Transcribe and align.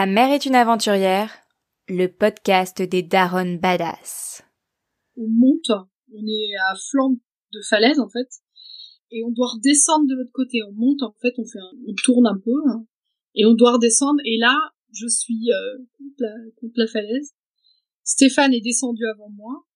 Ta 0.00 0.06
mère 0.06 0.32
est 0.32 0.46
une 0.46 0.54
aventurière, 0.54 1.30
le 1.86 2.06
podcast 2.06 2.80
des 2.80 3.02
Daron 3.02 3.56
Badass. 3.56 4.42
On 5.18 5.28
monte, 5.28 5.72
on 6.10 6.26
est 6.26 6.56
à 6.70 6.74
flanc 6.74 7.10
de 7.52 7.60
falaise 7.68 8.00
en 8.00 8.08
fait, 8.08 8.26
et 9.10 9.22
on 9.24 9.30
doit 9.30 9.48
redescendre 9.48 10.06
de 10.08 10.14
l'autre 10.14 10.32
côté. 10.32 10.62
On 10.62 10.72
monte 10.72 11.02
en 11.02 11.14
fait, 11.20 11.34
on 11.36 11.44
fait, 11.44 11.58
on 11.86 11.92
tourne 12.02 12.26
un 12.26 12.40
peu, 12.42 12.54
hein, 12.70 12.86
et 13.34 13.44
on 13.44 13.52
doit 13.52 13.72
redescendre. 13.72 14.20
Et 14.24 14.38
là, 14.38 14.56
je 14.90 15.06
suis 15.06 15.52
euh, 15.52 15.84
contre, 15.98 16.16
la, 16.20 16.34
contre 16.56 16.74
la 16.76 16.86
falaise. 16.86 17.34
Stéphane 18.02 18.54
est 18.54 18.62
descendu 18.62 19.04
avant 19.04 19.28
moi, 19.28 19.66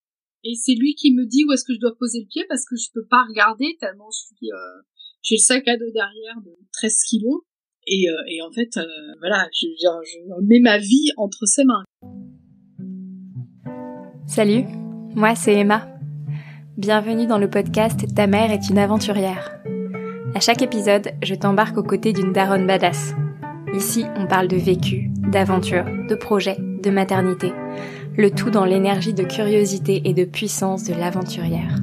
et 0.43 0.55
c'est 0.55 0.75
lui 0.75 0.95
qui 0.95 1.13
me 1.13 1.27
dit 1.27 1.45
où 1.45 1.53
est-ce 1.53 1.67
que 1.67 1.75
je 1.75 1.81
dois 1.81 1.99
poser 1.99 2.21
le 2.21 2.29
pied 2.29 2.47
parce 2.49 2.65
que 2.65 2.77
je 2.77 2.89
peux 2.95 3.05
pas 3.05 3.27
regarder 3.29 3.77
tellement 3.79 4.09
je 4.11 4.25
suis, 4.25 4.51
euh, 4.51 4.81
j'ai 5.21 5.35
le 5.35 5.41
sac 5.41 5.69
à 5.69 5.77
dos 5.77 5.91
derrière 5.93 6.41
de 6.43 6.57
13 6.73 7.03
kilos. 7.11 7.43
Et, 7.87 8.09
euh, 8.09 8.15
et 8.29 8.41
en 8.43 8.51
fait, 8.51 8.77
euh, 8.77 8.85
voilà, 9.21 9.47
je, 9.53 9.67
je, 9.79 9.87
je 10.05 10.47
mets 10.47 10.61
ma 10.61 10.79
vie 10.79 11.11
entre 11.17 11.47
ses 11.47 11.65
mains. 11.65 11.85
Salut, 14.27 14.65
moi 15.15 15.35
c'est 15.35 15.55
Emma. 15.55 15.89
Bienvenue 16.79 17.27
dans 17.27 17.39
le 17.39 17.49
podcast 17.49 18.07
Ta 18.15 18.27
mère 18.27 18.51
est 18.51 18.71
une 18.71 18.79
aventurière. 18.79 19.61
À 20.35 20.41
chaque 20.41 20.63
épisode, 20.63 21.11
je 21.23 21.35
t'embarque 21.35 21.77
aux 21.77 21.83
côtés 21.83 22.13
d'une 22.13 22.33
daronne 22.33 22.67
badass. 22.67 23.15
Ici, 23.75 24.05
on 24.17 24.27
parle 24.27 24.49
de 24.49 24.57
vécu, 24.57 25.11
d'aventure, 25.31 25.85
de 25.85 26.15
projet, 26.15 26.57
de 26.59 26.91
maternité. 26.91 27.53
Le 28.17 28.31
tout 28.31 28.51
dans 28.51 28.65
l'énergie 28.65 29.15
de 29.15 29.25
curiosité 29.25 30.03
et 30.05 30.15
de 30.15 30.25
puissance 30.25 30.85
de 30.85 30.95
l'aventurière. 30.95 31.77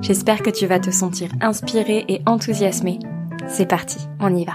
J'espère 0.00 0.42
que 0.42 0.50
tu 0.50 0.66
vas 0.66 0.80
te 0.80 0.90
sentir 0.90 1.28
inspirée 1.40 2.04
et 2.08 2.22
enthousiasmée. 2.26 2.98
C'est 3.46 3.68
parti, 3.68 3.98
on 4.18 4.34
y 4.34 4.44
va. 4.44 4.54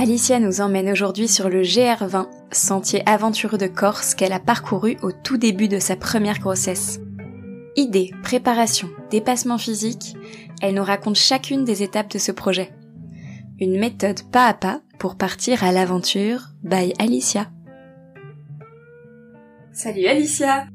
Alicia 0.00 0.38
nous 0.38 0.60
emmène 0.60 0.88
aujourd'hui 0.90 1.26
sur 1.26 1.48
le 1.48 1.62
GR20, 1.62 2.28
sentier 2.52 3.02
aventureux 3.04 3.58
de 3.58 3.66
Corse 3.66 4.14
qu'elle 4.14 4.32
a 4.32 4.38
parcouru 4.38 4.96
au 5.02 5.10
tout 5.10 5.38
début 5.38 5.66
de 5.66 5.80
sa 5.80 5.96
première 5.96 6.38
grossesse. 6.38 7.00
Idées, 7.74 8.12
préparation, 8.22 8.88
dépassement 9.10 9.58
physique, 9.58 10.14
elle 10.62 10.76
nous 10.76 10.84
raconte 10.84 11.16
chacune 11.16 11.64
des 11.64 11.82
étapes 11.82 12.12
de 12.12 12.18
ce 12.18 12.30
projet. 12.30 12.70
Une 13.58 13.76
méthode 13.76 14.20
pas 14.30 14.46
à 14.46 14.54
pas 14.54 14.82
pour 15.00 15.16
partir 15.16 15.64
à 15.64 15.72
l'aventure 15.72 16.42
by 16.62 16.92
Alicia. 17.00 17.50
Salut 19.72 20.06
Alicia 20.06 20.68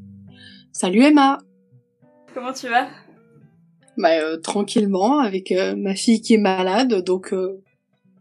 Salut 0.73 1.01
Emma 1.01 1.37
Comment 2.33 2.51
tu 2.51 2.67
vas? 2.67 2.89
Bah 3.95 4.19
euh, 4.19 4.35
tranquillement 4.41 5.19
avec 5.19 5.53
euh, 5.53 5.77
ma 5.77 5.95
fille 5.95 6.19
qui 6.19 6.33
est 6.33 6.39
malade, 6.39 7.05
donc 7.05 7.31
euh, 7.31 7.62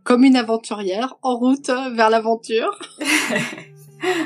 comme 0.04 0.24
une 0.24 0.36
aventurière 0.36 1.14
en 1.22 1.36
route 1.36 1.70
vers 1.94 2.10
l'aventure. 2.10 2.78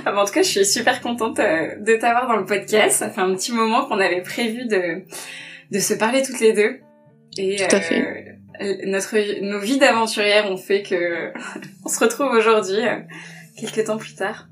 En 0.07 0.25
tout 0.25 0.33
cas, 0.33 0.43
je 0.43 0.49
suis 0.49 0.65
super 0.65 1.01
contente 1.01 1.39
euh, 1.39 1.77
de 1.81 1.97
t'avoir 1.97 2.27
dans 2.29 2.37
le 2.37 2.47
podcast. 2.47 2.97
Ça 2.97 3.11
fait 3.11 3.21
un 3.21 3.35
petit 3.35 3.53
moment 3.53 3.85
qu'on 3.85 4.01
avait 4.01 4.23
prévu 4.23 4.67
de, 4.67 5.03
de 5.71 5.79
se 5.79 5.95
parler 5.95 6.23
toutes 6.23 6.41
les 6.41 6.53
deux. 6.53 6.81
Et 7.37 7.57
Tout 7.57 7.77
à 7.77 7.81
fait. 7.81 8.39
Euh, 8.61 8.77
notre, 8.87 9.43
nos 9.43 9.61
vies 9.61 9.79
d'aventurières 9.79 10.51
ont 10.51 10.57
fait 10.57 10.83
que 10.83 11.31
on 11.85 11.89
se 11.89 12.01
retrouve 12.01 12.29
aujourd'hui, 12.29 12.81
euh, 12.81 13.01
quelques 13.59 13.85
temps 13.85 13.99
plus 13.99 14.15
tard. 14.15 14.49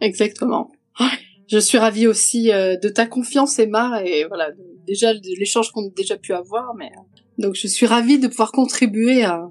Exactement. 0.00 0.70
Je 1.48 1.58
suis 1.58 1.78
ravie 1.78 2.06
aussi 2.06 2.50
de 2.50 2.88
ta 2.88 3.06
confiance, 3.06 3.58
Emma, 3.58 4.02
et 4.04 4.24
voilà, 4.26 4.50
déjà 4.86 5.12
de 5.14 5.38
l'échange 5.38 5.72
qu'on 5.72 5.86
a 5.86 5.90
déjà 5.96 6.16
pu 6.16 6.32
avoir. 6.32 6.74
Mais 6.76 6.92
donc, 7.38 7.56
je 7.56 7.66
suis 7.66 7.86
ravie 7.86 8.20
de 8.20 8.28
pouvoir 8.28 8.52
contribuer 8.52 9.24
à, 9.24 9.48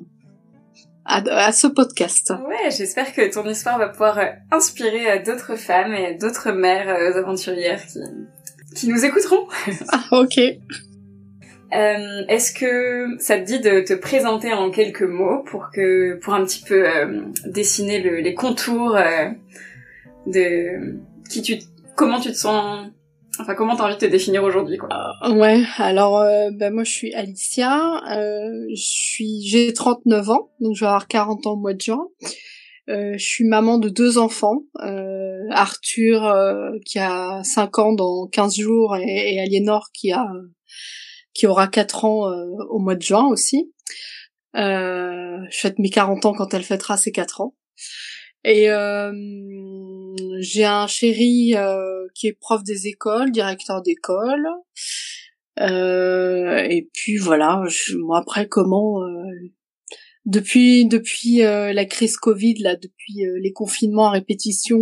à, 1.09 1.47
à, 1.47 1.51
ce 1.51 1.67
podcast. 1.67 2.31
Ouais, 2.47 2.71
j'espère 2.71 3.13
que 3.13 3.33
ton 3.33 3.47
histoire 3.49 3.77
va 3.79 3.89
pouvoir 3.89 4.19
euh, 4.19 4.25
inspirer 4.51 5.11
euh, 5.11 5.23
d'autres 5.23 5.55
femmes 5.55 5.93
et 5.93 6.15
d'autres 6.15 6.51
mères 6.51 6.87
euh, 6.87 7.19
aventurières 7.19 7.83
qui, 7.85 7.99
qui 8.75 8.87
nous 8.87 9.03
écouteront. 9.03 9.47
ah, 9.91 10.03
ok. 10.11 10.39
Euh, 11.73 12.23
Est-ce 12.27 12.51
que 12.51 13.15
ça 13.19 13.37
te 13.37 13.43
dit 13.43 13.59
de 13.59 13.81
te 13.81 13.93
présenter 13.93 14.53
en 14.53 14.71
quelques 14.71 15.03
mots 15.03 15.43
pour 15.43 15.69
que 15.71 16.15
pour 16.15 16.33
un 16.33 16.43
petit 16.43 16.63
peu 16.63 16.87
euh, 16.87 17.21
dessiner 17.45 18.01
le, 18.01 18.17
les 18.21 18.33
contours 18.33 18.95
euh, 18.95 19.29
de 20.25 20.97
qui 21.29 21.41
tu 21.43 21.59
comment 21.95 22.19
tu 22.19 22.29
te 22.29 22.37
sens 22.37 22.89
Enfin, 23.39 23.55
comment 23.55 23.75
t'as 23.75 23.85
envie 23.85 23.95
de 23.95 23.99
te 23.99 24.05
définir 24.05 24.43
aujourd'hui, 24.43 24.77
quoi 24.77 24.89
euh, 25.23 25.33
Ouais, 25.33 25.63
alors, 25.77 26.19
euh, 26.19 26.49
ben 26.51 26.73
moi, 26.73 26.83
je 26.83 26.91
suis 26.91 27.13
Alicia. 27.13 28.01
Euh, 28.11 28.67
j'ai 28.73 29.71
39 29.73 30.29
ans, 30.29 30.51
donc 30.59 30.75
je 30.75 30.81
vais 30.81 30.87
avoir 30.87 31.07
40 31.07 31.47
ans 31.47 31.53
au 31.53 31.55
mois 31.55 31.73
de 31.73 31.79
juin. 31.79 32.05
Euh, 32.89 33.13
je 33.17 33.25
suis 33.25 33.45
maman 33.45 33.77
de 33.77 33.87
deux 33.87 34.17
enfants, 34.17 34.63
Arthur 35.51 36.35
qui 36.85 36.99
a 36.99 37.41
5 37.43 37.79
ans 37.79 37.93
dans 37.93 38.27
15 38.27 38.55
jours 38.57 38.97
et, 38.97 39.35
et 39.35 39.39
Aliénor 39.39 39.89
qui 39.93 40.11
a 40.11 40.27
qui 41.33 41.47
aura 41.47 41.67
4 41.67 42.05
ans 42.05 42.31
au 42.69 42.79
mois 42.79 42.95
de 42.95 43.01
juin 43.01 43.27
aussi. 43.27 43.71
je 44.53 45.47
fête 45.51 45.79
mes 45.79 45.89
40 45.89 46.25
ans 46.25 46.33
quand 46.33 46.53
elle 46.53 46.63
fêtera 46.63 46.97
ses 46.97 47.11
4 47.11 47.41
ans. 47.41 47.53
Et 48.43 48.69
euh, 48.71 49.11
j'ai 50.39 50.65
un 50.65 50.87
chéri 50.87 51.55
euh, 51.55 52.07
qui 52.15 52.27
est 52.27 52.33
prof 52.33 52.63
des 52.63 52.87
écoles, 52.87 53.31
directeur 53.31 53.81
d'école. 53.81 54.47
Euh, 55.59 56.63
et 56.69 56.89
puis 56.93 57.17
voilà, 57.17 57.63
je, 57.67 57.97
moi 57.97 58.19
après 58.19 58.47
comment 58.47 59.03
euh, 59.03 59.51
depuis 60.25 60.85
depuis 60.85 61.37
la 61.39 61.85
crise 61.85 62.17
Covid 62.17 62.55
là, 62.59 62.75
depuis 62.75 63.23
les 63.41 63.51
confinements 63.51 64.07
à 64.07 64.11
répétition, 64.11 64.77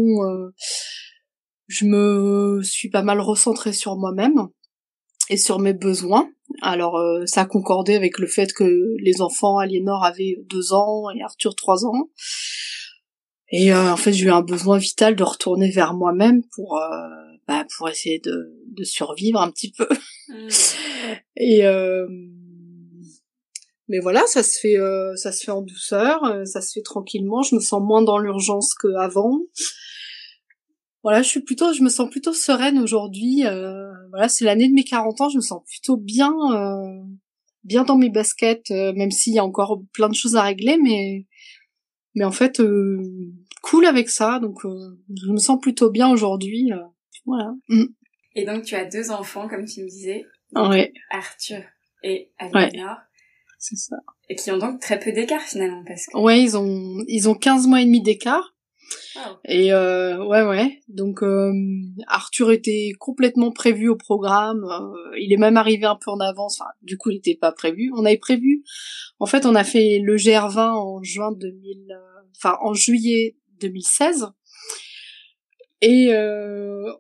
je 1.67 1.85
me 1.85 2.61
suis 2.63 2.89
pas 2.89 3.01
mal 3.01 3.21
recentrée 3.21 3.73
sur 3.73 3.95
moi-même 3.95 4.47
et 5.29 5.37
sur 5.37 5.59
mes 5.59 5.73
besoins. 5.73 6.29
Alors 6.61 6.99
ça 7.25 7.41
a 7.41 7.45
concordé 7.45 7.95
avec 7.95 8.19
le 8.19 8.27
fait 8.27 8.51
que 8.51 8.95
les 8.99 9.21
enfants, 9.21 9.57
Aliénor 9.57 10.03
avait 10.03 10.37
deux 10.49 10.73
ans 10.73 11.09
et 11.11 11.21
Arthur 11.21 11.55
trois 11.55 11.85
ans. 11.85 12.09
Et 13.49 13.73
euh, 13.73 13.91
en 13.91 13.97
fait, 13.97 14.11
j'ai 14.11 14.25
eu 14.25 14.31
un 14.31 14.41
besoin 14.41 14.77
vital 14.77 15.15
de 15.15 15.23
retourner 15.23 15.71
vers 15.71 15.93
moi-même 15.93 16.43
pour 16.53 16.77
euh, 16.77 17.07
bah, 17.47 17.65
pour 17.77 17.87
essayer 17.89 18.19
de, 18.19 18.53
de 18.67 18.83
survivre 18.83 19.41
un 19.41 19.49
petit 19.51 19.71
peu. 19.71 19.87
Mmh. 20.29 20.47
Et 21.37 21.65
euh, 21.65 22.07
mais 23.89 23.99
voilà, 23.99 24.23
ça 24.27 24.43
se 24.43 24.59
fait 24.59 24.77
euh, 24.77 25.15
ça 25.15 25.31
se 25.31 25.45
fait 25.45 25.51
en 25.51 25.61
douceur, 25.61 26.23
euh, 26.25 26.43
ça 26.45 26.61
se 26.61 26.73
fait 26.73 26.81
tranquillement. 26.81 27.41
Je 27.41 27.55
me 27.55 27.61
sens 27.61 27.81
moins 27.81 28.01
dans 28.01 28.17
l'urgence 28.17 28.73
qu'avant. 28.75 29.39
Voilà, 31.03 31.21
je 31.21 31.29
suis 31.29 31.41
plutôt, 31.41 31.71
je 31.71 31.83
me 31.83 31.89
sens 31.89 32.09
plutôt 32.09 32.33
sereine 32.33 32.79
aujourd'hui. 32.79 33.45
Euh, 33.45 33.89
voilà, 34.09 34.27
c'est 34.27 34.43
l'année 34.43 34.67
de 34.67 34.73
mes 34.73 34.83
40 34.83 35.21
ans, 35.21 35.29
je 35.29 35.37
me 35.37 35.41
sens 35.41 35.61
plutôt 35.65 35.95
bien 35.95 36.33
bien 37.63 37.83
dans 37.83 37.97
mes 37.97 38.09
baskets, 38.09 38.69
même 38.69 39.11
s'il 39.11 39.33
y 39.33 39.39
a 39.39 39.43
encore 39.43 39.81
plein 39.91 40.07
de 40.07 40.15
choses 40.15 40.37
à 40.37 40.43
régler, 40.43 40.77
mais 40.81 41.25
mais 42.17 42.25
en 42.25 42.31
fait 42.31 42.59
euh, 42.59 42.99
cool 43.61 43.85
avec 43.85 44.09
ça 44.09 44.39
donc 44.39 44.65
euh, 44.65 44.99
je 45.15 45.31
me 45.31 45.37
sens 45.37 45.59
plutôt 45.61 45.91
bien 45.91 46.09
aujourd'hui 46.09 46.71
euh, 46.73 46.83
voilà. 47.25 47.53
Mm. 47.69 47.85
et 48.35 48.45
donc 48.45 48.63
tu 48.63 48.73
as 48.73 48.85
deux 48.85 49.11
enfants 49.11 49.47
comme 49.47 49.65
tu 49.65 49.83
me 49.83 49.87
disais. 49.87 50.25
Ouais. 50.55 50.93
Arthur 51.11 51.61
et 52.03 52.31
Aliénor 52.39 52.89
ouais. 52.89 52.95
c'est 53.59 53.75
ça. 53.75 53.97
Et 54.29 54.35
qui 54.35 54.49
ont 54.49 54.57
donc 54.57 54.79
très 54.79 54.99
peu 54.99 55.11
d'écart 55.11 55.41
finalement 55.41 55.83
parce 55.85 56.07
que 56.07 56.17
ouais 56.17 56.41
ils 56.41 56.57
ont 56.57 57.03
ils 57.07 57.29
ont 57.29 57.35
15 57.35 57.67
mois 57.67 57.81
et 57.81 57.85
demi 57.85 58.01
d'écart. 58.01 58.55
Et 59.43 59.73
ouais 59.73 60.43
ouais. 60.43 60.79
Donc 60.87 61.19
Arthur 62.07 62.51
était 62.51 62.93
complètement 62.97 63.51
prévu 63.51 63.89
au 63.89 63.97
programme 63.97 64.65
il 65.19 65.33
est 65.33 65.37
même 65.37 65.57
arrivé 65.57 65.85
un 65.85 65.97
peu 65.97 66.09
en 66.09 66.21
avance. 66.21 66.61
Enfin, 66.61 66.69
du 66.81 66.97
coup 66.97 67.09
il 67.09 67.15
n'était 67.15 67.35
pas 67.35 67.51
prévu. 67.51 67.91
On 67.97 68.05
avait 68.05 68.17
prévu 68.17 68.63
en 69.19 69.25
fait 69.25 69.45
on 69.45 69.55
a 69.55 69.65
fait 69.65 69.99
le 70.01 70.15
GR20 70.15 70.59
en 70.59 71.03
juin 71.03 71.33
2000 71.33 71.93
enfin 72.37 72.57
en 72.61 72.73
juillet 72.73 73.37
2016 73.59 74.27
et 75.81 76.07
euh, 76.11 76.91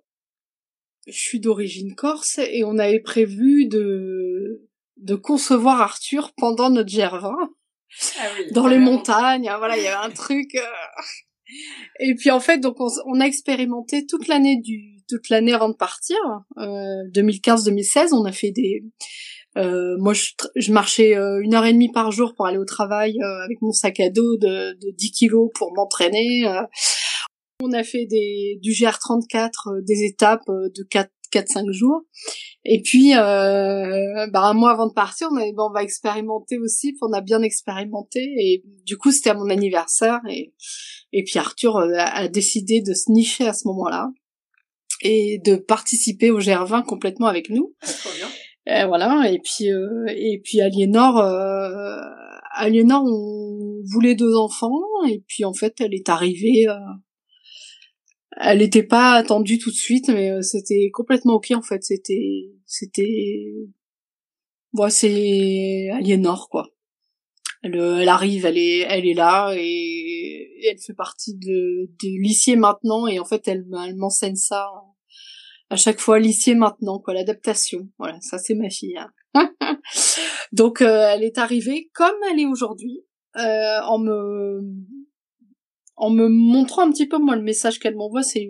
je 1.07 1.17
suis 1.17 1.39
d'origine 1.39 1.95
corse 1.95 2.39
et 2.39 2.63
on 2.63 2.77
avait 2.77 2.99
prévu 2.99 3.67
de 3.67 4.67
de 4.97 5.15
concevoir 5.15 5.81
Arthur 5.81 6.33
pendant 6.37 6.69
notre 6.69 6.89
GR20 6.89 7.33
ah 8.19 8.23
oui, 8.37 8.51
dans 8.51 8.67
les 8.67 8.79
montagnes 8.79 9.51
voilà 9.59 9.77
il 9.77 9.83
y 9.83 9.87
avait 9.87 10.05
un 10.05 10.11
truc 10.11 10.57
et 11.99 12.15
puis 12.15 12.31
en 12.31 12.39
fait, 12.39 12.59
donc 12.59 12.79
on, 12.79 12.89
on 13.05 13.19
a 13.19 13.25
expérimenté 13.25 14.05
toute 14.05 14.27
l'année 14.27 14.57
du 14.57 14.97
toute 15.07 15.29
l'année 15.29 15.53
avant 15.53 15.69
de 15.69 15.75
partir, 15.75 16.17
euh, 16.57 17.09
2015-2016. 17.13 18.13
On 18.13 18.25
a 18.25 18.33
fait 18.33 18.51
des 18.51 18.83
euh, 19.57 19.95
moi, 19.97 20.13
je, 20.13 20.31
je 20.55 20.71
marchais 20.71 21.15
euh, 21.15 21.41
une 21.41 21.53
heure 21.53 21.65
et 21.65 21.73
demie 21.73 21.91
par 21.91 22.11
jour 22.11 22.35
pour 22.35 22.45
aller 22.45 22.57
au 22.57 22.65
travail 22.65 23.17
euh, 23.19 23.43
avec 23.43 23.61
mon 23.61 23.71
sac 23.71 23.99
à 23.99 24.09
dos 24.09 24.37
de, 24.37 24.73
de 24.73 24.91
10 24.91 25.11
kilos 25.11 25.49
pour 25.55 25.73
m'entraîner. 25.75 26.47
Euh. 26.47 26.63
on 27.63 27.73
a 27.73 27.83
fait 27.83 28.05
des, 28.05 28.59
du 28.61 28.71
GR34, 28.71 29.49
euh, 29.67 29.81
des 29.81 30.05
étapes 30.05 30.47
de 30.47 30.83
4 30.89 31.09
4-5 31.31 31.71
jours. 31.71 32.03
Et 32.65 32.81
puis, 32.81 33.15
euh, 33.15 34.27
bah, 34.31 34.41
un 34.43 34.53
mois 34.53 34.71
avant 34.71 34.87
de 34.87 34.93
partir, 34.93 35.29
on 35.31 35.37
a 35.37 35.43
dit, 35.43 35.53
bon, 35.53 35.69
on 35.69 35.73
va 35.73 35.83
expérimenter 35.83 36.57
aussi. 36.57 36.95
On 37.01 37.13
a 37.13 37.21
bien 37.21 37.41
expérimenté. 37.41 38.19
Et 38.39 38.63
du 38.85 38.97
coup, 38.97 39.11
c'était 39.11 39.31
à 39.31 39.33
mon 39.33 39.49
anniversaire. 39.49 40.19
Et, 40.29 40.53
Et 41.13 41.23
puis 41.23 41.39
Arthur 41.39 41.77
a, 41.77 42.27
décidé 42.27 42.81
de 42.81 42.93
se 42.93 43.11
nicher 43.11 43.47
à 43.47 43.53
ce 43.53 43.67
moment-là 43.67 44.09
et 45.01 45.39
de 45.45 45.55
participer 45.55 46.31
au 46.31 46.39
GR20 46.39 46.83
complètement 46.85 47.27
avec 47.27 47.49
nous. 47.49 47.75
Ah, 47.81 47.91
trop 47.91 48.09
bien. 48.17 48.27
Et 48.67 48.85
voilà. 48.85 49.31
Et 49.31 49.39
puis 49.39 49.67
et 49.67 50.41
puis 50.43 50.61
Aliénor, 50.61 51.17
Aliénor, 52.53 53.03
on 53.05 53.81
voulait 53.85 54.15
deux 54.15 54.35
enfants 54.35 54.81
et 55.07 55.23
puis 55.27 55.45
en 55.45 55.53
fait 55.53 55.79
elle 55.79 55.93
est 55.93 56.09
arrivée 56.09 56.67
elle 58.39 58.59
n'était 58.59 58.83
pas 58.83 59.13
attendue 59.13 59.57
tout 59.57 59.71
de 59.71 59.75
suite, 59.75 60.09
mais 60.09 60.31
euh, 60.31 60.41
c'était 60.41 60.89
complètement 60.93 61.35
ok 61.35 61.51
en 61.51 61.61
fait. 61.61 61.83
C'était, 61.83 62.51
c'était, 62.65 63.53
bon, 64.73 64.89
c'est 64.89 65.89
Aliénor 65.91 66.49
quoi. 66.49 66.69
Elle, 67.63 67.75
euh, 67.77 67.99
elle 67.99 68.09
arrive, 68.09 68.45
elle 68.45 68.57
est, 68.57 68.79
elle 68.81 69.07
est 69.07 69.15
là 69.15 69.53
et, 69.57 70.49
elle 70.69 70.77
fait 70.79 70.93
partie 70.93 71.35
de, 71.35 71.89
de 72.01 72.21
lycée 72.21 72.55
maintenant 72.55 73.07
et 73.07 73.19
en 73.19 73.25
fait 73.25 73.47
elle, 73.47 73.65
elle 73.85 73.95
m'enseigne 73.95 74.35
ça 74.35 74.69
à 75.69 75.75
chaque 75.75 75.99
fois 75.99 76.19
lycée 76.19 76.55
maintenant 76.55 76.99
quoi, 76.99 77.13
l'adaptation. 77.13 77.89
Voilà, 77.97 78.19
ça 78.21 78.37
c'est 78.37 78.55
ma 78.55 78.69
fille. 78.69 78.97
Hein. 79.33 79.53
Donc 80.51 80.81
euh, 80.81 81.09
elle 81.13 81.23
est 81.23 81.37
arrivée 81.37 81.89
comme 81.93 82.15
elle 82.31 82.39
est 82.39 82.45
aujourd'hui, 82.45 83.03
euh, 83.37 83.81
en 83.83 83.99
me 83.99 84.61
en 85.95 86.09
me 86.09 86.27
montrant 86.27 86.83
un 86.83 86.91
petit 86.91 87.07
peu 87.07 87.17
moi 87.17 87.35
le 87.35 87.41
message 87.41 87.79
qu'elle 87.79 87.95
m'envoie 87.95 88.23
c'est 88.23 88.49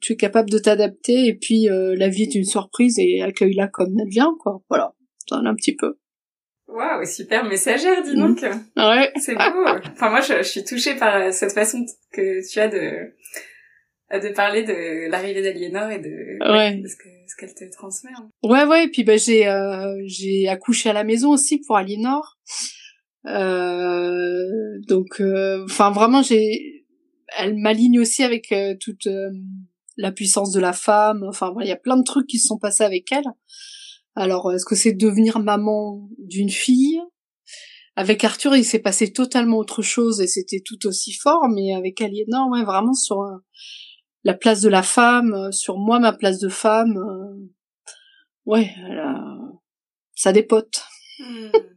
tu 0.00 0.12
es 0.14 0.16
capable 0.16 0.48
de 0.48 0.58
t'adapter 0.58 1.26
et 1.26 1.34
puis 1.34 1.68
euh, 1.68 1.94
la 1.96 2.08
vie 2.08 2.22
est 2.22 2.34
une 2.34 2.44
surprise 2.44 2.98
et 2.98 3.20
accueille-la 3.20 3.68
comme 3.68 3.94
elle 4.00 4.08
vient 4.08 4.34
quoi 4.40 4.62
voilà 4.70 4.94
ça 5.28 5.36
un 5.36 5.54
petit 5.54 5.76
peu 5.76 5.98
Waouh, 6.72 7.04
super 7.04 7.44
messagère, 7.44 8.02
dis 8.02 8.16
donc. 8.16 8.40
Ouais. 8.40 9.12
C'est 9.16 9.34
beau. 9.34 9.66
enfin, 9.92 10.08
moi, 10.08 10.20
je, 10.20 10.42
suis 10.42 10.64
touchée 10.64 10.94
par 10.94 11.16
euh, 11.16 11.30
cette 11.30 11.52
façon 11.52 11.84
que 12.10 12.48
tu 12.50 12.58
as 12.60 12.68
de 12.68 13.12
de 14.18 14.28
parler 14.34 14.62
de 14.62 15.10
l'arrivée 15.10 15.42
d'Aliénor 15.42 15.90
et 15.90 15.98
de, 15.98 16.38
ouais. 16.52 16.82
ce 16.86 17.36
qu'elle 17.36 17.54
te 17.54 17.64
transmet. 17.72 18.10
Hein. 18.16 18.28
Ouais, 18.42 18.64
ouais. 18.64 18.84
Et 18.84 18.88
puis, 18.88 19.04
bah, 19.04 19.16
j'ai 19.16 19.48
euh, 19.48 19.94
j'ai 20.04 20.48
accouché 20.48 20.90
à 20.90 20.92
la 20.92 21.04
maison 21.04 21.30
aussi 21.30 21.60
pour 21.60 21.76
Aliénor. 21.76 22.38
Euh, 23.26 24.48
donc, 24.88 25.20
euh, 25.20 25.64
enfin 25.64 25.90
vraiment, 25.90 26.22
j'ai, 26.22 26.84
elle 27.38 27.56
m'aligne 27.56 28.00
aussi 28.00 28.22
avec 28.22 28.52
euh, 28.52 28.74
toute 28.80 29.08
la 29.96 30.12
puissance 30.12 30.52
de 30.52 30.60
la 30.60 30.72
femme. 30.72 31.24
Enfin, 31.28 31.54
il 31.60 31.66
y 31.66 31.72
a 31.72 31.76
plein 31.76 31.96
de 31.96 32.04
trucs 32.04 32.26
qui 32.26 32.38
se 32.38 32.48
sont 32.48 32.58
passés 32.58 32.84
avec 32.84 33.10
elle. 33.12 33.26
Alors, 34.14 34.52
est-ce 34.52 34.66
que 34.66 34.74
c'est 34.74 34.92
devenir 34.92 35.38
maman 35.38 36.08
d'une 36.18 36.50
fille? 36.50 37.00
Avec 37.94 38.24
Arthur, 38.24 38.56
il 38.56 38.64
s'est 38.64 38.78
passé 38.78 39.12
totalement 39.12 39.58
autre 39.58 39.82
chose 39.82 40.20
et 40.20 40.26
c'était 40.26 40.62
tout 40.64 40.86
aussi 40.86 41.12
fort. 41.12 41.48
Mais 41.48 41.74
avec 41.74 42.00
Aliénor, 42.00 42.48
ouais, 42.50 42.64
vraiment 42.64 42.94
sur 42.94 43.22
la 44.24 44.34
place 44.34 44.60
de 44.60 44.68
la 44.68 44.82
femme, 44.82 45.50
sur 45.52 45.78
moi, 45.78 45.98
ma 45.98 46.12
place 46.12 46.38
de 46.38 46.48
femme. 46.48 46.98
ouais, 48.46 48.70
ça 50.14 50.32
dépote. 50.32 50.84
Hmm. 51.18 51.50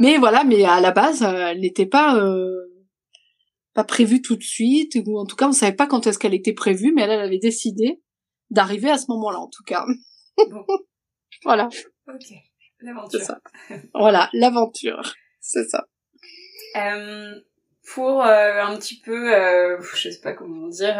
Mais 0.00 0.18
voilà, 0.18 0.44
mais 0.44 0.64
à 0.64 0.80
la 0.80 0.92
base, 0.92 1.22
euh, 1.22 1.48
elle 1.48 1.60
n'était 1.60 1.86
pas 1.86 2.16
euh, 2.16 2.68
pas 3.74 3.84
prévue 3.84 4.22
tout 4.22 4.36
de 4.36 4.42
suite, 4.42 4.96
ou 5.06 5.18
en 5.18 5.26
tout 5.26 5.34
cas, 5.34 5.48
on 5.48 5.52
savait 5.52 5.74
pas 5.74 5.86
quand 5.86 6.06
est-ce 6.06 6.18
qu'elle 6.18 6.34
était 6.34 6.52
prévue, 6.52 6.92
mais 6.94 7.02
elle, 7.02 7.10
elle 7.10 7.20
avait 7.20 7.38
décidé 7.38 8.00
d'arriver 8.50 8.90
à 8.90 8.98
ce 8.98 9.06
moment-là, 9.08 9.40
en 9.40 9.48
tout 9.48 9.64
cas. 9.64 9.84
Bon. 10.50 10.64
voilà. 11.44 11.68
Ok, 12.06 12.32
l'aventure. 12.80 13.20
Voilà, 13.94 14.30
l'aventure, 14.32 15.14
c'est 15.40 15.68
ça. 15.68 15.86
Euh, 16.76 17.34
pour 17.94 18.22
euh, 18.22 18.62
un 18.62 18.76
petit 18.76 19.00
peu, 19.00 19.34
euh, 19.34 19.80
je 19.94 20.10
sais 20.10 20.20
pas 20.20 20.32
comment 20.32 20.68
dire, 20.68 20.96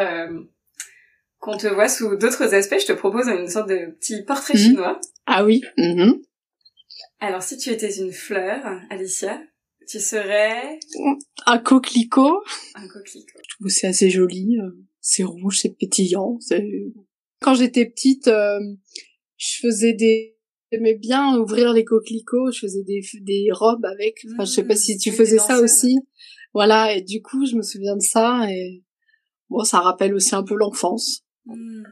qu'on 1.38 1.56
te 1.56 1.66
voit 1.66 1.88
sous 1.88 2.16
d'autres 2.16 2.54
aspects, 2.54 2.80
je 2.80 2.86
te 2.86 2.92
propose 2.92 3.28
une 3.28 3.48
sorte 3.48 3.68
de 3.68 3.92
petit 3.98 4.22
portrait 4.22 4.54
mhm. 4.54 4.60
chinois. 4.60 5.00
Ah 5.26 5.44
oui. 5.44 5.62
Mhm. 5.76 6.22
Alors, 7.20 7.42
si 7.42 7.56
tu 7.58 7.70
étais 7.70 7.92
une 7.96 8.12
fleur, 8.12 8.80
Alicia, 8.90 9.40
tu 9.88 9.98
serais... 10.00 10.78
Un 11.46 11.58
coquelicot. 11.58 12.42
Un 12.74 12.88
coquelicot. 12.88 13.38
Je 13.48 13.56
trouve 13.56 13.68
c'est 13.68 13.86
assez 13.86 14.10
joli. 14.10 14.58
Euh, 14.58 14.70
c'est 15.00 15.24
rouge, 15.24 15.60
c'est 15.62 15.76
pétillant. 15.76 16.38
Quand 17.40 17.54
j'étais 17.54 17.86
petite, 17.86 18.28
euh, 18.28 18.60
je 19.36 19.60
faisais 19.62 19.94
des... 19.94 20.36
J'aimais 20.70 20.96
bien 20.96 21.38
ouvrir 21.38 21.72
les 21.72 21.84
coquelicots. 21.84 22.50
Je 22.52 22.60
faisais 22.60 22.82
des, 22.82 23.00
des 23.22 23.48
robes 23.50 23.86
avec. 23.86 24.18
Enfin, 24.32 24.44
je 24.44 24.50
sais 24.50 24.64
pas 24.64 24.76
si 24.76 24.98
tu 24.98 25.10
faisais 25.10 25.38
ça 25.38 25.60
aussi. 25.60 25.96
Voilà. 26.58 26.94
Et 26.96 27.02
du 27.02 27.22
coup, 27.22 27.46
je 27.46 27.54
me 27.54 27.62
souviens 27.62 27.94
de 27.94 28.02
ça. 28.02 28.50
Et 28.50 28.82
bon, 29.48 29.62
ça 29.62 29.78
rappelle 29.78 30.12
aussi 30.12 30.34
un 30.34 30.42
peu 30.42 30.56
l'enfance. 30.56 31.22
Hmm. 31.46 31.84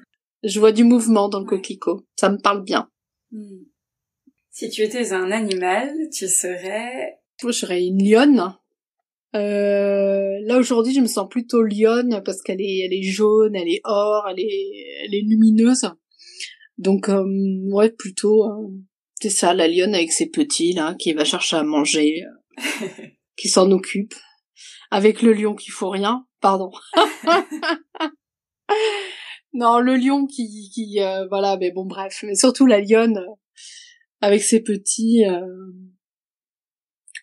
Je 0.43 0.59
vois 0.59 0.73
du 0.73 0.83
mouvement 0.83 1.29
dans 1.29 1.39
le 1.39 1.47
coquelicot. 1.47 2.05
Ça 2.19 2.31
me 2.31 2.39
parle 2.39 2.65
bien. 2.65 2.91
Hmm. 3.31 3.63
Si 4.51 4.69
tu 4.69 4.83
étais 4.83 5.13
un 5.13 5.31
animal, 5.31 5.95
tu 6.13 6.27
serais... 6.27 7.21
Moi, 7.43 7.53
je 7.53 7.59
serais 7.59 7.85
une 7.85 8.03
lionne. 8.03 8.57
Euh, 9.37 10.39
là 10.43 10.59
aujourd'hui, 10.59 10.95
je 10.95 11.01
me 11.01 11.07
sens 11.07 11.29
plutôt 11.29 11.63
lionne 11.63 12.23
parce 12.25 12.43
qu'elle 12.43 12.61
est, 12.61 12.81
elle 12.87 12.93
est 12.95 13.03
jaune, 13.03 13.55
elle 13.55 13.69
est 13.69 13.83
or, 13.85 14.27
elle 14.31 14.41
est, 14.41 15.05
elle 15.05 15.15
est 15.15 15.21
lumineuse. 15.21 15.87
Donc 16.79 17.09
euh, 17.09 17.25
ouais, 17.71 17.91
plutôt 17.91 18.45
euh, 18.45 18.69
c'est 19.21 19.31
ça, 19.31 19.55
la 19.55 19.69
lionne 19.69 19.95
avec 19.95 20.11
ses 20.11 20.27
petits 20.27 20.73
là, 20.73 20.95
qui 20.99 21.13
va 21.13 21.25
chercher 21.25 21.57
à 21.57 21.63
manger, 21.63 22.23
euh, 22.25 22.87
qui 23.37 23.49
s'en 23.49 23.71
occupe, 23.71 24.15
avec 24.91 25.23
le 25.23 25.33
lion 25.33 25.55
qui 25.55 25.71
faut 25.71 25.91
rien. 25.91 26.27
Pardon. 26.41 26.71
non, 29.53 29.79
le 29.79 29.97
lion 29.97 30.27
qui, 30.27 30.71
qui 30.73 30.99
voilà, 31.29 31.57
mais 31.59 31.71
bon 31.71 31.87
bref, 31.87 32.21
mais 32.23 32.35
surtout 32.35 32.67
la 32.67 32.81
lionne 32.81 33.25
avec 34.21 34.43
ses 34.43 34.63
petits. 34.63 35.25
Euh... 35.27 35.73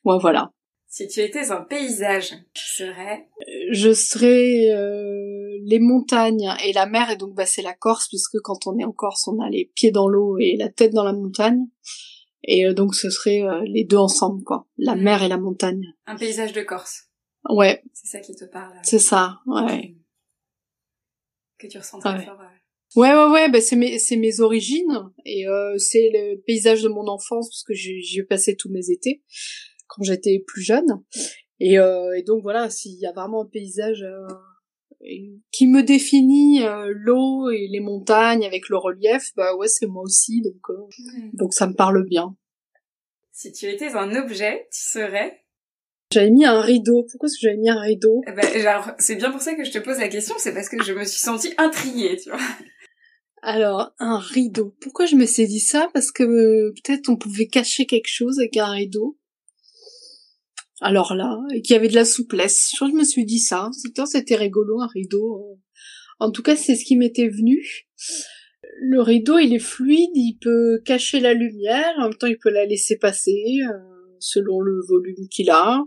Ouais, 0.06 0.18
voilà. 0.20 0.52
Si 0.94 1.08
tu 1.08 1.22
étais 1.22 1.50
un 1.50 1.62
paysage, 1.62 2.36
tu 2.54 2.64
serais 2.68 3.28
Je 3.72 3.94
serais 3.94 4.70
euh, 4.70 5.58
les 5.64 5.80
montagnes 5.80 6.54
et 6.64 6.72
la 6.72 6.86
mer, 6.86 7.10
et 7.10 7.16
donc 7.16 7.34
bah, 7.34 7.48
c'est 7.48 7.64
la 7.64 7.74
Corse, 7.74 8.08
puisque 8.10 8.40
quand 8.44 8.68
on 8.68 8.78
est 8.78 8.84
en 8.84 8.92
Corse, 8.92 9.28
on 9.28 9.40
a 9.40 9.50
les 9.50 9.72
pieds 9.74 9.90
dans 9.90 10.08
l'eau 10.08 10.38
et 10.38 10.56
la 10.56 10.70
tête 10.70 10.94
dans 10.94 11.04
la 11.04 11.14
montagne. 11.14 11.66
Et 12.44 12.68
euh, 12.68 12.76
donc 12.76 12.94
ce 12.94 13.10
serait 13.10 13.42
euh, 13.42 13.64
les 13.66 13.86
deux 13.86 13.98
ensemble, 13.98 14.44
quoi. 14.44 14.68
La 14.78 14.96
mm. 14.96 15.02
mer 15.02 15.24
et 15.24 15.30
la 15.30 15.38
montagne. 15.38 15.96
Un 16.06 16.16
paysage 16.16 16.54
de 16.54 16.62
Corse. 16.62 17.10
Ouais. 17.50 17.84
C'est 17.94 18.08
ça 18.08 18.20
qui 18.20 18.36
te 18.36 18.46
parle. 18.46 18.78
C'est 18.84 19.00
ça, 19.00 19.40
ouais. 19.48 19.96
Que 21.58 21.68
tu 21.68 21.78
ressens 21.78 22.00
très 22.00 22.26
fort. 22.26 22.40
Ouais, 22.96 23.14
ouais, 23.16 23.32
ouais, 23.32 23.50
bah 23.50 23.60
c'est 23.60 23.76
mes, 23.76 23.98
c'est 23.98 24.18
mes 24.18 24.40
origines 24.40 25.12
et 25.26 25.48
euh, 25.48 25.78
c'est 25.80 26.12
le 26.14 26.36
paysage 26.46 26.84
de 26.84 26.90
mon 26.90 27.08
enfance 27.08 27.50
parce 27.50 27.64
que 27.64 27.74
j'y 27.74 28.20
ai 28.20 28.24
passé 28.24 28.56
tous 28.56 28.70
mes 28.70 28.92
étés 28.92 29.24
quand 29.88 30.04
j'étais 30.04 30.44
plus 30.46 30.62
jeune. 30.62 31.04
Et, 31.60 31.80
euh, 31.80 32.16
et 32.16 32.22
donc 32.22 32.44
voilà, 32.44 32.70
s'il 32.70 33.00
y 33.00 33.08
a 33.08 33.12
vraiment 33.12 33.44
un 33.44 33.48
paysage 33.48 34.04
euh, 34.04 34.28
qui 35.52 35.66
me 35.66 35.82
définit 35.82 36.64
euh, 36.64 36.94
l'eau 36.96 37.50
et 37.50 37.68
les 37.68 37.80
montagnes 37.80 38.46
avec 38.46 38.70
le 38.70 38.78
relief, 38.78 39.32
bah 39.36 39.56
ouais, 39.56 39.68
c'est 39.68 39.88
moi 39.88 40.04
aussi, 40.04 40.42
donc 40.42 40.70
euh, 40.70 40.88
donc 41.34 41.54
ça 41.54 41.66
me 41.68 41.74
parle 41.74 42.06
bien. 42.08 42.36
Si 43.32 43.52
tu 43.52 43.66
étais 43.66 43.90
un 43.94 44.14
objet, 44.16 44.68
tu 44.72 44.82
serais 44.82 45.43
j'avais 46.14 46.30
mis 46.30 46.46
un 46.46 46.62
rideau. 46.62 47.06
Pourquoi 47.10 47.28
est-ce 47.28 47.36
que 47.36 47.48
j'avais 47.48 47.58
mis 47.58 47.70
un 47.70 47.80
rideau? 47.80 48.22
Eh 48.28 48.32
ben, 48.32 48.96
c'est 49.00 49.16
bien 49.16 49.32
pour 49.32 49.42
ça 49.42 49.56
que 49.56 49.64
je 49.64 49.72
te 49.72 49.80
pose 49.80 50.00
la 50.00 50.08
question, 50.08 50.36
c'est 50.38 50.54
parce 50.54 50.70
que 50.70 50.82
je 50.84 50.94
me 50.94 51.04
suis 51.04 51.20
sentie 51.20 51.54
intriguée, 51.58 52.18
tu 52.22 52.30
vois. 52.30 52.40
Alors, 53.42 53.94
un 54.00 54.20
rideau. 54.20 54.74
Pourquoi 54.80 55.06
je 55.06 55.16
me 55.16 55.26
suis 55.26 55.48
dit 55.48 55.60
ça? 55.60 55.90
Parce 55.94 56.12
que 56.12 56.24
euh, 56.24 56.74
peut-être 56.84 57.10
on 57.10 57.18
pouvait 57.18 57.48
cacher 57.48 57.86
quelque 57.86 58.08
chose 58.08 58.40
avec 58.40 58.56
un 58.56 58.72
rideau. 58.72 59.18
Alors 60.80 61.14
là, 61.14 61.38
et 61.54 61.62
qu'il 61.62 61.74
y 61.74 61.78
avait 61.78 61.90
de 61.90 61.96
la 61.96 62.06
souplesse. 62.06 62.72
Je 62.78 62.86
me 62.86 63.04
suis 63.04 63.26
dit 63.26 63.40
ça. 63.40 63.70
C'était 64.06 64.36
rigolo, 64.36 64.80
un 64.82 64.88
rideau. 64.88 65.60
En 66.20 66.32
tout 66.32 66.42
cas, 66.42 66.56
c'est 66.56 66.76
ce 66.76 66.86
qui 66.86 66.96
m'était 66.96 67.28
venu. 67.28 67.60
Le 68.80 69.02
rideau, 69.02 69.38
il 69.38 69.54
est 69.54 69.60
fluide, 69.60 70.12
il 70.16 70.38
peut 70.42 70.82
cacher 70.86 71.20
la 71.20 71.34
lumière, 71.34 71.94
en 72.00 72.10
même 72.10 72.18
temps, 72.18 72.28
il 72.28 72.38
peut 72.38 72.50
la 72.50 72.66
laisser 72.66 72.98
passer, 72.98 73.60
euh, 73.70 73.78
selon 74.20 74.62
le 74.62 74.80
volume 74.88 75.28
qu'il 75.30 75.50
a. 75.50 75.82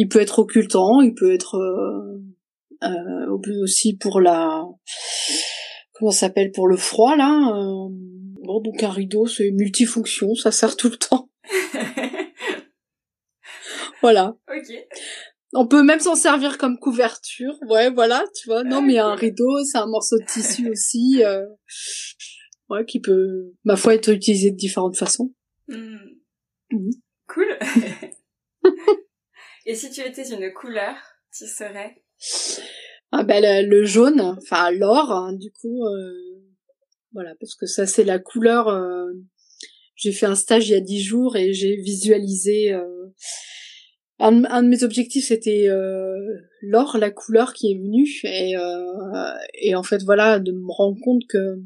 Il 0.00 0.08
peut 0.08 0.22
être 0.22 0.38
occultant, 0.38 1.02
il 1.02 1.12
peut 1.12 1.30
être 1.30 1.56
euh, 2.82 3.62
aussi 3.62 3.98
pour 3.98 4.22
la 4.22 4.64
comment 5.92 6.10
s'appelle 6.10 6.52
pour 6.52 6.68
le 6.68 6.78
froid 6.78 7.16
là. 7.16 7.52
Euh, 7.54 7.88
bon, 8.42 8.62
donc 8.62 8.82
un 8.82 8.88
rideau, 8.88 9.26
c'est 9.26 9.50
multifonction, 9.50 10.34
ça 10.34 10.52
sert 10.52 10.78
tout 10.78 10.88
le 10.88 10.96
temps. 10.96 11.28
voilà. 14.00 14.38
Ok. 14.48 14.74
On 15.52 15.66
peut 15.66 15.82
même 15.82 16.00
s'en 16.00 16.14
servir 16.14 16.56
comme 16.56 16.78
couverture. 16.78 17.58
Ouais, 17.68 17.90
voilà, 17.90 18.24
tu 18.34 18.48
vois. 18.48 18.64
Non, 18.64 18.80
mais 18.80 18.96
un 18.96 19.14
rideau, 19.14 19.62
c'est 19.70 19.76
un 19.76 19.86
morceau 19.86 20.16
de 20.16 20.24
tissu 20.24 20.66
aussi, 20.70 21.22
euh, 21.22 21.44
ouais, 22.70 22.86
qui 22.86 23.00
peut, 23.00 23.52
ma 23.64 23.76
foi, 23.76 23.96
être 23.96 24.08
utilisé 24.08 24.50
de 24.50 24.56
différentes 24.56 24.96
façons. 24.96 25.34
Hmm. 25.68 25.98
Mhm. 26.72 26.90
Cool. 27.26 27.58
Et 29.70 29.76
si 29.76 29.88
tu 29.88 30.00
étais 30.00 30.28
une 30.34 30.52
couleur, 30.52 30.96
tu 31.32 31.46
serais 31.46 32.02
ah 33.12 33.22
ben 33.22 33.68
le, 33.68 33.84
jaune, 33.84 34.20
enfin 34.20 34.72
l'or, 34.72 35.12
hein, 35.12 35.32
du 35.32 35.52
coup, 35.52 35.84
euh, 35.84 36.42
voilà, 37.12 37.36
parce 37.38 37.54
que 37.54 37.66
ça 37.66 37.86
c'est 37.86 38.02
la 38.02 38.18
couleur. 38.18 38.66
Euh, 38.66 39.12
j'ai 39.94 40.10
fait 40.10 40.26
un 40.26 40.34
stage 40.34 40.68
il 40.68 40.72
y 40.72 40.74
a 40.74 40.80
dix 40.80 41.00
jours 41.00 41.36
et 41.36 41.52
j'ai 41.52 41.76
visualisé. 41.76 42.72
Euh, 42.72 43.06
un, 44.18 44.32
de 44.64 44.68
mes 44.68 44.82
objectifs 44.82 45.28
c'était 45.28 45.68
l'or, 46.62 46.98
la 46.98 47.12
couleur 47.12 47.52
qui 47.52 47.70
est 47.70 47.78
venue 47.78 48.10
et 48.24 48.54
et 49.54 49.74
en 49.76 49.84
fait 49.84 50.02
voilà 50.02 50.40
de 50.40 50.50
me 50.50 50.72
rendre 50.72 50.98
compte 51.00 51.22
que 51.28 51.62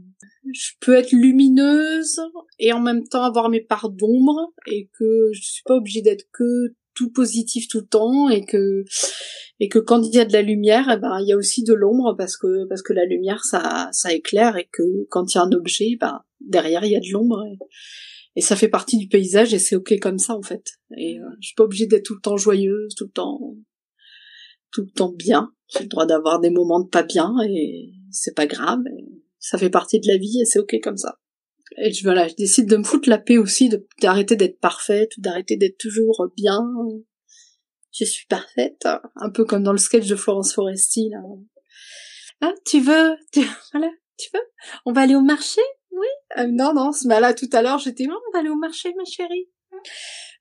je 0.53 0.73
peux 0.81 0.95
être 0.95 1.11
lumineuse 1.11 2.21
et 2.59 2.75
en 2.75 2.81
même 2.81 3.09
temps 3.09 3.25
avoir 3.25 3.49
mes 3.49 3.63
parts 3.63 3.91
d'ombre 3.91 4.53
et 4.67 4.91
que 4.99 5.31
je 5.33 5.41
suis 5.43 5.63
pas 5.65 5.77
obligée 5.77 6.03
d'être 6.03 6.27
que 6.33 6.75
tout 6.95 7.11
positif 7.11 7.69
tout 7.69 7.81
le 7.81 7.87
temps 7.87 8.29
et 8.29 8.45
que 8.45 8.85
et 9.61 9.69
que 9.69 9.79
quand 9.79 10.03
il 10.03 10.15
y 10.15 10.19
a 10.19 10.25
de 10.25 10.33
la 10.33 10.43
lumière, 10.43 10.89
eh 10.93 10.97
ben 10.97 11.19
il 11.21 11.29
y 11.29 11.33
a 11.33 11.37
aussi 11.37 11.63
de 11.63 11.75
l'ombre 11.75 12.15
parce 12.17 12.37
que 12.37 12.67
parce 12.69 12.83
que 12.83 12.93
la 12.93 13.05
lumière 13.05 13.45
ça 13.45 13.89
ça 13.93 14.13
éclaire 14.13 14.57
et 14.57 14.69
que 14.73 14.83
quand 15.11 15.33
il 15.33 15.39
y 15.39 15.41
a 15.41 15.45
un 15.45 15.53
objet, 15.53 15.97
ben 16.01 16.21
derrière 16.41 16.85
il 16.85 16.93
y 16.93 16.97
a 16.97 17.01
de 17.01 17.13
l'ombre 17.13 17.45
et, 17.47 17.59
et, 18.37 18.41
ça 18.41 18.57
fait 18.57 18.69
partie 18.69 18.99
du 18.99 19.09
paysage 19.09 19.55
et 19.55 19.59
c'est 19.59 19.77
ok 19.77 19.99
comme 20.01 20.19
ça 20.19 20.37
en 20.37 20.43
fait. 20.43 20.73
Et 20.97 21.19
euh, 21.19 21.25
je 21.41 21.49
suis 21.49 21.55
pas 21.55 21.65
obligée 21.65 21.87
d'être 21.87 22.05
tout 22.05 22.15
le 22.15 22.21
temps 22.21 22.37
joyeuse, 22.37 22.95
tout 22.97 23.05
le 23.05 23.13
temps 23.13 23.57
tout 24.73 24.83
le 24.83 24.91
temps 24.91 25.13
bien. 25.13 25.53
J'ai 25.69 25.85
le 25.85 25.89
droit 25.89 26.05
d'avoir 26.07 26.41
des 26.41 26.51
moments 26.51 26.81
de 26.81 26.89
pas 26.89 27.05
bien 27.05 27.33
et 27.49 27.93
c'est 28.11 28.35
pas 28.35 28.47
grave. 28.47 28.81
ça 29.39 29.59
fait 29.59 29.71
partie 29.71 30.01
de 30.01 30.09
la 30.09 30.19
vie 30.19 30.41
et 30.41 30.45
c'est 30.45 30.59
ok 30.59 30.77
comme 30.83 30.97
ça. 30.97 31.19
Et 31.79 31.93
je, 31.93 32.03
voilà, 32.05 32.29
je 32.29 32.35
décide 32.35 32.69
de 32.69 32.77
me 32.77 32.85
foutre 32.85 33.09
la 33.09 33.19
paix 33.19 33.39
aussi, 33.39 33.71
d'arrêter 34.01 34.37
d'être 34.37 34.61
parfaite, 34.61 35.13
d'arrêter 35.19 35.57
d'être 35.57 35.79
toujours 35.79 36.27
bien, 36.37 36.63
je 37.95 38.05
suis 38.05 38.27
parfaite, 38.27 38.87
un 39.17 39.31
peu 39.31 39.45
comme 39.45 39.63
dans 39.63 39.73
le 39.73 39.79
sketch 39.79 40.07
de 40.07 40.17
Florence 40.17 40.53
Foresti 40.53 41.11
là. 41.11 41.19
Ah, 42.41 42.53
tu 42.67 42.81
veux, 42.81 43.17
tu, 43.33 43.41
voilà, 43.73 43.91
tu 44.19 44.29
veux, 44.35 44.43
on 44.85 44.93
va 44.93 45.03
aller 45.03 45.15
au 45.15 45.21
marché, 45.21 45.61
oui. 45.93 46.07
Euh, 46.39 46.47
non, 46.51 46.75
non, 46.75 46.93
ce 46.93 47.09
là 47.09 47.33
tout 47.35 47.49
à 47.53 47.63
l'heure 47.63 47.79
j'étais 47.79 48.05
non, 48.05 48.17
on 48.29 48.33
va 48.33 48.41
aller 48.41 48.51
au 48.51 48.57
marché, 48.57 48.93
ma 48.97 49.05
chérie. 49.05 49.49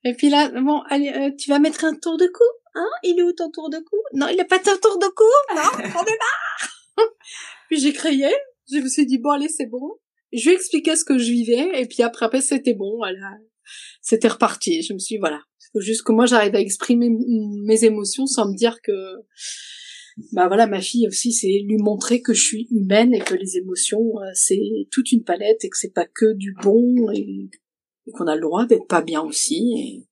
Et 0.04 0.14
puis 0.14 0.30
là, 0.30 0.50
bon, 0.50 0.82
allez, 0.90 1.10
euh, 1.10 1.32
tu 1.38 1.50
vas 1.50 1.60
mettre 1.60 1.86
un 1.86 1.94
tour 1.94 2.18
de 2.18 2.26
cou, 2.28 2.44
hein? 2.76 2.90
Il 3.04 3.20
est 3.20 3.24
où 3.24 3.32
ton 3.32 3.52
tour 3.52 3.70
de 3.70 3.78
cou? 3.78 3.98
Non, 4.14 4.28
il 4.28 4.40
a 4.40 4.46
pas 4.46 4.58
un 4.58 4.78
tour 4.78 4.98
de 4.98 5.08
cou, 5.08 5.24
non, 5.56 5.62
on 5.96 6.06
est 6.06 6.18
puis 7.70 7.80
j'ai 7.80 7.94
crié, 7.94 8.30
je 8.72 8.78
me 8.78 8.88
suis 8.88 9.06
dit 9.06 9.18
bon 9.18 9.32
allez 9.32 9.50
c'est 9.50 9.66
bon. 9.66 9.98
Je 10.34 10.44
lui 10.44 10.52
ai 10.52 10.56
expliqué 10.56 10.96
ce 10.96 11.06
que 11.06 11.18
je 11.18 11.32
vivais 11.32 11.82
et 11.82 11.86
puis 11.86 12.04
après 12.04 12.26
après 12.26 12.42
c'était 12.42 12.74
bon, 12.74 12.98
voilà, 12.98 13.38
c'était 14.02 14.28
reparti. 14.28 14.82
Je 14.82 14.94
me 14.94 15.00
suis 15.00 15.18
voilà, 15.18 15.42
faut 15.74 15.82
juste 15.82 16.04
que 16.04 16.12
moi 16.12 16.26
j'arrive 16.26 16.56
à 16.56 16.60
exprimer 16.60 17.10
mes 17.10 17.84
émotions 17.84 18.26
sans 18.26 18.50
me 18.50 18.56
dire 18.56 18.82
que 18.82 18.92
bah 20.32 20.48
voilà 20.48 20.68
ma 20.68 20.80
fille 20.80 21.08
aussi 21.08 21.34
c'est 21.34 21.64
lui 21.66 21.78
montrer 21.78 22.22
que 22.22 22.34
je 22.34 22.42
suis 22.44 22.68
humaine 22.70 23.16
et 23.16 23.20
que 23.20 23.34
les 23.34 23.58
émotions 23.58 24.20
euh, 24.20 24.30
c'est 24.36 24.62
toute 24.92 25.12
une 25.12 25.24
palette 25.24 25.66
et 25.66 25.70
que 25.70 25.78
c'est 25.78 25.94
pas 25.94 26.06
que 26.06 26.34
du 26.34 26.54
bon 26.62 27.10
et, 27.12 27.50
qu'on 28.14 28.28
a 28.28 28.36
le 28.36 28.42
droit 28.42 28.66
d'être 28.66 28.86
pas 28.86 29.02
bien 29.02 29.22
aussi. 29.22 30.06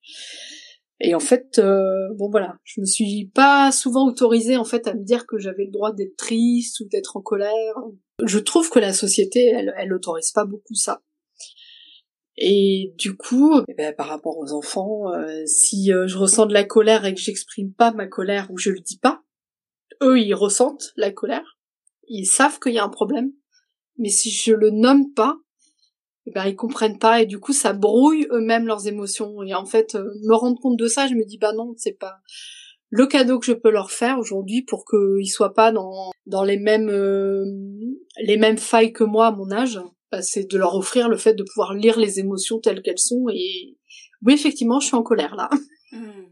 Et, 1.01 1.09
et 1.09 1.13
en 1.13 1.19
fait 1.19 1.59
euh, 1.59 2.13
bon 2.15 2.29
voilà. 2.29 2.57
Je 2.63 2.81
me 2.81 2.85
suis 2.85 3.29
pas 3.33 3.71
souvent 3.71 4.07
autorisée 4.07 4.57
en 4.57 4.63
fait 4.63 4.87
à 4.87 4.95
me 4.95 5.03
dire 5.03 5.27
que 5.27 5.37
j'avais 5.37 5.65
le 5.65 5.71
droit 5.71 5.93
d'être 5.93 6.15
triste 6.15 6.79
ou 6.79 6.85
d'être 6.85 7.17
en 7.17 7.21
colère 7.21 7.75
je 8.25 8.39
trouve 8.39 8.69
que 8.69 8.79
la 8.79 8.93
société 8.93 9.45
elle 9.45 9.73
elle 9.77 9.93
autorise 9.93 10.31
pas 10.31 10.45
beaucoup 10.45 10.75
ça. 10.75 11.01
Et 12.37 12.93
du 12.97 13.15
coup, 13.15 13.61
eh 13.67 13.73
ben, 13.73 13.93
par 13.93 14.07
rapport 14.07 14.37
aux 14.37 14.53
enfants, 14.53 15.13
euh, 15.13 15.45
si 15.45 15.93
euh, 15.93 16.07
je 16.07 16.17
ressens 16.17 16.45
de 16.45 16.53
la 16.53 16.63
colère 16.63 17.05
et 17.05 17.13
que 17.13 17.19
j'exprime 17.19 17.73
pas 17.73 17.91
ma 17.91 18.07
colère 18.07 18.49
ou 18.49 18.57
je 18.57 18.71
le 18.71 18.79
dis 18.79 18.97
pas, 18.97 19.21
eux 20.01 20.19
ils 20.19 20.33
ressentent 20.33 20.93
la 20.95 21.11
colère, 21.11 21.59
ils 22.07 22.25
savent 22.25 22.59
qu'il 22.59 22.73
y 22.73 22.79
a 22.79 22.83
un 22.83 22.89
problème, 22.89 23.31
mais 23.97 24.09
si 24.09 24.31
je 24.31 24.53
le 24.53 24.71
nomme 24.71 25.13
pas, 25.13 25.37
eh 26.25 26.31
ben 26.31 26.45
ils 26.45 26.55
comprennent 26.55 26.99
pas 26.99 27.21
et 27.21 27.25
du 27.25 27.39
coup 27.39 27.53
ça 27.53 27.73
brouille 27.73 28.27
eux-mêmes 28.31 28.65
leurs 28.65 28.87
émotions. 28.87 29.43
Et 29.43 29.53
en 29.53 29.65
fait, 29.65 29.95
euh, 29.95 30.09
me 30.23 30.33
rendre 30.33 30.59
compte 30.59 30.77
de 30.77 30.87
ça, 30.87 31.07
je 31.07 31.13
me 31.13 31.25
dis 31.25 31.37
bah 31.37 31.53
non, 31.53 31.73
c'est 31.77 31.97
pas 31.97 32.21
le 32.89 33.07
cadeau 33.07 33.39
que 33.39 33.45
je 33.45 33.53
peux 33.53 33.71
leur 33.71 33.91
faire 33.91 34.19
aujourd'hui 34.19 34.63
pour 34.63 34.85
qu'ils 34.85 35.29
soient 35.29 35.53
pas 35.53 35.71
dans 35.71 36.11
dans 36.25 36.43
les 36.43 36.57
mêmes 36.57 36.89
les 38.19 38.37
mêmes 38.37 38.57
failles 38.57 38.93
que 38.93 39.03
moi 39.03 39.27
à 39.27 39.31
mon 39.31 39.51
âge 39.51 39.79
bah, 40.11 40.21
c'est 40.21 40.49
de 40.49 40.57
leur 40.57 40.75
offrir 40.75 41.07
le 41.07 41.17
fait 41.17 41.33
de 41.33 41.43
pouvoir 41.43 41.73
lire 41.73 41.97
les 41.97 42.19
émotions 42.19 42.59
telles 42.59 42.81
qu'elles 42.81 42.99
sont 42.99 43.27
et 43.29 43.77
oui 44.25 44.33
effectivement 44.33 44.79
je 44.79 44.87
suis 44.87 44.95
en 44.95 45.03
colère 45.03 45.35
là. 45.35 45.49
Hmm. 45.91 46.25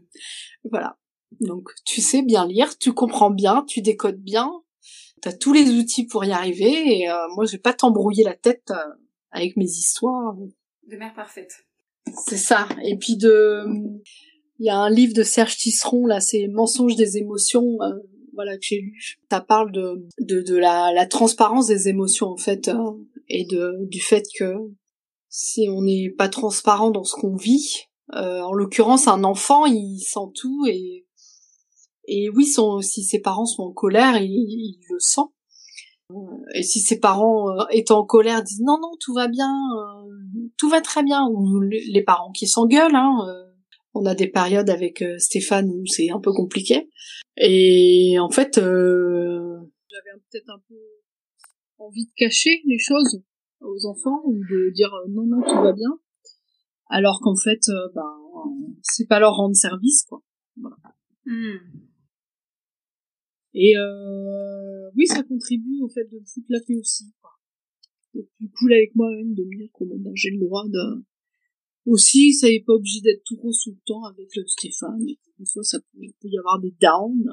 voilà. 0.70 0.98
Donc 1.40 1.70
tu 1.84 2.00
sais 2.00 2.22
bien 2.22 2.46
lire 2.46 2.76
tu 2.78 2.92
comprends 2.92 3.30
bien 3.30 3.64
tu 3.66 3.80
décodes 3.82 4.20
bien 4.20 4.52
t'as 5.20 5.32
tous 5.32 5.52
les 5.52 5.70
outils 5.70 6.06
pour 6.06 6.24
y 6.24 6.32
arriver 6.32 6.98
et 6.98 7.10
euh, 7.10 7.28
moi 7.34 7.44
je 7.44 7.52
vais 7.52 7.58
pas 7.58 7.72
t'embrouiller 7.72 8.24
la 8.24 8.34
tête 8.34 8.70
euh, 8.70 8.94
avec 9.30 9.56
mes 9.56 9.66
histoires. 9.66 10.34
De 10.86 10.96
mère 10.96 11.14
parfaite. 11.14 11.52
C'est 12.26 12.36
ça. 12.38 12.68
Et 12.84 12.96
puis 12.96 13.16
de 13.16 13.64
il 14.58 14.66
y 14.66 14.70
a 14.70 14.76
un 14.76 14.90
livre 14.90 15.14
de 15.14 15.22
Serge 15.22 15.56
Tisseron 15.56 16.06
là 16.06 16.20
c'est 16.20 16.48
Mensonges 16.48 16.96
des 16.96 17.16
émotions 17.16 17.78
euh, 17.82 17.94
voilà 18.34 18.56
que 18.56 18.62
j'ai 18.62 18.80
lu 18.80 19.18
ça 19.30 19.40
parle 19.40 19.72
de 19.72 20.06
de, 20.20 20.42
de 20.42 20.56
la, 20.56 20.92
la 20.92 21.06
transparence 21.06 21.66
des 21.66 21.88
émotions 21.88 22.28
en 22.28 22.36
fait 22.36 22.70
et 23.28 23.44
de 23.44 23.86
du 23.88 24.00
fait 24.00 24.24
que 24.38 24.54
si 25.30 25.68
on 25.70 25.82
n'est 25.82 26.10
pas 26.10 26.28
transparent 26.28 26.90
dans 26.90 27.04
ce 27.04 27.14
qu'on 27.14 27.36
vit, 27.36 27.84
euh, 28.14 28.40
en 28.40 28.52
l'occurrence 28.52 29.06
un 29.06 29.22
enfant 29.24 29.64
il 29.64 30.00
sent 30.00 30.32
tout 30.34 30.66
et 30.66 31.06
et 32.06 32.28
oui 32.28 32.46
son, 32.46 32.80
si 32.80 33.04
ses 33.04 33.20
parents 33.20 33.46
sont 33.46 33.62
en 33.62 33.72
colère 33.72 34.20
il, 34.20 34.28
il 34.28 34.80
le 34.90 34.98
sent. 34.98 35.20
Euh, 36.10 36.16
et 36.54 36.64
si 36.64 36.80
ses 36.80 36.98
parents 36.98 37.48
euh, 37.50 37.64
étant 37.70 38.00
en 38.00 38.04
colère 38.04 38.42
disent 38.42 38.62
non 38.62 38.78
non 38.82 38.90
tout 38.98 39.14
va 39.14 39.28
bien 39.28 39.52
tout 40.58 40.68
va 40.68 40.80
très 40.80 41.04
bien 41.04 41.28
ou 41.30 41.60
les 41.60 42.02
parents 42.02 42.32
qui 42.32 42.48
s'engueulent 42.48 42.96
hein, 42.96 43.16
on 43.94 44.06
a 44.06 44.14
des 44.14 44.28
périodes 44.28 44.70
avec 44.70 45.04
Stéphane 45.18 45.68
où 45.70 45.84
c'est 45.86 46.10
un 46.10 46.20
peu 46.20 46.32
compliqué 46.32 46.88
et 47.36 48.16
en 48.18 48.30
fait 48.30 48.54
j'avais 48.56 50.20
peut-être 50.30 50.50
un 50.50 50.62
peu 50.68 50.76
envie 51.78 52.06
de 52.06 52.12
cacher 52.16 52.62
les 52.66 52.78
choses 52.78 53.22
aux 53.60 53.86
enfants 53.86 54.22
ou 54.24 54.38
de 54.38 54.70
dire 54.70 54.92
euh, 54.94 55.08
non 55.08 55.26
non 55.26 55.42
tout 55.42 55.62
va 55.62 55.72
bien 55.72 55.98
alors 56.88 57.20
qu'en 57.22 57.36
fait 57.36 57.60
euh, 57.68 57.88
ben 57.94 58.76
c'est 58.82 59.06
pas 59.06 59.20
leur 59.20 59.34
rendre 59.34 59.54
service 59.54 60.04
quoi 60.08 60.22
voilà. 60.56 60.76
Hmm. 61.26 61.58
et 63.54 63.76
euh, 63.76 64.90
oui 64.96 65.06
ça 65.06 65.22
contribue 65.22 65.80
au 65.82 65.88
fait 65.88 66.04
de 66.04 66.20
foutre 66.24 66.46
la 66.48 66.60
paix 66.60 66.76
aussi 66.76 67.12
quoi 67.20 67.30
d'être 68.14 68.30
plus 68.36 68.50
cool 68.50 68.72
avec 68.72 68.94
moi-même 68.94 69.34
de 69.34 69.44
me 69.44 69.56
dire 69.56 69.70
que 69.78 69.84
j'ai 70.14 70.30
le 70.30 70.40
droit 70.40 70.64
de 70.66 71.04
aussi 71.86 72.32
ça 72.32 72.48
n'est 72.48 72.62
pas 72.66 72.74
obligé 72.74 73.00
d'être 73.00 73.22
tout 73.24 73.36
rose 73.36 73.60
tout 73.62 73.70
le 73.70 73.80
temps 73.86 74.04
avec 74.04 74.28
le 74.36 74.46
Stéphane 74.46 75.04
des 75.04 75.46
fois 75.52 75.62
ça 75.62 75.78
peut, 75.80 76.00
y 76.00 76.38
avoir 76.38 76.60
des 76.60 76.74
downs 76.80 77.30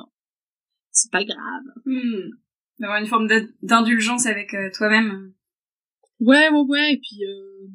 c'est 0.92 1.12
pas 1.12 1.24
grave 1.24 1.64
hmm 1.86 2.32
d'avoir 2.80 3.00
une 3.00 3.08
forme 3.08 3.28
d'indulgence 3.62 4.26
avec 4.26 4.54
euh, 4.54 4.70
toi-même. 4.74 5.34
Ouais, 6.20 6.50
ouais, 6.50 6.66
ouais, 6.68 6.94
et 6.94 6.98
puis, 6.98 7.26
euh... 7.26 7.68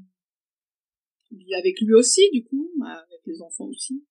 avec 1.58 1.80
lui 1.80 1.94
aussi, 1.94 2.22
du 2.32 2.44
coup, 2.44 2.70
avec 2.84 3.20
les 3.26 3.40
enfants 3.42 3.66
aussi. 3.66 4.04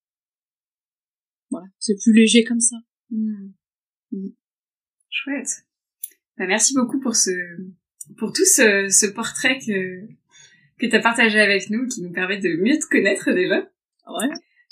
Voilà, 1.49 1.67
c'est 1.79 1.95
plus 2.01 2.13
léger 2.13 2.43
comme 2.43 2.59
ça. 2.59 2.77
Hmm. 3.09 3.51
Hmm. 4.11 4.29
Chouette. 5.09 5.65
Bah, 6.37 6.47
merci 6.47 6.73
beaucoup 6.73 6.99
pour 6.99 7.15
ce, 7.15 7.31
pour 8.17 8.31
tout 8.31 8.45
ce, 8.45 8.87
ce 8.89 9.05
portrait 9.07 9.59
que, 9.59 10.07
que 10.81 10.88
t'as 10.88 11.01
partagé 11.01 11.39
avec 11.39 11.69
nous, 11.69 11.88
qui 11.88 12.01
nous 12.01 12.11
permet 12.11 12.39
de 12.39 12.50
mieux 12.61 12.79
te 12.79 12.88
connaître 12.88 13.31
déjà. 13.31 13.69
Ouais. 14.07 14.29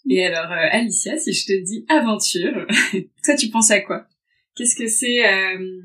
Et 0.09 0.25
alors, 0.25 0.51
euh, 0.51 0.67
Alicia, 0.71 1.17
si 1.17 1.33
je 1.33 1.45
te 1.45 1.63
dis 1.63 1.85
aventure, 1.87 2.65
toi, 3.23 3.35
tu 3.35 3.49
penses 3.49 3.71
à 3.71 3.81
quoi? 3.81 4.07
Qu'est-ce 4.55 4.75
que 4.75 4.87
c'est 4.87 5.25
euh, 5.25 5.81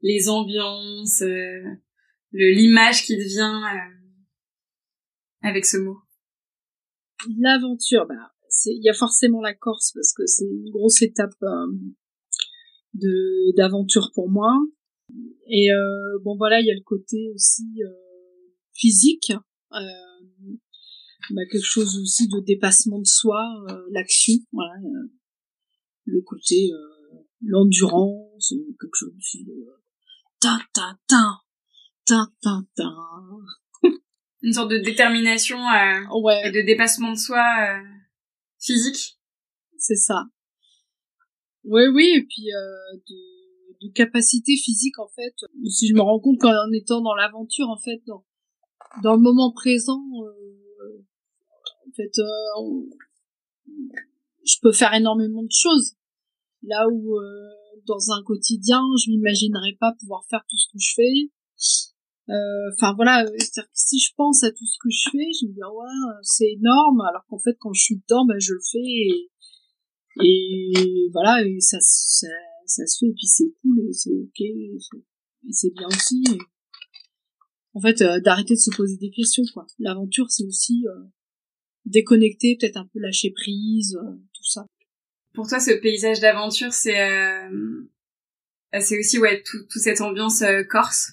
les 0.00 0.28
ambiances, 0.28 1.22
euh, 1.22 1.62
l'image 2.32 3.04
qui 3.04 3.16
devient 3.16 3.60
euh, 3.64 5.48
avec 5.48 5.66
ce 5.66 5.76
mot? 5.76 5.98
L'aventure, 7.38 8.06
bah, 8.06 8.32
il 8.66 8.82
y 8.82 8.88
a 8.88 8.94
forcément 8.94 9.42
la 9.42 9.54
Corse 9.54 9.92
parce 9.92 10.14
que 10.14 10.24
c'est 10.24 10.46
une 10.46 10.70
grosse 10.70 11.02
étape 11.02 11.34
de 12.94 13.56
d'aventure 13.56 14.10
pour 14.14 14.30
moi. 14.30 14.54
Et 15.50 15.68
bon 16.22 16.36
voilà, 16.36 16.60
il 16.60 16.66
y 16.66 16.70
a 16.70 16.74
le 16.74 16.84
côté 16.84 17.28
aussi 17.34 17.82
physique, 18.72 19.32
bah, 19.70 21.42
quelque 21.50 21.64
chose 21.64 21.98
aussi 21.98 22.28
de 22.28 22.40
dépassement 22.44 22.98
de 22.98 23.06
soi, 23.06 23.42
l'action, 23.90 24.34
voilà, 24.52 24.74
le 26.04 26.20
côté 26.22 26.70
l'endurance, 27.42 28.52
quelque 28.80 28.94
chose 28.94 29.14
aussi 29.16 29.44
de 29.44 29.52
ta 30.40 30.58
ta 30.72 30.98
ta 31.06 31.40
ta 32.06 32.26
ta 32.40 32.60
ta. 32.76 32.90
Une 34.42 34.52
sorte 34.52 34.70
de 34.70 34.78
détermination 34.78 35.58
euh, 35.58 36.20
ouais. 36.22 36.48
et 36.48 36.52
de 36.52 36.62
dépassement 36.62 37.12
de 37.12 37.18
soi 37.18 37.38
euh, 37.38 37.82
physique. 38.60 39.18
C'est 39.78 39.96
ça. 39.96 40.24
Oui, 41.64 41.82
oui, 41.92 42.12
et 42.16 42.22
puis 42.22 42.46
de, 42.46 43.86
de 43.86 43.92
capacité 43.92 44.56
physique 44.56 44.98
en 44.98 45.08
fait. 45.08 45.34
Si 45.68 45.88
je 45.88 45.94
me 45.94 46.00
rends 46.00 46.20
compte 46.20 46.40
qu'en 46.40 46.72
étant 46.72 47.00
dans 47.00 47.14
l'aventure 47.14 47.68
en 47.68 47.78
fait, 47.78 48.00
dans 48.06 48.24
dans 49.02 49.14
le 49.14 49.20
moment 49.20 49.52
présent, 49.52 50.02
en 51.86 51.92
fait, 51.94 52.12
je 54.44 54.56
peux 54.62 54.72
faire 54.72 54.94
énormément 54.94 55.42
de 55.42 55.52
choses. 55.52 55.94
Là 56.62 56.86
où 56.90 57.18
dans 57.88 58.10
un 58.12 58.22
quotidien, 58.22 58.80
je 59.02 59.10
m'imaginerais 59.10 59.76
pas 59.80 59.94
pouvoir 59.98 60.24
faire 60.28 60.44
tout 60.48 60.56
ce 60.56 60.68
que 60.72 60.78
je 60.78 60.94
fais. 60.94 61.30
Euh, 62.30 62.70
enfin 62.74 62.92
voilà, 62.94 63.26
c'est-à-dire 63.38 63.70
que 63.70 63.78
si 63.78 63.98
je 63.98 64.12
pense 64.14 64.44
à 64.44 64.50
tout 64.50 64.66
ce 64.66 64.76
que 64.82 64.90
je 64.90 65.08
fais, 65.10 65.32
je 65.40 65.46
me 65.46 65.52
dis 65.52 65.60
ah 65.64 65.72
ouais, 65.72 66.14
c'est 66.22 66.52
énorme, 66.52 67.00
alors 67.00 67.24
qu'en 67.26 67.38
fait 67.38 67.56
quand 67.58 67.72
je 67.72 67.80
suis 67.82 67.96
dedans, 67.96 68.26
ben 68.26 68.38
je 68.38 68.52
le 68.52 68.60
fais 68.70 68.78
et, 68.78 69.30
et 70.22 71.10
voilà, 71.10 71.42
et 71.42 71.58
ça, 71.60 71.78
ça, 71.80 72.26
ça 72.66 72.86
se 72.86 72.98
fait 72.98 73.06
et 73.06 73.14
puis 73.14 73.26
c'est 73.26 73.50
cool 73.62 73.80
et 73.80 73.92
c'est 73.92 74.12
ok 74.12 74.40
et 74.40 75.52
c'est 75.52 75.72
bien 75.72 75.88
aussi. 75.88 76.22
En 77.78 77.80
fait, 77.80 78.02
euh, 78.02 78.20
d'arrêter 78.20 78.54
de 78.54 78.58
se 78.58 78.74
poser 78.74 78.96
des 78.96 79.10
questions 79.10 79.44
quoi. 79.54 79.66
L'aventure 79.78 80.26
c'est 80.30 80.44
aussi 80.44 80.84
euh, 80.88 81.04
déconnecter, 81.84 82.56
peut-être 82.58 82.76
un 82.76 82.88
peu 82.92 82.98
lâcher 82.98 83.30
prise, 83.30 83.96
tout 84.34 84.44
ça. 84.44 84.66
Pour 85.34 85.46
toi, 85.46 85.60
ce 85.60 85.70
paysage 85.70 86.20
d'aventure, 86.20 86.72
c'est 86.72 86.98
c'est 88.80 88.98
aussi 88.98 89.18
ouais 89.18 89.42
tout, 89.44 89.58
toute 89.70 89.80
cette 89.80 90.00
ambiance 90.00 90.42
corse 90.68 91.12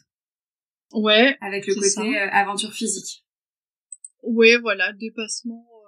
Ouais. 0.96 1.38
Avec 1.42 1.68
le 1.68 1.76
côté 1.76 2.18
euh, 2.18 2.30
aventure 2.32 2.72
physique. 2.72 3.26
Ouais, 4.24 4.58
voilà, 4.58 4.94
dépassement. 4.94 5.68
Euh. 5.70 5.88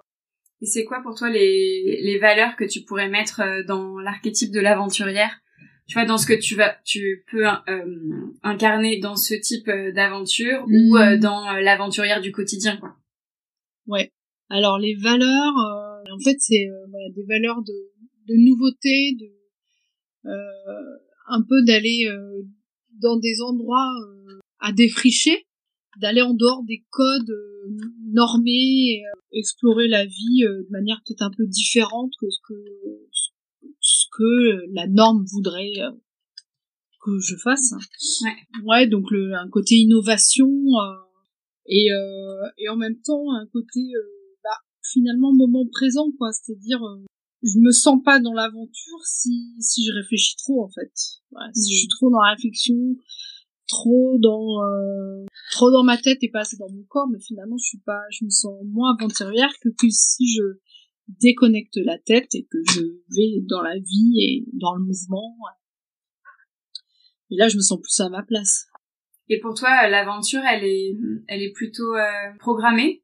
Et 0.60 0.66
c'est 0.66 0.84
quoi 0.84 1.00
pour 1.02 1.14
toi 1.14 1.30
les, 1.30 2.00
les 2.02 2.18
valeurs 2.18 2.56
que 2.56 2.64
tu 2.64 2.82
pourrais 2.82 3.08
mettre 3.08 3.40
euh, 3.40 3.62
dans 3.64 3.98
l'archétype 3.98 4.52
de 4.52 4.60
l'aventurière? 4.60 5.40
Tu 5.88 5.94
vois, 5.94 6.04
dans 6.04 6.18
ce 6.18 6.26
que 6.26 6.38
tu 6.38 6.54
vas, 6.54 6.76
tu 6.84 7.24
peux 7.30 7.46
incarner 8.42 9.00
dans 9.00 9.16
ce 9.16 9.34
type 9.34 9.70
d'aventure 9.94 10.64
ou 10.68 10.98
mmh. 10.98 11.16
dans 11.16 11.52
l'aventurière 11.54 12.20
du 12.20 12.30
quotidien, 12.30 12.76
quoi. 12.76 12.94
Ouais. 13.86 14.12
Alors 14.50 14.78
les 14.78 14.94
valeurs, 14.94 15.54
en 16.10 16.18
fait, 16.22 16.36
c'est 16.40 16.66
voilà, 16.90 17.08
des 17.14 17.24
valeurs 17.24 17.62
de, 17.62 17.72
de 18.28 18.34
nouveauté, 18.36 19.16
de 19.18 20.30
un 21.30 21.42
peu 21.42 21.64
d'aller 21.64 22.06
dans 23.00 23.16
des 23.16 23.40
endroits 23.40 23.90
à 24.60 24.72
défricher, 24.72 25.46
d'aller 26.00 26.22
en 26.22 26.34
dehors 26.34 26.62
des 26.64 26.84
codes 26.90 27.30
euh, 27.30 27.76
normés, 28.12 29.02
euh, 29.04 29.20
explorer 29.32 29.88
la 29.88 30.04
vie 30.04 30.44
euh, 30.44 30.62
de 30.62 30.70
manière 30.70 31.00
peut-être 31.04 31.22
un 31.22 31.30
peu 31.36 31.46
différente 31.46 32.12
que 32.20 32.30
ce 32.30 32.38
que 32.46 32.54
que 34.18 34.74
la 34.74 34.86
norme 34.88 35.24
voudrait 35.32 35.72
que 37.04 37.18
je 37.20 37.36
fasse. 37.36 37.72
Ouais, 38.22 38.62
ouais 38.64 38.86
donc 38.88 39.10
le, 39.10 39.34
un 39.34 39.48
côté 39.48 39.76
innovation 39.76 40.50
et, 41.66 41.88
et 42.58 42.68
en 42.68 42.76
même 42.76 43.00
temps 43.00 43.32
un 43.32 43.46
côté 43.46 43.80
bah, 44.42 44.58
finalement 44.82 45.32
moment 45.32 45.66
présent 45.70 46.10
quoi, 46.18 46.30
c'est-à-dire 46.32 46.80
je 47.42 47.58
me 47.60 47.70
sens 47.70 48.02
pas 48.04 48.18
dans 48.18 48.32
l'aventure 48.32 49.00
si 49.04 49.54
si 49.60 49.84
je 49.86 49.92
réfléchis 49.92 50.36
trop 50.36 50.64
en 50.64 50.68
fait. 50.68 50.90
si 51.54 51.72
je 51.72 51.78
suis 51.78 51.88
trop 51.88 52.10
dans 52.10 52.20
la 52.20 52.32
réflexion, 52.32 52.74
trop 53.68 54.18
dans 54.18 54.64
euh, 54.64 55.24
trop 55.52 55.70
dans 55.70 55.84
ma 55.84 55.96
tête 55.96 56.18
et 56.22 56.30
pas 56.30 56.40
assez 56.40 56.56
dans 56.56 56.70
mon 56.70 56.82
corps 56.88 57.08
mais 57.08 57.20
finalement 57.20 57.56
je 57.58 57.66
suis 57.66 57.80
pas 57.80 58.00
je 58.10 58.24
me 58.24 58.30
sens 58.30 58.54
moins 58.64 58.96
aventurière 58.98 59.52
que, 59.62 59.68
que 59.68 59.88
si 59.90 60.34
je 60.34 60.42
déconnecte 61.08 61.76
la 61.76 61.98
tête 61.98 62.34
et 62.34 62.46
que 62.50 62.58
je 62.72 62.80
vais 62.80 63.42
dans 63.48 63.62
la 63.62 63.78
vie 63.78 64.14
et 64.20 64.44
dans 64.52 64.74
le 64.74 64.84
mouvement 64.84 65.36
et 67.30 67.36
là 67.36 67.48
je 67.48 67.56
me 67.56 67.62
sens 67.62 67.80
plus 67.80 68.00
à 68.00 68.08
ma 68.08 68.22
place 68.22 68.66
et 69.28 69.40
pour 69.40 69.54
toi 69.54 69.88
l'aventure 69.88 70.42
elle 70.44 70.64
est 70.64 70.96
elle 71.26 71.42
est 71.42 71.52
plutôt 71.52 71.94
euh, 71.94 72.32
programmée? 72.38 73.02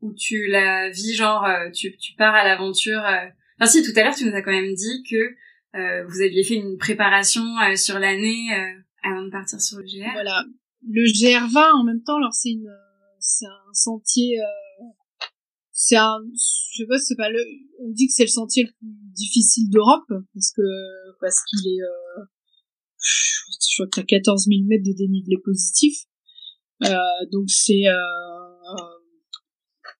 Ou 0.00 0.14
tu 0.14 0.46
la 0.46 0.90
vis 0.90 1.14
genre 1.14 1.44
euh, 1.44 1.70
tu, 1.70 1.96
tu 1.96 2.14
pars 2.14 2.34
à 2.34 2.44
l'aventure 2.44 3.02
enfin 3.58 3.66
si 3.66 3.82
tout 3.82 3.90
à 3.98 4.04
l'heure 4.04 4.14
tu 4.14 4.26
nous 4.26 4.34
as 4.34 4.42
quand 4.42 4.52
même 4.52 4.74
dit 4.74 5.02
que 5.10 5.34
vous 6.06 6.22
aviez 6.22 6.44
fait 6.44 6.54
une 6.54 6.78
préparation 6.78 7.44
sur 7.76 7.98
l'année 7.98 8.48
avant 9.02 9.22
de 9.22 9.30
partir 9.30 9.60
sur 9.60 9.78
le 9.78 9.84
GR. 9.84 10.10
Voilà. 10.12 10.44
Le 10.86 11.02
GR20 11.02 11.80
en 11.80 11.84
même 11.84 12.02
temps, 12.02 12.16
alors 12.16 12.32
c'est 12.32 12.50
une, 12.50 12.72
c'est 13.18 13.46
un 13.46 13.72
sentier, 13.72 14.40
euh, 14.40 14.44
c'est 15.80 15.94
un, 15.96 16.18
je 16.34 16.82
sais 16.82 16.86
pas, 16.88 16.98
c'est 16.98 17.14
pas 17.14 17.30
le, 17.30 17.38
on 17.78 17.90
dit 17.90 18.08
que 18.08 18.12
c'est 18.12 18.24
le 18.24 18.30
sentier 18.30 18.64
le 18.64 18.70
plus 18.72 18.88
difficile 19.14 19.70
d'Europe 19.70 20.10
parce 20.34 20.50
que 20.50 20.62
parce 21.20 21.36
qu'il 21.44 21.72
est, 21.72 21.82
euh, 21.82 22.24
je 22.98 23.76
crois 23.76 23.86
qu'il 23.86 24.02
y 24.02 24.16
a 24.16 24.18
14 24.18 24.46
000 24.46 24.64
mètres 24.66 24.82
de 24.84 24.92
dénivelé 24.92 25.36
positif. 25.44 25.94
Euh, 26.84 26.96
donc 27.30 27.48
c'est 27.48 27.86
euh, 27.86 28.88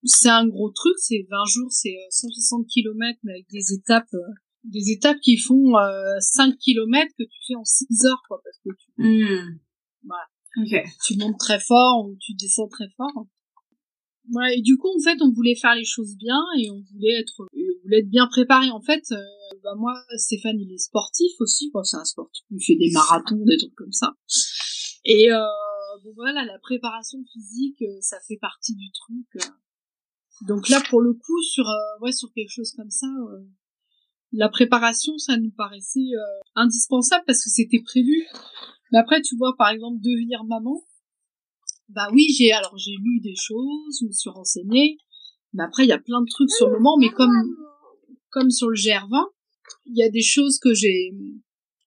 c'est 0.02 0.30
un 0.30 0.48
gros 0.48 0.70
truc, 0.70 0.94
c'est 0.98 1.24
20 1.30 1.44
jours, 1.46 1.70
c'est 1.70 1.94
160 2.10 2.66
km 2.66 3.16
mais 3.22 3.34
avec 3.34 3.46
des 3.52 3.72
étapes 3.72 4.16
des 4.64 4.90
étapes 4.90 5.20
qui 5.22 5.36
font 5.38 5.78
euh, 5.78 6.18
5 6.18 6.58
km 6.58 7.06
que 7.16 7.22
tu 7.22 7.38
fais 7.46 7.54
en 7.54 7.64
6 7.64 7.86
heures 8.04 8.22
quoi 8.26 8.40
parce 8.42 8.58
que 8.64 8.70
tu 8.76 8.90
mmh. 9.00 9.60
voilà. 10.02 10.84
tu 11.06 11.16
montes 11.18 11.38
très 11.38 11.60
fort 11.60 12.04
ou 12.04 12.16
tu 12.20 12.34
descends 12.34 12.66
très 12.66 12.88
fort 12.96 13.28
voilà, 14.30 14.54
et 14.54 14.60
du 14.60 14.76
coup 14.76 14.88
en 14.88 15.02
fait 15.02 15.20
on 15.22 15.32
voulait 15.32 15.54
faire 15.54 15.74
les 15.74 15.84
choses 15.84 16.16
bien 16.16 16.40
et 16.58 16.70
on 16.70 16.82
voulait 16.92 17.20
être 17.20 17.40
on 17.40 17.82
voulait 17.82 18.00
être 18.00 18.10
bien 18.10 18.26
préparé 18.26 18.70
en 18.70 18.80
fait 18.80 19.04
euh, 19.12 19.16
bah 19.62 19.74
moi 19.76 19.94
Stéphane 20.16 20.58
il 20.58 20.72
est 20.72 20.78
sportif 20.78 21.32
aussi 21.40 21.70
bon, 21.72 21.82
c'est 21.82 21.96
un 21.96 22.04
sportif 22.04 22.44
il 22.50 22.62
fait 22.62 22.76
des 22.76 22.90
marathons 22.92 23.44
des 23.44 23.56
trucs 23.56 23.74
comme 23.74 23.92
ça 23.92 24.14
et 25.04 25.32
euh, 25.32 25.38
bon 26.04 26.12
voilà 26.16 26.44
la 26.44 26.58
préparation 26.58 27.18
physique 27.32 27.80
euh, 27.82 28.00
ça 28.00 28.18
fait 28.26 28.38
partie 28.40 28.74
du 28.74 28.90
truc 28.92 29.44
euh. 29.44 30.46
donc 30.46 30.68
là 30.68 30.82
pour 30.90 31.00
le 31.00 31.14
coup 31.14 31.42
sur 31.42 31.64
ouais 32.02 32.12
sur 32.12 32.32
quelque 32.32 32.52
chose 32.52 32.72
comme 32.76 32.90
ça 32.90 33.08
la 34.32 34.50
préparation, 34.50 35.16
ça 35.16 35.38
nous 35.38 35.50
paraissait 35.52 36.10
indispensable 36.54 37.24
parce 37.26 37.42
que 37.42 37.48
c'était 37.48 37.80
prévu. 37.82 38.26
Mais 38.92 38.98
après, 38.98 39.22
tu 39.22 39.36
vois, 39.38 39.54
par 39.56 39.70
exemple, 39.70 39.96
devenir 40.02 40.44
maman, 40.44 40.82
bah 41.88 42.08
oui, 42.12 42.26
j'ai 42.36 42.52
alors 42.52 42.76
j'ai 42.76 42.96
lu 43.02 43.20
des 43.20 43.34
choses, 43.36 43.98
je 44.00 44.06
me 44.06 44.12
suis 44.12 44.30
renseignée, 44.30 44.98
mais 45.52 45.64
après 45.64 45.84
il 45.84 45.88
y 45.88 45.92
a 45.92 45.98
plein 45.98 46.20
de 46.20 46.28
trucs 46.28 46.50
sur 46.50 46.68
le 46.68 46.74
moment, 46.74 46.96
mais 46.98 47.10
comme 47.10 47.56
comme 48.30 48.50
sur 48.50 48.68
le 48.68 48.76
GR20, 48.76 49.26
il 49.86 49.96
y 49.96 50.02
a 50.02 50.10
des 50.10 50.22
choses 50.22 50.58
que 50.58 50.74
j'ai 50.74 51.12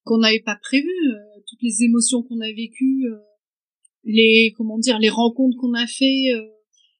qu'on 0.04 0.18
n'avait 0.18 0.42
pas 0.44 0.56
prévues, 0.56 0.88
euh, 0.88 1.40
toutes 1.46 1.62
les 1.62 1.84
émotions 1.84 2.22
qu'on 2.22 2.40
a 2.40 2.52
vécues, 2.52 3.06
euh, 3.06 3.18
les 4.04 4.52
comment 4.56 4.78
dire, 4.78 4.98
les 4.98 5.10
rencontres 5.10 5.56
qu'on 5.58 5.74
a 5.74 5.86
fait, 5.86 6.24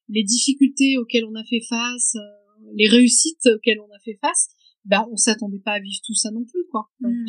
les 0.09 0.23
difficultés 0.23 0.97
auxquelles 0.99 1.25
on 1.25 1.35
a 1.35 1.45
fait 1.45 1.63
face, 1.69 2.15
les 2.75 2.89
réussites 2.89 3.47
auxquelles 3.47 3.81
on 3.81 3.93
a 3.93 3.99
fait 4.05 4.19
face 4.21 4.51
bah 4.85 5.07
on 5.11 5.17
s'attendait 5.17 5.61
pas 5.61 5.73
à 5.73 5.81
vivre 5.81 6.01
tout 6.05 6.15
ça 6.15 6.31
non 6.31 6.45
plus 6.45 6.65
quoi. 6.71 6.91
Hmm. 7.01 7.25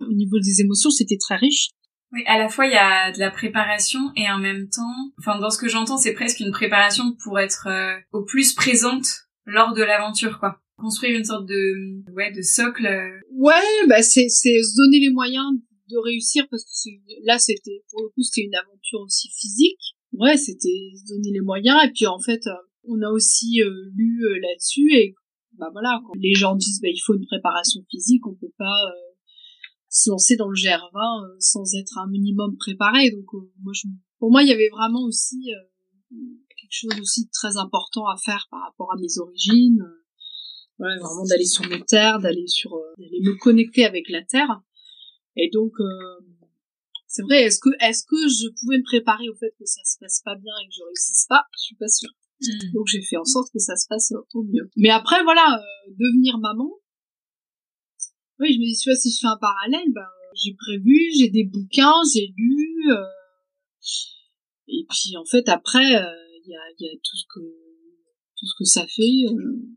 au 0.00 0.12
niveau 0.12 0.38
des 0.38 0.60
émotions, 0.60 0.90
c'était 0.90 1.18
très 1.18 1.36
riche. 1.36 1.70
Oui, 2.12 2.22
à 2.26 2.38
la 2.38 2.48
fois 2.48 2.66
il 2.66 2.72
y 2.72 2.76
a 2.76 3.12
de 3.12 3.18
la 3.18 3.30
préparation 3.30 4.00
et 4.16 4.28
en 4.30 4.38
même 4.38 4.68
temps, 4.68 5.12
enfin 5.18 5.38
dans 5.38 5.50
ce 5.50 5.58
que 5.58 5.68
j'entends, 5.68 5.96
c'est 5.96 6.12
presque 6.12 6.40
une 6.40 6.50
préparation 6.50 7.14
pour 7.22 7.38
être 7.38 7.68
euh, 7.68 7.96
au 8.12 8.24
plus 8.24 8.52
présente 8.54 9.06
lors 9.46 9.74
de 9.74 9.82
l'aventure 9.82 10.38
quoi. 10.40 10.60
Construire 10.76 11.16
une 11.16 11.24
sorte 11.24 11.46
de 11.46 12.02
ouais, 12.12 12.32
de 12.32 12.42
socle. 12.42 12.86
Euh. 12.86 13.20
Ouais, 13.32 13.86
bah 13.88 14.02
c'est 14.02 14.28
c'est 14.28 14.62
se 14.62 14.74
donner 14.76 14.98
les 14.98 15.10
moyens 15.10 15.46
de 15.88 15.98
réussir 15.98 16.46
parce 16.50 16.64
que 16.64 16.90
là 17.24 17.38
c'était 17.38 17.82
pour 17.90 18.02
le 18.02 18.08
coup 18.08 18.22
c'était 18.22 18.46
une 18.46 18.54
aventure 18.54 19.00
aussi 19.00 19.28
physique. 19.28 19.96
Ouais, 20.12 20.36
c'était 20.36 20.90
se 20.96 21.14
donner 21.14 21.30
les 21.32 21.42
moyens 21.42 21.78
et 21.84 21.90
puis 21.90 22.06
en 22.06 22.18
fait 22.18 22.46
euh, 22.46 22.54
on 22.84 23.00
a 23.02 23.10
aussi 23.10 23.60
lu 23.94 24.24
là-dessus 24.40 24.90
et 24.94 25.14
bah 25.60 25.68
voilà, 25.72 26.00
quand 26.06 26.16
les 26.18 26.34
gens 26.34 26.56
disent 26.56 26.80
bah 26.80 26.88
il 26.88 26.98
faut 27.04 27.14
une 27.14 27.26
préparation 27.26 27.80
physique, 27.90 28.26
on 28.26 28.34
peut 28.34 28.52
pas 28.56 28.64
euh, 28.64 29.09
se 29.90 30.08
lancer 30.08 30.36
dans 30.36 30.48
le 30.48 30.54
GR20 30.54 31.24
euh, 31.24 31.36
sans 31.40 31.74
être 31.74 31.98
un 31.98 32.08
minimum 32.08 32.56
préparé. 32.56 33.10
Donc 33.10 33.26
euh, 33.34 33.52
moi 33.60 33.72
je, 33.74 33.88
pour 34.18 34.30
moi 34.30 34.42
il 34.42 34.48
y 34.48 34.52
avait 34.52 34.70
vraiment 34.70 35.02
aussi 35.04 35.50
quelque 36.56 36.70
chose 36.72 37.00
aussi 37.00 37.24
de 37.26 37.30
très 37.32 37.56
important 37.56 38.06
à 38.06 38.16
faire 38.16 38.46
par 38.50 38.62
rapport 38.62 38.92
à 38.92 38.96
mes 38.96 39.18
origines. 39.18 39.84
voilà, 40.78 40.96
vraiment 40.98 41.26
d'aller 41.26 41.44
sur 41.44 41.68
mes 41.68 41.82
terres, 41.84 42.20
d'aller 42.20 42.46
sur 42.46 42.70
d'aller 42.98 43.20
me 43.22 43.36
connecter 43.36 43.84
avec 43.84 44.08
la 44.08 44.22
terre. 44.22 44.62
Et 45.36 45.50
donc 45.52 45.72
c'est 47.10 47.22
vrai, 47.22 47.42
est-ce 47.42 47.58
que 47.58 47.70
est-ce 47.80 48.04
que 48.04 48.28
je 48.28 48.48
pouvais 48.60 48.78
me 48.78 48.84
préparer 48.84 49.28
au 49.28 49.34
fait 49.34 49.52
que 49.58 49.66
ça 49.66 49.82
se 49.84 49.98
passe 49.98 50.22
pas 50.24 50.36
bien 50.36 50.52
et 50.62 50.68
que 50.68 50.74
je 50.78 50.84
réussisse 50.86 51.26
pas? 51.28 51.42
Je 51.58 51.62
suis 51.62 51.74
pas 51.74 51.88
sûre. 51.88 52.12
Mm. 52.40 52.72
Donc 52.72 52.86
j'ai 52.86 53.02
fait 53.02 53.16
en 53.16 53.24
sorte 53.24 53.52
que 53.52 53.58
ça 53.58 53.74
se 53.74 53.88
passe 53.88 54.12
au 54.32 54.44
mieux. 54.44 54.70
Mais 54.76 54.90
après 54.90 55.22
voilà, 55.24 55.58
euh, 55.58 55.90
devenir 55.90 56.38
maman. 56.38 56.70
Oui, 58.40 58.54
je 58.54 58.58
me 58.58 58.64
dis 58.64 58.78
tu 58.78 58.88
vois 58.88 58.96
si 58.96 59.12
je 59.12 59.18
fais 59.20 59.26
un 59.26 59.36
parallèle, 59.36 59.92
ben 59.92 60.08
j'ai 60.34 60.54
prévu, 60.54 60.98
j'ai 61.18 61.28
des 61.28 61.44
bouquins, 61.44 62.00
j'ai 62.14 62.32
lu. 62.34 62.90
Euh, 62.90 63.04
et 64.68 64.86
puis 64.88 65.16
en 65.18 65.26
fait 65.26 65.46
après 65.50 65.96
euh, 65.96 66.14
il 66.42 66.50
y, 66.50 66.54
a, 66.54 66.60
y 66.78 66.88
a 66.88 66.96
tout 67.04 67.16
ce 67.16 67.24
que 67.28 67.40
tout 67.40 68.46
ce 68.46 68.54
que 68.58 68.64
ça 68.64 68.86
fait, 68.86 69.26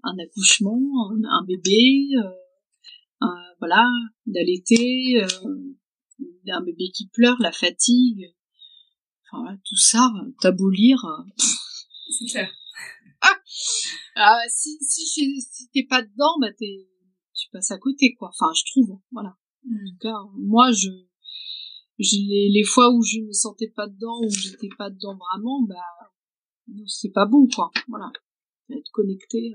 un 0.04 0.18
accouchement, 0.24 0.80
un, 1.12 1.46
bébé, 1.46 2.14
voilà, 3.60 3.86
d'allaiter, 4.26 5.22
un 6.48 6.62
bébé 6.62 6.90
qui 6.96 7.10
pleure, 7.10 7.36
la 7.42 7.52
fatigue, 7.52 8.34
enfin 9.30 9.58
tout 9.66 9.76
ça, 9.76 10.10
t'abolir. 10.40 11.06
C'est 12.10 12.32
clair. 12.32 12.50
Ah, 13.20 13.38
ah, 14.16 14.42
si 14.48 14.78
si 14.80 15.06
si 15.08 15.70
t'es 15.74 15.84
pas 15.84 16.02
dedans, 16.02 16.40
bah 16.40 16.54
t'es 16.58 16.88
tu 17.44 17.50
passes 17.52 17.72
à 17.72 17.78
côté 17.78 18.14
quoi. 18.16 18.30
Enfin, 18.30 18.52
je 18.56 18.64
trouve, 18.72 19.00
voilà. 19.12 19.36
En 19.66 19.70
tout 19.70 19.98
cas, 20.00 20.16
moi 20.38 20.72
je 20.72 20.90
les, 22.00 22.50
les 22.50 22.64
fois 22.64 22.92
où 22.94 23.02
je 23.04 23.20
me 23.20 23.32
sentais 23.32 23.72
pas 23.76 23.88
dedans 23.88 24.20
où 24.24 24.30
j'étais 24.30 24.70
pas 24.78 24.90
dedans 24.90 25.16
vraiment, 25.16 25.64
bah 25.64 25.76
c'est 26.88 27.12
pas 27.12 27.26
bon 27.26 27.48
quoi. 27.54 27.72
Voilà, 27.88 28.12
être 28.72 28.92
connecté. 28.92 29.54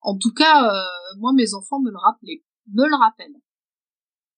En 0.00 0.16
tout 0.18 0.32
cas, 0.32 0.72
euh, 0.72 1.18
moi 1.18 1.32
mes 1.34 1.54
enfants 1.54 1.80
me 1.80 1.90
le 1.90 1.98
rappelaient, 1.98 2.42
me 2.72 2.86
le 2.86 2.96
rappellent. 2.96 3.40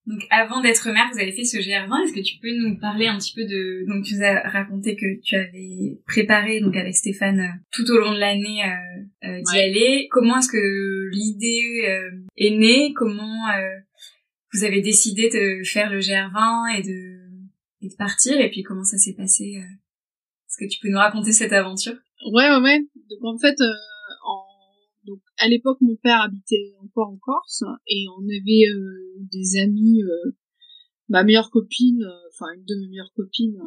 Donc 0.07 0.25
avant 0.31 0.61
d'être 0.61 0.89
mère, 0.91 1.11
vous 1.13 1.19
avez 1.19 1.33
fait 1.33 1.45
ce 1.45 1.57
GR20. 1.57 2.05
Est-ce 2.05 2.13
que 2.13 2.21
tu 2.21 2.39
peux 2.39 2.53
nous 2.53 2.79
parler 2.79 3.09
un 3.09 3.19
petit 3.19 3.35
peu 3.35 3.45
de 3.45 3.85
donc 3.89 4.05
tu 4.05 4.15
nous 4.15 4.23
as 4.23 4.49
raconté 4.49 4.95
que 4.95 5.21
tu 5.21 5.35
avais 5.35 6.01
préparé 6.07 6.61
donc 6.61 6.77
avec 6.77 6.95
Stéphane 6.95 7.41
euh, 7.41 7.61
tout 7.73 7.91
au 7.91 7.99
long 7.99 8.13
de 8.13 8.19
l'année 8.19 8.63
euh, 8.65 8.96
euh 9.27 9.41
d'y 9.43 9.59
aller. 9.59 10.09
Comment 10.11 10.39
est-ce 10.39 10.49
que 10.49 11.09
l'idée 11.11 11.89
euh, 11.89 12.11
est 12.37 12.57
née? 12.57 12.93
Comment 12.95 13.47
vous 14.53 14.65
avez 14.65 14.81
décidé 14.81 15.29
de 15.29 15.65
faire 15.65 15.91
le 15.91 16.01
GR20 16.01 16.79
et 16.79 16.83
de 16.83 17.17
et 17.83 17.89
de 17.89 17.95
partir? 17.97 18.41
Et 18.41 18.51
puis 18.51 18.63
comment 18.63 18.85
ça 18.85 18.99
s'est 18.99 19.15
passé 19.15 19.45
Est-ce 19.45 20.65
que 20.65 20.71
tu 20.71 20.79
peux 20.81 20.89
nous 20.89 20.99
raconter 20.99 21.33
cette 21.33 21.53
aventure? 21.53 21.95
Ouais 22.33 22.49
ouais 22.51 22.61
ouais. 22.61 22.81
Donc 23.11 23.25
en 23.25 23.39
fait 23.39 23.57
en 24.25 24.47
donc 25.07 25.21
à 25.39 25.49
l'époque, 25.49 25.79
mon 25.81 25.97
père 25.97 26.21
habitait 26.23 26.75
encore 26.83 27.11
en 27.11 27.17
Corse 27.17 27.63
et 27.87 28.07
on 28.19 28.23
avait 28.25 28.69
euh, 28.69 29.15
des 29.33 29.61
amis, 29.61 30.03
euh, 30.03 30.33
ma 31.09 31.23
meilleure 31.23 31.51
copine, 31.51 32.03
euh, 32.03 32.29
enfin 32.33 32.47
une 32.57 32.65
de 32.65 32.75
mes 32.75 32.89
meilleures 32.89 33.13
copines 33.15 33.59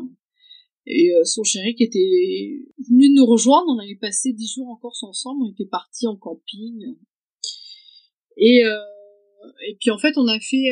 et 0.90 1.12
son 1.24 1.44
chéri 1.44 1.76
qui 1.76 1.84
était 1.84 2.60
venu 2.90 3.14
nous 3.14 3.26
rejoindre. 3.26 3.68
On 3.70 3.80
avait 3.80 3.96
passé 3.96 4.34
dix 4.34 4.52
jours 4.54 4.70
en 4.70 4.76
Corse 4.76 5.04
ensemble. 5.04 5.44
On 5.44 5.52
était 5.52 5.70
partis 5.70 6.08
en 6.08 6.16
camping 6.16 6.96
et 8.38 8.62
et 9.68 9.78
puis 9.80 9.92
en 9.92 9.98
fait 9.98 10.18
on 10.18 10.28
a 10.28 10.40
fait 10.40 10.70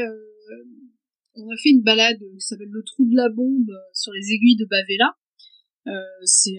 on 1.36 1.50
a 1.50 1.58
fait 1.62 1.70
une 1.70 1.84
balade 1.84 2.20
qui 2.20 2.42
s'appelle 2.42 2.70
le 2.70 2.84
trou 2.84 3.06
de 3.06 3.16
la 3.16 3.30
bombe 3.30 3.72
sur 3.94 4.12
les 4.12 4.32
aiguilles 4.34 4.58
de 4.58 4.66
Bavella. 4.66 5.16
c'est 6.24 6.58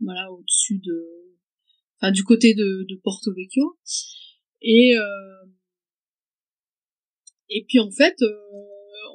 voilà 0.00 0.32
au-dessus 0.32 0.78
de 0.78 1.26
enfin 1.98 2.12
du 2.12 2.24
côté 2.24 2.54
de, 2.54 2.86
Porto 3.02 3.32
Vecchio. 3.34 3.78
Et 4.62 4.96
euh, 4.96 5.46
et 7.48 7.64
puis 7.68 7.78
en 7.78 7.90
fait, 7.90 8.20
euh, 8.22 8.32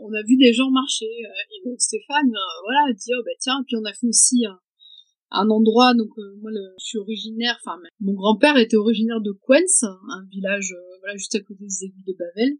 on 0.02 0.14
a 0.14 0.24
vu 0.24 0.38
des 0.38 0.54
gens 0.54 0.70
marcher. 0.72 1.06
Euh, 1.06 1.56
et 1.56 1.70
donc 1.70 1.80
Stéphane, 1.80 2.32
voilà, 2.64 2.94
dit 2.94 3.12
oh 3.18 3.22
bah 3.24 3.38
tiens. 3.40 3.64
Puis 3.68 3.76
on 3.78 3.86
a 3.86 3.94
fait 3.94 4.08
aussi 4.08 4.46
un, 4.46 4.60
un 5.32 5.50
endroit. 5.50 5.94
Donc 5.94 6.10
moi, 6.42 6.52
je 6.80 6.84
suis 6.84 6.98
originaire. 6.98 7.58
Enfin, 7.64 7.78
mon 8.00 8.14
grand-père 8.14 8.58
était 8.58 8.78
originaire 8.78 9.22
de 9.22 9.32
Quens, 9.32 9.84
un 9.84 10.26
village 10.32 10.74
voilà 11.00 11.18
juste 11.18 11.36
à 11.36 11.40
côté 11.40 11.64
des 11.64 11.86
aiguilles 11.86 12.06
de 12.08 12.16
Bavel. 12.18 12.58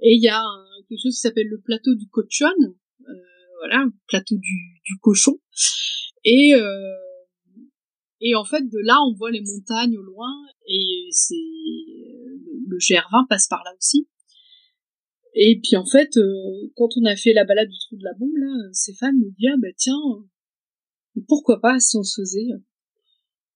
Et 0.00 0.14
il 0.14 0.22
y 0.22 0.28
a 0.28 0.42
quelque 0.88 1.00
chose 1.02 1.14
qui 1.14 1.20
s'appelle 1.20 1.48
le 1.48 1.60
plateau 1.60 1.94
du 1.94 2.08
cochon, 2.08 2.50
voilà, 3.60 3.84
le 3.84 3.92
plateau 4.08 4.36
du, 4.36 4.80
du 4.84 4.98
cochon. 5.00 5.38
Et 6.24 6.54
euh, 6.54 7.02
et 8.20 8.36
en 8.36 8.44
fait, 8.44 8.62
de 8.62 8.78
là, 8.84 8.98
on 9.08 9.14
voit 9.14 9.32
les 9.32 9.40
montagnes 9.40 9.98
au 9.98 10.02
loin, 10.02 10.30
et 10.68 11.08
c'est 11.10 11.34
le 11.34 12.78
GR20 12.78 13.26
passe 13.28 13.48
par 13.48 13.62
là 13.64 13.72
aussi. 13.76 14.06
Et 15.34 15.60
puis 15.62 15.76
en 15.76 15.86
fait, 15.86 16.16
euh, 16.16 16.70
quand 16.76 16.88
on 16.96 17.04
a 17.04 17.16
fait 17.16 17.32
la 17.32 17.44
balade 17.44 17.68
du 17.68 17.78
trou 17.78 17.96
de 17.96 18.04
la 18.04 18.14
bombe, 18.14 18.36
là, 18.36 18.52
Stéphane 18.72 19.16
me 19.16 19.30
dit 19.30 19.48
ah 19.48 19.56
bah 19.60 19.68
tiens, 19.76 20.00
pourquoi 21.28 21.60
pas 21.60 21.80
si 21.80 21.96
on 21.96 22.02
se 22.02 22.20
faisait 22.20 22.48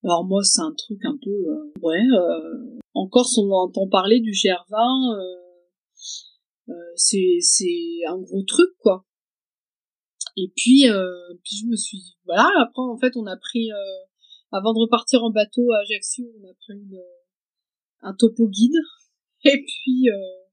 Alors 0.03 0.25
moi, 0.25 0.43
c'est 0.43 0.63
un 0.63 0.75
truc 0.77 1.05
un 1.05 1.19
peu 1.23 1.31
euh, 1.31 1.73
ouais. 1.83 2.01
Euh, 2.01 2.79
en 2.95 3.09
Corse, 3.09 3.37
on 3.39 3.51
entend 3.51 3.89
parler 3.89 4.21
du 4.21 4.31
GR20, 4.31 5.19
c'est 6.97 7.39
c'est 7.41 8.07
un 8.09 8.19
gros 8.19 8.43
truc 8.45 8.71
quoi. 8.79 9.05
Et 10.39 10.51
puis 10.57 10.85
puis 11.45 11.57
je 11.57 11.67
me 11.67 11.77
suis 11.77 11.99
dit, 11.99 12.17
voilà. 12.25 12.51
Après 12.63 12.83
en 12.83 12.97
fait, 12.97 13.17
on 13.17 13.27
a 13.27 13.37
pris 13.37 13.69
avant 14.51 14.73
de 14.73 14.79
repartir 14.79 15.23
en 15.25 15.31
bateau 15.31 15.73
à 15.73 15.81
Ajaccio, 15.81 16.25
on 16.41 16.49
a 16.49 16.55
pris 16.55 16.97
un 18.03 18.15
topo 18.15 18.49
guide. 18.49 18.77
Et 19.45 19.65
puis, 19.65 20.11
euh, 20.11 20.46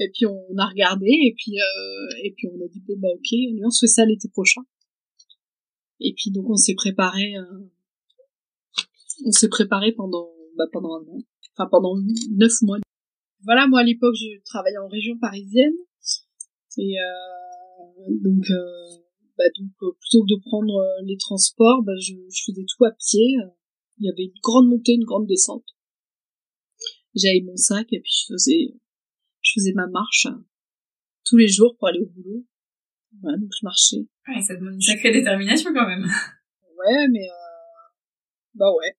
et 0.00 0.10
puis 0.12 0.26
on 0.26 0.56
a 0.58 0.66
regardé, 0.66 1.06
et 1.06 1.34
puis, 1.36 1.60
euh, 1.60 2.08
et 2.24 2.32
puis 2.36 2.48
on 2.48 2.64
a 2.64 2.68
dit, 2.68 2.80
bon, 2.80 2.94
bah, 2.98 3.08
ok, 3.14 3.28
on 3.64 3.70
se 3.70 3.86
fait 3.86 3.90
ça 3.90 4.04
l'été 4.04 4.28
prochain. 4.28 4.62
Et 6.00 6.14
puis, 6.16 6.30
donc, 6.30 6.48
on 6.48 6.56
s'est 6.56 6.74
préparé, 6.74 7.36
euh, 7.36 7.70
on 9.26 9.30
s'est 9.30 9.48
préparé 9.48 9.92
pendant, 9.92 10.30
bah, 10.56 10.64
pendant 10.72 10.94
un 10.94 11.02
an. 11.02 11.18
Enfin, 11.54 11.68
pendant 11.70 11.94
neuf 12.30 12.62
mois. 12.62 12.78
Voilà, 13.44 13.66
moi, 13.66 13.80
à 13.80 13.84
l'époque, 13.84 14.14
je 14.14 14.42
travaillais 14.44 14.78
en 14.78 14.88
région 14.88 15.18
parisienne. 15.18 15.74
Et, 16.78 16.96
donc, 18.08 18.44
bah, 19.40 19.46
donc 19.58 19.72
euh, 19.82 19.96
plutôt 19.98 20.22
que 20.24 20.34
de 20.34 20.40
prendre 20.42 20.76
euh, 20.76 21.02
les 21.06 21.16
transports, 21.16 21.82
bah, 21.82 21.96
je, 21.98 22.12
faisais 22.44 22.66
tout 22.68 22.84
à 22.84 22.90
pied. 22.90 23.36
Il 23.98 24.04
y 24.06 24.10
avait 24.10 24.24
une 24.24 24.40
grande 24.42 24.68
montée, 24.68 24.92
une 24.92 25.04
grande 25.04 25.26
descente. 25.26 25.64
J'avais 27.14 27.40
mon 27.40 27.56
sac 27.56 27.86
et 27.90 28.00
puis 28.00 28.12
je 28.12 28.34
faisais, 28.34 28.74
je 29.42 29.52
faisais 29.54 29.72
ma 29.74 29.86
marche 29.86 30.26
euh, 30.26 30.44
tous 31.24 31.36
les 31.36 31.48
jours 31.48 31.76
pour 31.78 31.88
aller 31.88 32.00
au 32.00 32.06
boulot. 32.06 32.46
Voilà, 33.22 33.38
donc 33.38 33.50
je 33.58 33.64
marchais. 33.64 34.06
Ouais, 34.28 34.40
ça 34.40 34.54
demande 34.56 34.74
une 34.74 34.80
sacrée 34.80 35.12
détermination 35.12 35.72
quand 35.74 35.86
même. 35.86 36.04
Ouais, 36.04 37.08
mais 37.08 37.26
bah 38.54 38.72
ouais. 38.72 38.94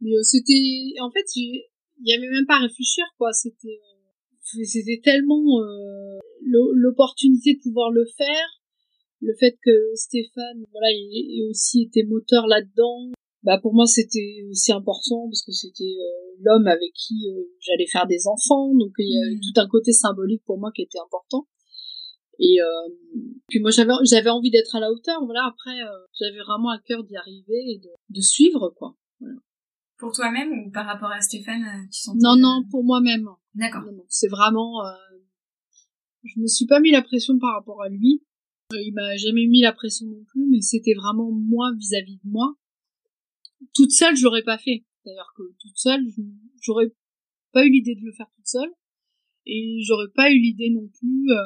Mais 0.00 0.10
c'était, 0.22 0.94
en 1.00 1.10
fait, 1.10 1.24
il 1.34 1.66
y 2.00 2.14
avait 2.14 2.30
même 2.30 2.46
pas 2.46 2.56
à 2.56 2.60
réfléchir 2.60 3.04
quoi. 3.18 3.32
C'était, 3.32 3.80
c'était 4.42 5.00
tellement 5.02 5.42
l'opportunité 6.42 7.54
de 7.54 7.60
pouvoir 7.60 7.90
le 7.90 8.06
faire 8.16 8.56
le 9.20 9.34
fait 9.38 9.56
que 9.62 9.94
Stéphane 9.94 10.64
voilà 10.70 10.90
il, 10.92 11.48
aussi 11.50 11.82
été 11.82 12.04
moteur 12.04 12.46
là-dedans 12.46 13.12
bah 13.46 13.58
pour 13.62 13.72
moi 13.74 13.86
c'était 13.86 14.44
aussi 14.50 14.72
important 14.72 15.28
parce 15.30 15.44
que 15.44 15.52
c'était 15.52 15.84
euh, 15.84 16.36
l'homme 16.40 16.66
avec 16.66 16.92
qui 16.94 17.30
euh, 17.30 17.44
j'allais 17.60 17.86
faire 17.86 18.08
des 18.08 18.26
enfants. 18.26 18.74
Donc 18.74 18.92
il 18.98 19.08
y 19.08 19.16
a 19.16 19.36
mmh. 19.36 19.40
tout 19.40 19.60
un 19.60 19.68
côté 19.68 19.92
symbolique 19.92 20.42
pour 20.44 20.58
moi 20.58 20.72
qui 20.74 20.82
était 20.82 20.98
important. 20.98 21.46
Et 22.40 22.60
euh, 22.60 22.92
puis 23.46 23.60
moi 23.60 23.70
j'avais 23.70 23.92
j'avais 24.02 24.30
envie 24.30 24.50
d'être 24.50 24.74
à 24.74 24.80
la 24.80 24.90
hauteur. 24.90 25.24
Voilà 25.24 25.46
après 25.46 25.78
j'avais 26.18 26.40
vraiment 26.40 26.70
à 26.70 26.80
cœur 26.80 27.04
d'y 27.04 27.16
arriver 27.16 27.72
et 27.72 27.78
de, 27.78 27.88
de 28.10 28.20
suivre 28.20 28.74
quoi. 28.76 28.96
Voilà. 29.20 29.36
pour 29.96 30.12
toi-même 30.12 30.50
ou 30.52 30.70
par 30.72 30.84
rapport 30.84 31.10
à 31.10 31.20
Stéphane 31.20 31.88
tu 31.90 32.00
sentais 32.00 32.18
non 32.20 32.36
non 32.36 32.64
pour 32.68 32.82
moi-même. 32.82 33.28
D'accord. 33.54 33.84
C'est 34.08 34.28
vraiment 34.28 34.82
je 36.24 36.40
me 36.40 36.48
suis 36.48 36.66
pas 36.66 36.80
mis 36.80 36.90
la 36.90 37.02
pression 37.02 37.38
par 37.38 37.54
rapport 37.54 37.80
à 37.80 37.88
lui. 37.88 38.24
Il 38.72 38.92
m'a 38.92 39.16
jamais 39.16 39.46
mis 39.46 39.60
la 39.62 39.72
pression 39.72 40.06
non 40.06 40.24
plus, 40.24 40.44
mais 40.50 40.60
c'était 40.60 40.94
vraiment 40.94 41.30
moi 41.30 41.70
vis-à-vis 41.78 42.16
de 42.16 42.28
moi. 42.28 42.56
Toute 43.74 43.90
seule, 43.90 44.16
je 44.16 44.24
l'aurais 44.24 44.42
pas 44.42 44.58
fait. 44.58 44.84
D'ailleurs 45.04 45.32
que 45.36 45.42
toute 45.60 45.76
seule, 45.76 46.04
j'aurais 46.60 46.92
pas 47.52 47.64
eu 47.64 47.70
l'idée 47.70 47.94
de 47.94 48.04
le 48.04 48.12
faire 48.12 48.26
toute 48.34 48.46
seule, 48.46 48.70
et 49.46 49.78
j'aurais 49.86 50.10
pas 50.14 50.30
eu 50.30 50.38
l'idée 50.38 50.70
non 50.70 50.88
plus 50.88 51.30
euh, 51.30 51.36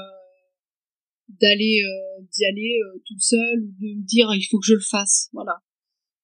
d'aller 1.29 1.83
euh, 1.85 2.25
d'y 2.33 2.45
aller 2.47 2.79
euh, 2.85 3.03
toute 3.07 3.21
seule 3.21 3.61
ou 3.63 3.73
de 3.79 3.99
me 3.99 4.07
dire 4.07 4.29
il 4.35 4.47
faut 4.51 4.59
que 4.59 4.67
je 4.67 4.75
le 4.75 4.81
fasse. 4.81 5.29
Voilà. 5.33 5.59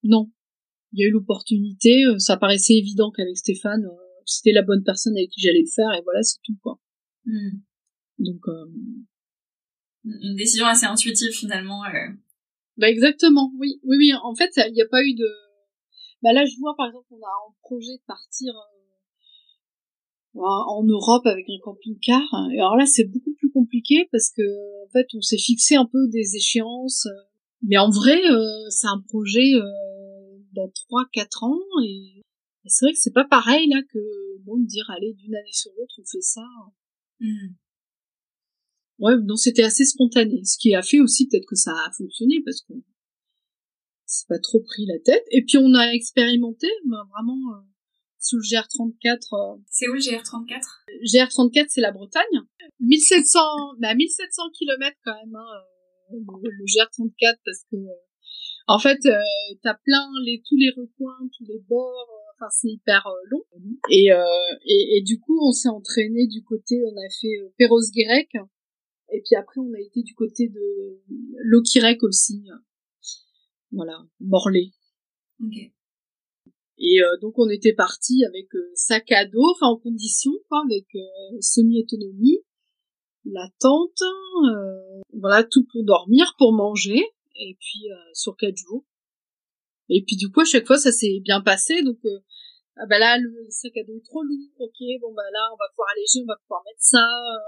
Non. 0.03 0.31
Il 0.93 1.01
y 1.01 1.05
a 1.05 1.09
eu 1.09 1.13
l'opportunité. 1.13 2.05
ça 2.19 2.37
paraissait 2.37 2.75
évident 2.75 3.11
qu'avec 3.11 3.37
Stéphane, 3.37 3.87
c'était 4.25 4.53
la 4.53 4.63
bonne 4.63 4.83
personne 4.83 5.17
avec 5.17 5.31
qui 5.31 5.41
j'allais 5.41 5.61
le 5.61 5.71
faire, 5.75 5.93
et 5.99 6.03
voilà, 6.05 6.23
c'est 6.23 6.39
tout 6.43 6.57
quoi. 6.63 6.81
Hmm. 7.27 7.61
Donc 8.19 8.41
une 10.07 10.37
décision 10.37 10.67
assez 10.67 10.87
intuitive 10.87 11.33
finalement. 11.33 11.85
Euh. 11.85 12.13
Bah 12.77 12.89
exactement, 12.89 13.53
oui, 13.59 13.81
oui, 13.85 13.97
oui. 13.99 14.13
En 14.23 14.35
fait, 14.35 14.53
il 14.69 14.73
n'y 14.73 14.83
a 14.83 14.89
pas 14.89 15.03
eu 15.03 15.15
de. 15.15 15.27
Bah 16.27 16.33
là, 16.33 16.45
je 16.45 16.59
vois 16.59 16.75
par 16.77 16.89
exemple, 16.89 17.07
on 17.13 17.23
a 17.23 17.31
un 17.49 17.55
projet 17.63 17.93
de 17.93 18.03
partir 18.05 18.53
euh, 20.35 20.41
en 20.41 20.83
Europe 20.83 21.25
avec 21.25 21.47
un 21.49 21.61
camping-car. 21.63 22.21
Et 22.53 22.59
alors 22.59 22.75
là, 22.75 22.85
c'est 22.85 23.05
beaucoup 23.05 23.33
plus 23.35 23.53
compliqué 23.53 24.09
parce 24.11 24.33
que 24.33 24.43
en 24.85 24.89
fait, 24.89 25.07
on 25.15 25.21
s'est 25.21 25.39
fixé 25.39 25.77
un 25.77 25.87
peu 25.87 26.09
des 26.09 26.35
échéances. 26.35 27.07
Mais 27.63 27.79
en 27.79 27.91
vrai, 27.91 28.21
euh, 28.29 28.69
c'est 28.71 28.89
un 28.89 29.01
projet 29.07 29.53
dans 30.53 30.69
trois, 30.75 31.05
quatre 31.13 31.45
ans 31.45 31.61
et 31.85 32.25
c'est 32.67 32.87
vrai 32.87 32.93
que 32.93 32.99
c'est 32.99 33.15
pas 33.15 33.29
pareil 33.31 33.69
là 33.69 33.81
que 33.89 34.01
bon 34.45 34.57
de 34.57 34.67
dire 34.67 34.91
allez 34.91 35.13
d'une 35.13 35.37
année 35.37 35.53
sur 35.53 35.71
l'autre 35.79 35.95
on 36.01 36.05
fait 36.11 36.23
ça. 36.23 36.43
Mmh 37.21 37.55
ouais, 38.99 39.15
donc 39.23 39.39
c'était 39.39 39.63
assez 39.63 39.85
spontané. 39.85 40.45
Ce 40.45 40.59
qui 40.59 40.75
a 40.75 40.83
fait 40.83 40.99
aussi 40.99 41.29
peut-être 41.29 41.47
que 41.47 41.55
ça 41.55 41.71
a 41.71 41.93
fonctionné 41.93 42.43
parce 42.45 42.63
qu'on 42.63 42.83
s'est 44.07 44.27
pas 44.29 44.39
trop 44.39 44.61
pris 44.61 44.87
la 44.87 44.99
tête. 45.01 45.25
Et 45.31 45.45
puis 45.45 45.59
on 45.59 45.75
a 45.75 45.93
expérimenté, 45.93 46.69
ben 46.87 47.03
vraiment, 47.13 47.55
euh, 47.55 47.63
sous 48.19 48.37
le 48.37 48.43
GR34. 48.43 49.61
C'est 49.71 49.89
où 49.89 49.95
le 49.95 50.01
GR34 50.01 50.63
GR34, 51.05 51.67
c'est 51.69 51.81
la 51.81 51.93
Bretagne. 51.93 52.43
1700, 52.81 53.41
bah 53.81 53.95
1700 53.95 54.43
km 54.59 54.97
quand 55.05 55.15
même, 55.15 55.35
hein, 55.35 55.47
le 56.13 56.65
GR34 56.65 57.39
parce 57.45 57.65
que 57.71 57.77
en 58.69 58.79
fait, 58.81 58.99
euh, 59.07 59.55
t'as 59.63 59.75
plein 59.75 60.09
les 60.25 60.43
tous 60.49 60.57
les 60.57 60.71
recoins, 60.71 61.29
tous 61.37 61.45
les 61.45 61.61
bords. 61.69 62.09
Euh, 62.11 62.27
enfin, 62.35 62.51
c'est 62.51 62.69
hyper 62.69 63.07
euh, 63.07 63.29
long. 63.31 63.45
Et, 63.91 64.13
euh, 64.13 64.25
et, 64.65 64.99
et 64.99 65.03
du 65.03 65.21
coup, 65.21 65.39
on 65.41 65.53
s'est 65.53 65.69
entraîné 65.69 66.27
du 66.27 66.43
côté, 66.43 66.83
on 66.85 66.97
a 66.97 67.09
fait 67.21 67.43
euh, 67.43 67.53
Perros-Guirec. 67.59 68.31
Et 69.13 69.23
puis 69.25 69.37
après, 69.37 69.61
on 69.61 69.73
a 69.73 69.81
été 69.81 70.03
du 70.03 70.15
côté 70.15 70.49
de 70.49 71.01
Lokirec 71.45 72.03
aussi. 72.03 72.43
Voilà, 73.77 74.03
Morlaix. 74.21 74.73
Ok. 75.45 75.53
Et 76.79 77.03
euh, 77.03 77.17
donc 77.21 77.39
on 77.39 77.49
était 77.51 77.75
parti 77.75 78.25
avec 78.25 78.55
euh, 78.55 78.71
sac 78.75 79.13
à 79.13 79.27
dos, 79.27 79.45
enfin 79.53 79.67
en 79.67 79.77
condition, 79.77 80.33
quoi, 80.49 80.63
avec 80.65 80.87
euh, 80.95 81.37
semi-autonomie, 81.41 82.39
la 83.27 83.47
tente, 83.61 84.03
voilà 85.13 85.45
tout 85.45 85.67
pour 85.71 85.85
dormir, 85.85 86.35
pour 86.39 86.55
manger 86.55 87.03
et 87.35 87.57
puis 87.61 87.91
euh, 87.93 88.11
sur 88.15 88.35
quatre 88.37 88.57
jours. 88.57 88.85
Et 89.91 90.03
puis 90.07 90.17
du 90.17 90.31
coup 90.31 90.41
à 90.41 90.45
chaque 90.47 90.67
fois 90.67 90.79
ça 90.79 90.91
s'est 90.91 91.21
bien 91.23 91.43
passé 91.43 91.83
donc 91.83 91.99
euh, 92.07 92.21
ah 92.77 92.87
bah 92.89 92.99
là 92.99 93.19
le 93.19 93.31
sac 93.51 93.77
à 93.77 93.85
dos 93.85 93.97
est 93.97 94.05
trop 94.05 94.23
lourd, 94.23 94.53
ok 94.59 94.79
bon 95.03 95.13
bah 95.13 95.31
là 95.33 95.49
on 95.53 95.57
va 95.57 95.69
pouvoir 95.71 95.89
alléger, 95.95 96.23
on 96.23 96.27
va 96.27 96.37
pouvoir 96.43 96.63
mettre 96.65 96.81
ça. 96.81 97.05
Euh, 97.05 97.39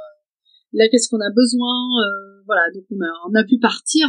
là 0.75 0.89
qu'est-ce 0.91 1.09
qu'on 1.09 1.21
a 1.21 1.33
besoin, 1.35 1.75
voilà 2.45 2.71
donc 2.75 2.85
on 2.91 3.01
a 3.01 3.13
on 3.31 3.35
a 3.35 3.45
pu 3.45 3.59
partir 3.59 4.09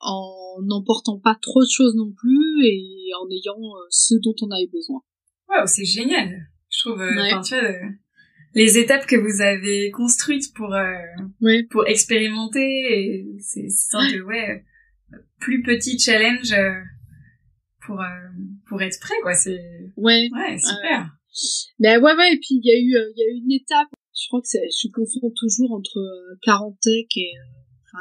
en 0.00 0.62
n'emportant 0.62 1.18
pas 1.18 1.36
trop 1.40 1.62
de 1.62 1.70
choses 1.70 1.94
non 1.96 2.12
plus 2.12 2.64
et 2.64 3.10
en 3.20 3.28
ayant 3.30 3.60
ce 3.90 4.14
dont 4.22 4.34
on 4.42 4.50
avait 4.50 4.70
besoin. 4.72 5.02
Wow, 5.48 5.66
c'est 5.66 5.84
génial. 5.84 6.48
Je 6.70 6.80
trouve, 6.80 6.98
ouais. 6.98 7.40
tu 7.42 7.54
vois, 7.54 7.70
les 8.54 8.78
étapes 8.78 9.06
que 9.06 9.16
vous 9.16 9.40
avez 9.40 9.90
construites 9.90 10.52
pour 10.54 10.74
euh, 10.74 10.96
oui. 11.40 11.64
pour 11.64 11.86
expérimenter 11.86 13.26
c'est 13.38 13.68
sorte 13.68 14.12
de 14.12 14.22
ouais 14.22 14.64
plus 15.38 15.62
petit 15.62 15.98
challenge 15.98 16.52
euh, 16.52 16.80
pour 17.86 18.00
euh, 18.00 18.28
pour 18.68 18.82
être 18.82 18.98
prêt 19.00 19.14
quoi 19.22 19.34
c'est 19.34 19.92
ouais 19.96 20.28
ouais 20.32 20.58
super 20.58 21.10
ben 21.78 22.02
ouais 22.02 22.14
ouais 22.14 22.32
et 22.32 22.38
puis 22.38 22.60
il 22.62 22.64
y 22.64 22.70
a 22.70 22.78
eu 22.78 23.12
il 23.14 23.18
y 23.18 23.22
a 23.22 23.30
eu 23.32 23.44
une 23.44 23.52
étape 23.52 23.88
je 24.14 24.26
crois 24.28 24.40
que 24.40 24.48
je 24.48 24.88
confonds 24.92 25.32
toujours 25.36 25.72
entre 25.72 26.00
Carantec 26.42 27.16
et 27.16 27.32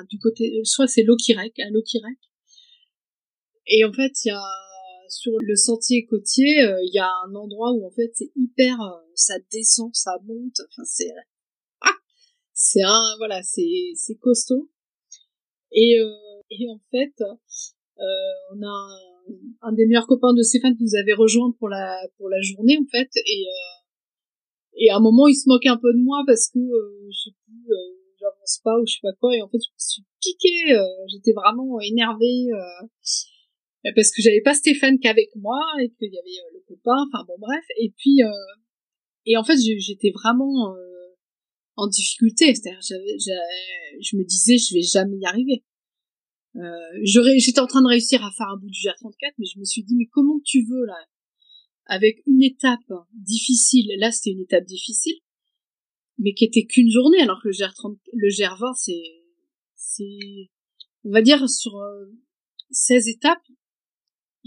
du 0.09 0.19
côté 0.19 0.61
que 0.63 0.87
c'est 0.87 1.03
Lokirec 1.03 1.59
à 1.59 1.69
Lokirec 1.69 2.17
et 3.67 3.85
en 3.85 3.93
fait 3.93 4.11
il 4.23 4.29
y 4.29 4.31
a 4.31 4.41
sur 5.09 5.33
le 5.41 5.55
sentier 5.55 6.05
côtier, 6.05 6.59
il 6.59 6.65
euh, 6.65 6.89
y 6.93 6.99
a 6.99 7.09
un 7.25 7.35
endroit 7.35 7.71
où 7.71 7.85
en 7.85 7.91
fait 7.91 8.11
c'est 8.13 8.31
hyper, 8.35 8.79
euh, 8.81 8.99
ça 9.15 9.35
descend, 9.51 9.93
ça 9.93 10.17
monte, 10.25 10.59
enfin 10.69 10.83
c'est, 10.85 11.09
ah, 11.81 11.95
c'est 12.53 12.83
un, 12.83 13.15
voilà, 13.17 13.41
c'est 13.43 13.93
c'est 13.95 14.15
costaud. 14.15 14.69
Et 15.71 15.99
euh, 15.99 16.11
et 16.49 16.67
en 16.69 16.79
fait, 16.91 17.13
on 17.99 18.61
a 18.61 18.67
un, 18.67 19.69
un, 19.69 19.73
des 19.73 19.85
meilleurs 19.85 20.07
copains 20.07 20.33
de 20.33 20.41
Stéphane 20.41 20.77
qui 20.77 20.83
nous 20.83 20.95
avait 20.95 21.13
rejoint 21.13 21.51
pour 21.59 21.69
la 21.69 21.99
pour 22.17 22.29
la 22.29 22.41
journée 22.41 22.77
en 22.77 22.87
fait, 22.89 23.09
et 23.15 23.45
et 24.79 24.89
à 24.89 24.97
un 24.97 24.99
moment 24.99 25.27
il 25.27 25.35
se 25.35 25.49
moquait 25.49 25.69
un 25.69 25.77
peu 25.77 25.91
de 25.93 25.99
moi 25.99 26.23
parce 26.25 26.49
que 26.49 26.59
je 26.59 27.17
sais 27.17 27.35
plus 27.45 27.73
j'avance 28.19 28.61
pas 28.63 28.77
ou 28.79 28.85
je 28.85 28.93
sais 28.93 28.99
pas 29.01 29.13
quoi 29.19 29.35
et 29.35 29.41
en 29.41 29.47
fait 29.47 29.59
je 29.59 29.69
me 29.69 29.79
suis 29.79 30.03
piquée 30.21 30.73
j'étais 31.11 31.33
vraiment 31.33 31.79
énervée 31.81 32.47
euh, 33.85 33.91
parce 33.95 34.11
que 34.11 34.21
j'avais 34.21 34.41
pas 34.41 34.53
Stéphane 34.53 34.99
qu'avec 34.99 35.29
moi 35.35 35.61
et 35.81 35.89
qu'il 35.89 36.13
y 36.13 36.17
avait 36.17 36.29
euh, 36.45 36.53
le 36.53 36.59
copain 36.67 37.05
enfin 37.07 37.23
bon 37.27 37.35
bref 37.39 37.63
et 37.79 37.93
puis 37.97 38.23
euh, 38.23 38.29
et 39.25 39.37
en 39.37 39.43
fait 39.43 39.57
j'étais 39.57 40.11
vraiment 40.11 40.73
euh, 40.73 41.15
en 41.75 41.87
difficulté 41.87 42.53
c'est-à-dire 42.55 42.81
je 42.81 44.17
me 44.17 44.23
disais 44.23 44.57
je 44.57 44.73
vais 44.73 44.81
jamais 44.81 45.17
y 45.17 45.25
arriver. 45.25 45.63
Euh, 46.55 46.61
j'aurais 47.03 47.37
j'étais 47.37 47.59
en 47.59 47.67
train 47.67 47.83
de 47.83 47.87
réussir 47.87 48.23
à 48.25 48.31
faire 48.35 48.47
un 48.47 48.57
bout 48.57 48.69
du 48.69 48.79
GR34 48.79 49.33
mais 49.37 49.45
je 49.45 49.59
me 49.59 49.65
suis 49.65 49.83
dit 49.83 49.95
mais 49.95 50.07
comment 50.07 50.39
tu 50.43 50.65
veux 50.65 50.85
là 50.85 50.97
avec 51.85 52.23
une 52.25 52.41
étape 52.41 52.91
difficile 53.13 53.87
là 53.99 54.11
c'était 54.11 54.31
une 54.31 54.41
étape 54.41 54.65
difficile 54.65 55.19
mais 56.19 56.33
qui 56.33 56.45
était 56.45 56.65
qu'une 56.65 56.89
journée 56.89 57.21
alors 57.21 57.39
que 57.41 57.47
le 57.47 57.53
GR30 57.53 57.97
le 58.13 58.29
GR20 58.29 58.73
c'est 58.75 59.23
c'est 59.75 60.49
on 61.03 61.11
va 61.11 61.21
dire 61.21 61.47
sur 61.49 61.73
16 62.71 63.07
étapes 63.07 63.39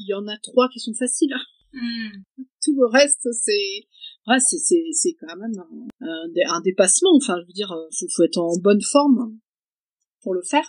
il 0.00 0.08
y 0.08 0.14
en 0.14 0.26
a 0.26 0.36
trois 0.38 0.68
qui 0.68 0.80
sont 0.80 0.94
faciles. 0.94 1.34
Mm. 1.72 2.22
Tout 2.62 2.74
le 2.76 2.86
reste, 2.86 3.28
c'est, 3.32 3.86
ouais, 4.26 4.40
c'est, 4.40 4.58
c'est, 4.58 4.84
c'est 4.92 5.14
quand 5.20 5.36
même 5.36 5.52
un, 5.58 6.06
un, 6.06 6.56
un, 6.56 6.60
dépassement. 6.62 7.14
Enfin, 7.16 7.36
je 7.40 7.46
veux 7.46 7.52
dire, 7.52 7.70
euh, 7.72 7.86
faut, 7.98 8.06
faut 8.14 8.24
être 8.24 8.38
en 8.38 8.56
bonne 8.58 8.82
forme 8.82 9.38
pour 10.22 10.34
le 10.34 10.42
faire. 10.42 10.68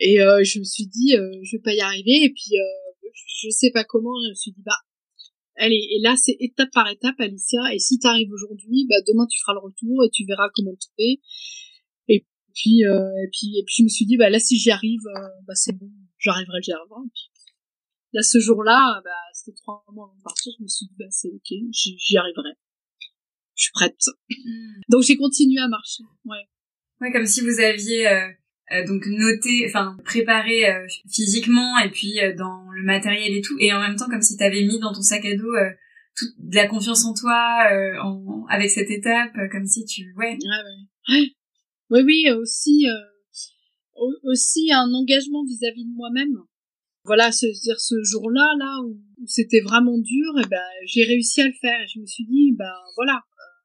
Et 0.00 0.20
euh, 0.20 0.42
je 0.44 0.58
me 0.58 0.64
suis 0.64 0.86
dit, 0.86 1.16
euh, 1.16 1.30
je 1.42 1.56
vais 1.56 1.62
pas 1.62 1.74
y 1.74 1.80
arriver. 1.80 2.24
Et 2.24 2.32
puis, 2.32 2.56
euh, 2.56 3.10
je 3.42 3.50
sais 3.50 3.70
pas 3.72 3.84
comment. 3.84 4.14
Je 4.24 4.30
me 4.30 4.34
suis 4.34 4.52
dit, 4.52 4.62
bah, 4.64 4.78
allez. 5.56 5.88
Et 5.90 6.00
là, 6.02 6.14
c'est 6.16 6.36
étape 6.40 6.70
par 6.72 6.88
étape, 6.88 7.18
Alicia. 7.18 7.74
Et 7.74 7.78
si 7.78 7.98
t'arrives 7.98 8.32
aujourd'hui, 8.32 8.86
bah 8.88 8.96
demain 9.06 9.26
tu 9.26 9.40
feras 9.40 9.54
le 9.54 9.60
retour 9.60 10.04
et 10.04 10.10
tu 10.10 10.24
verras 10.26 10.48
comment 10.54 10.74
tu 10.74 10.88
fais. 10.98 11.20
Et 12.08 12.26
puis, 12.54 12.84
euh, 12.84 13.08
et 13.24 13.28
puis, 13.32 13.58
et 13.58 13.64
puis, 13.64 13.76
je 13.78 13.82
me 13.84 13.88
suis 13.88 14.06
dit, 14.06 14.16
bah 14.16 14.30
là, 14.30 14.38
si 14.38 14.58
j'y 14.58 14.70
arrive, 14.70 15.00
euh, 15.06 15.28
bah 15.46 15.54
c'est 15.54 15.76
bon, 15.76 15.90
j'arriverai 16.18 16.58
le 16.58 16.72
GR20. 16.72 17.06
Et 17.06 17.10
puis, 17.14 17.32
Là, 18.14 18.22
ce 18.22 18.38
jour-là, 18.38 19.00
bah, 19.04 19.10
c'était 19.32 19.56
trois 19.56 19.84
mois 19.90 20.04
avant 20.04 20.16
de 20.16 20.22
partir, 20.22 20.52
je 20.58 20.62
me 20.62 20.68
suis 20.68 20.86
dit, 20.86 20.94
bah, 20.98 21.06
c'est 21.10 21.28
ok, 21.28 21.48
j'y 21.72 22.16
arriverai. 22.16 22.50
Je 23.54 23.62
suis 23.64 23.72
prête. 23.72 24.04
Mm. 24.28 24.80
Donc, 24.90 25.02
j'ai 25.02 25.16
continué 25.16 25.60
à 25.60 25.68
marcher, 25.68 26.04
ouais. 26.26 26.46
Ouais, 27.00 27.10
comme 27.10 27.26
si 27.26 27.40
vous 27.40 27.58
aviez, 27.58 28.06
euh, 28.06 28.28
donc 28.86 29.06
noté, 29.06 29.64
enfin, 29.66 29.96
préparé 30.04 30.68
euh, 30.68 30.86
physiquement 31.10 31.78
et 31.78 31.90
puis 31.90 32.20
euh, 32.20 32.34
dans 32.34 32.70
le 32.70 32.82
matériel 32.82 33.34
et 33.34 33.40
tout, 33.40 33.56
et 33.58 33.72
en 33.72 33.80
même 33.80 33.96
temps, 33.96 34.08
comme 34.08 34.22
si 34.22 34.36
t'avais 34.36 34.62
mis 34.62 34.78
dans 34.78 34.92
ton 34.92 35.02
sac 35.02 35.24
à 35.24 35.34
dos 35.34 35.54
euh, 35.54 35.70
toute 36.16 36.34
de 36.38 36.56
la 36.56 36.66
confiance 36.66 37.04
en 37.04 37.14
toi, 37.14 37.68
en, 38.02 38.44
avec 38.48 38.70
cette 38.70 38.90
étape, 38.90 39.32
comme 39.50 39.66
si 39.66 39.84
tu, 39.84 40.12
ouais. 40.16 40.36
Ouais, 40.42 41.16
ouais. 41.16 41.32
Oui, 41.90 42.02
oui, 42.04 42.30
aussi, 42.32 42.86
aussi 44.24 44.72
un 44.72 44.92
engagement 44.92 45.44
vis-à-vis 45.44 45.84
-vis 45.84 45.90
de 45.90 45.96
moi-même 45.96 46.36
voilà, 47.04 47.32
se 47.32 47.46
dire 47.46 47.80
ce 47.80 48.02
jour-là, 48.04 48.54
là 48.58 48.80
où, 48.84 49.00
c'était 49.26 49.60
vraiment 49.60 49.98
dur, 49.98 50.38
et 50.40 50.46
ben 50.48 50.62
j'ai 50.84 51.04
réussi 51.04 51.40
à 51.40 51.46
le 51.46 51.54
faire. 51.60 51.80
Et 51.80 51.86
je 51.88 51.98
me 52.00 52.06
suis 52.06 52.24
dit, 52.24 52.52
ben 52.52 52.72
voilà, 52.96 53.16
euh, 53.16 53.62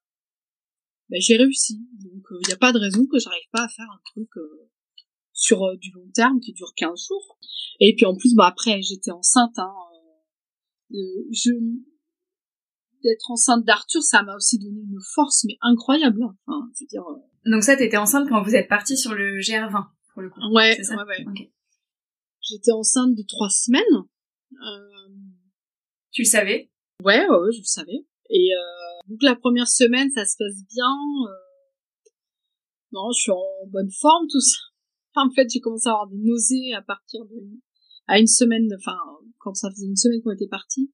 ben 1.10 1.22
j'ai 1.22 1.38
réussi. 1.38 1.78
Donc 2.00 2.24
il 2.32 2.36
euh, 2.36 2.40
n'y 2.48 2.54
a 2.54 2.58
pas 2.58 2.72
de 2.72 2.80
raison 2.80 3.06
que 3.06 3.20
j'arrive 3.20 3.50
pas 3.52 3.64
à 3.64 3.70
faire 3.70 3.90
un 3.92 4.02
truc 4.06 4.30
euh, 4.38 4.70
sur 5.38 5.64
euh, 5.64 5.78
du 5.78 5.92
long 5.92 6.10
terme 6.14 6.40
qui 6.40 6.52
dure 6.52 6.74
15 6.76 7.08
jours. 7.08 7.38
Et 7.80 7.96
puis 7.96 8.06
en 8.06 8.16
plus, 8.16 8.34
bah 8.36 8.48
après 8.48 8.82
j'étais 8.82 9.12
enceinte. 9.12 9.58
Hein, 9.58 9.72
je 10.90 11.52
d'être 13.04 13.32
enceinte 13.32 13.64
d'Arthur, 13.64 14.02
ça 14.02 14.24
m'a 14.24 14.36
aussi 14.36 14.58
donné 14.58 14.82
une 14.82 15.00
force 15.14 15.46
mais 15.46 15.58
incroyable. 15.62 16.24
Hein. 16.48 16.70
Je 16.74 16.84
veux 16.84 16.88
dire. 16.88 17.04
Donc 17.46 17.64
ça, 17.64 17.78
t'étais 17.78 17.98
enceinte 17.98 18.28
quand 18.28 18.42
vous 18.42 18.56
êtes 18.56 18.68
parti 18.68 18.98
sur 18.98 19.14
le 19.14 19.40
GR20 19.40 19.86
pour 20.14 20.24
le 20.24 20.30
coup. 20.30 20.40
Ouais, 20.54 20.76
ouais, 20.78 20.96
ouais. 20.96 21.26
Okay. 21.30 21.54
J'étais 22.42 22.72
enceinte 22.72 23.16
de 23.16 23.24
trois 23.28 23.50
semaines. 23.50 23.84
Euh... 24.54 25.14
Tu 26.12 26.24
le 26.24 26.28
savais 26.28 26.72
Ouais, 27.04 27.28
ouais, 27.28 27.52
je 27.52 27.60
le 27.60 27.64
savais. 27.64 28.06
Et 28.32 28.50
euh, 28.54 29.10
donc 29.10 29.22
la 29.22 29.36
première 29.36 29.68
semaine, 29.68 30.10
ça 30.12 30.26
se 30.26 30.36
passe 30.38 30.66
bien. 30.74 30.92
Euh... 31.28 32.10
Non, 32.92 33.12
je 33.12 33.22
suis 33.22 33.32
en 33.32 33.68
bonne 33.68 33.92
forme, 33.92 34.26
tout 34.30 34.42
ça. 34.42 34.58
En 35.22 35.32
fait, 35.32 35.48
j'ai 35.50 35.60
commencé 35.60 35.88
à 35.88 35.94
avoir 35.94 36.08
des 36.08 36.18
nausées 36.18 36.74
à 36.74 36.82
partir 36.82 37.26
de 37.26 37.36
à 38.08 38.20
une 38.20 38.28
semaine, 38.28 38.68
enfin 38.78 38.98
quand 39.40 39.54
ça 39.54 39.70
faisait 39.70 39.86
une 39.86 39.98
semaine 39.98 40.22
qu'on 40.22 40.32
était 40.32 40.48
partis. 40.48 40.92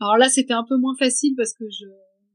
Alors 0.00 0.16
là, 0.16 0.28
c'était 0.28 0.54
un 0.54 0.64
peu 0.68 0.76
moins 0.76 0.96
facile 0.98 1.34
parce 1.36 1.54
que 1.54 1.64
je, 1.70 1.86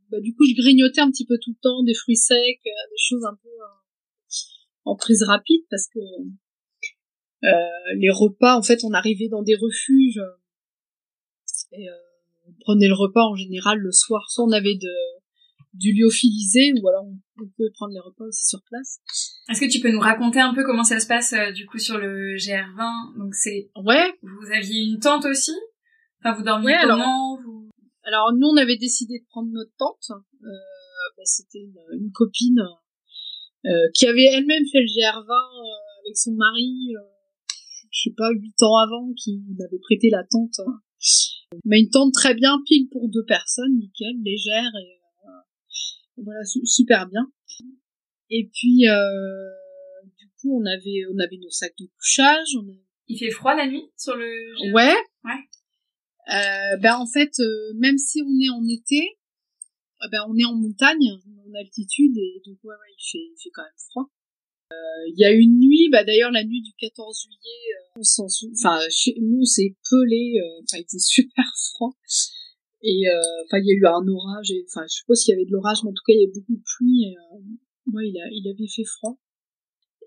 bah, 0.10 0.20
du 0.22 0.34
coup, 0.34 0.46
je 0.46 0.56
grignotais 0.56 1.02
un 1.02 1.12
petit 1.12 1.26
peu 1.26 1.38
tout 1.42 1.52
le 1.52 1.62
temps 1.62 1.84
des 1.84 1.94
fruits 1.94 2.16
secs, 2.16 2.36
euh, 2.38 2.90
des 2.90 2.98
choses 2.98 3.26
un 3.26 3.36
peu 3.36 3.50
euh, 3.50 3.78
en 4.86 4.96
prise 4.96 5.24
rapide 5.24 5.64
parce 5.70 5.88
que 5.88 6.00
euh, 7.44 7.94
les 7.98 8.10
repas, 8.10 8.58
en 8.58 8.64
fait, 8.64 8.84
on 8.84 8.92
arrivait 8.92 9.28
dans 9.28 9.44
des 9.44 9.56
refuges 9.56 10.22
et 11.74 11.90
euh, 11.90 11.94
on 12.48 12.54
prenait 12.62 12.88
le 12.88 12.94
repas 12.94 13.24
en 13.24 13.36
général 13.36 13.80
le 13.80 13.92
soir. 13.92 14.30
Soit 14.30 14.46
on 14.46 14.52
avait 14.52 14.76
de, 14.76 14.94
du 15.74 15.94
lyophilisé 15.94 16.72
ou 16.82 16.88
alors 16.88 17.06
on, 17.06 17.20
on 17.40 17.48
pouvait 17.48 17.70
prendre 17.74 17.94
les 17.94 18.00
repas 18.00 18.26
aussi 18.26 18.46
sur 18.46 18.60
place. 18.64 19.00
Est-ce 19.50 19.62
que 19.62 19.72
tu 19.72 19.80
peux 19.80 19.92
nous 19.92 20.00
raconter 20.00 20.40
un 20.40 20.54
peu 20.54 20.64
comment 20.64 20.84
ça 20.84 21.00
se 21.00 21.08
passe 21.08 21.34
euh, 21.34 21.52
du 21.52 21.66
coup 21.66 21.80
sur 21.80 21.98
le 21.98 22.36
GR20 22.36 23.18
Donc 23.18 23.36
c'est 23.36 23.72
ouais. 23.76 24.14
Vous 24.22 24.52
aviez 24.54 24.84
une 24.84 25.00
tente 25.00 25.26
aussi? 25.26 25.54
Enfin 26.20 26.36
vous 26.36 26.44
dormiez 26.44 26.68
ouais, 26.68 26.80
comment 26.82 27.36
alors, 27.36 27.42
vous... 27.44 27.70
alors 28.04 28.34
nous 28.34 28.48
on 28.48 28.58
avait 28.58 28.78
décidé 28.78 29.20
de 29.20 29.26
prendre 29.30 29.50
notre 29.52 29.72
tente. 29.78 30.12
Euh, 30.12 30.48
bah, 31.16 31.24
C'était 31.26 31.60
une, 31.60 32.00
une, 32.00 32.12
copine 32.12 32.62
euh, 33.66 33.70
qui 33.94 34.08
avait 34.08 34.26
elle-même 34.34 34.64
fait 34.72 34.80
le 34.80 34.88
GR20 34.88 36.06
avec 36.06 36.18
son 36.18 36.34
mari 36.34 36.94
je 37.98 38.10
sais 38.10 38.16
pas, 38.16 38.30
huit 38.32 38.62
ans 38.62 38.78
avant, 38.78 39.12
qui 39.14 39.42
m'avait 39.58 39.80
prêté 39.80 40.10
la 40.10 40.24
tente. 40.24 40.60
Mais 41.66 41.80
une 41.80 41.90
tente 41.90 42.14
très 42.14 42.34
bien, 42.34 42.60
pile 42.66 42.90
pour 42.90 43.10
deux 43.10 43.26
personnes, 43.26 43.78
nickel, 43.78 44.22
légère 44.24 44.72
et 44.82 44.97
voilà, 46.24 46.42
super 46.44 47.08
bien. 47.08 47.32
Et 48.30 48.50
puis, 48.54 48.88
euh, 48.88 50.10
du 50.18 50.28
coup, 50.40 50.62
on 50.62 50.66
avait, 50.66 51.04
on 51.14 51.20
avait 51.20 51.38
nos 51.38 51.50
sacs 51.50 51.78
de 51.80 51.88
couchage. 51.98 52.56
On 52.58 52.66
Il 53.08 53.18
fait 53.18 53.32
froid 53.32 53.56
la 53.56 53.68
nuit 53.68 53.86
sur 53.98 54.16
le. 54.16 54.74
Ouais. 54.74 54.96
Ouais. 55.24 55.44
Euh, 56.30 56.78
ben 56.82 56.96
en 56.98 57.08
fait, 57.08 57.40
euh, 57.40 57.74
même 57.76 57.98
si 57.98 58.22
on 58.22 58.40
est 58.40 58.50
en 58.50 58.68
été, 58.68 59.18
euh, 60.02 60.08
ben 60.12 60.26
on 60.28 60.38
est 60.38 60.44
en 60.44 60.56
montagne, 60.56 61.10
en 61.10 61.54
altitude, 61.58 62.18
et 62.18 62.42
donc 62.46 62.58
ouais, 62.64 62.76
ouais 62.76 62.94
il 62.98 63.04
fait, 63.12 63.18
il 63.18 63.36
fait 63.42 63.50
quand 63.54 63.64
même 63.64 63.72
froid. 63.90 64.12
Il 65.10 65.16
y 65.16 65.24
a 65.24 65.32
une 65.32 65.60
nuit, 65.60 65.88
bah 65.90 66.04
d'ailleurs 66.04 66.32
la 66.32 66.44
nuit 66.44 66.62
du 66.62 66.74
14 66.78 67.24
juillet, 67.24 67.76
on 67.96 68.04
s'en 68.04 68.26
enfin 68.52 68.82
chez 68.90 69.16
nous 69.22 69.46
c'est 69.46 69.76
pelé, 69.90 70.42
enfin 70.64 70.78
il 70.78 70.82
était 70.82 71.00
super 71.00 71.46
froid. 71.72 71.96
Et 72.84 73.04
enfin 73.46 73.58
il 73.58 73.68
y 73.68 73.72
a 73.72 73.76
eu 73.76 73.86
un 73.86 74.08
orage, 74.08 74.52
et 74.52 74.64
enfin 74.70 74.86
je 74.88 74.96
suppose 74.98 75.24
qu'il 75.24 75.34
y 75.34 75.36
avait 75.36 75.46
de 75.46 75.52
l'orage, 75.52 75.80
mais 75.84 75.90
en 75.90 75.94
tout 75.94 76.04
cas 76.06 76.14
il 76.14 76.22
y 76.22 76.26
a 76.26 76.34
beaucoup 76.34 76.56
de 76.56 76.64
pluie. 76.64 77.06
Et, 77.06 77.16
moi, 77.88 78.04
il, 78.04 78.18
a, 78.20 78.28
il 78.32 78.48
avait 78.50 78.68
fait 78.68 78.84
froid. 78.84 79.18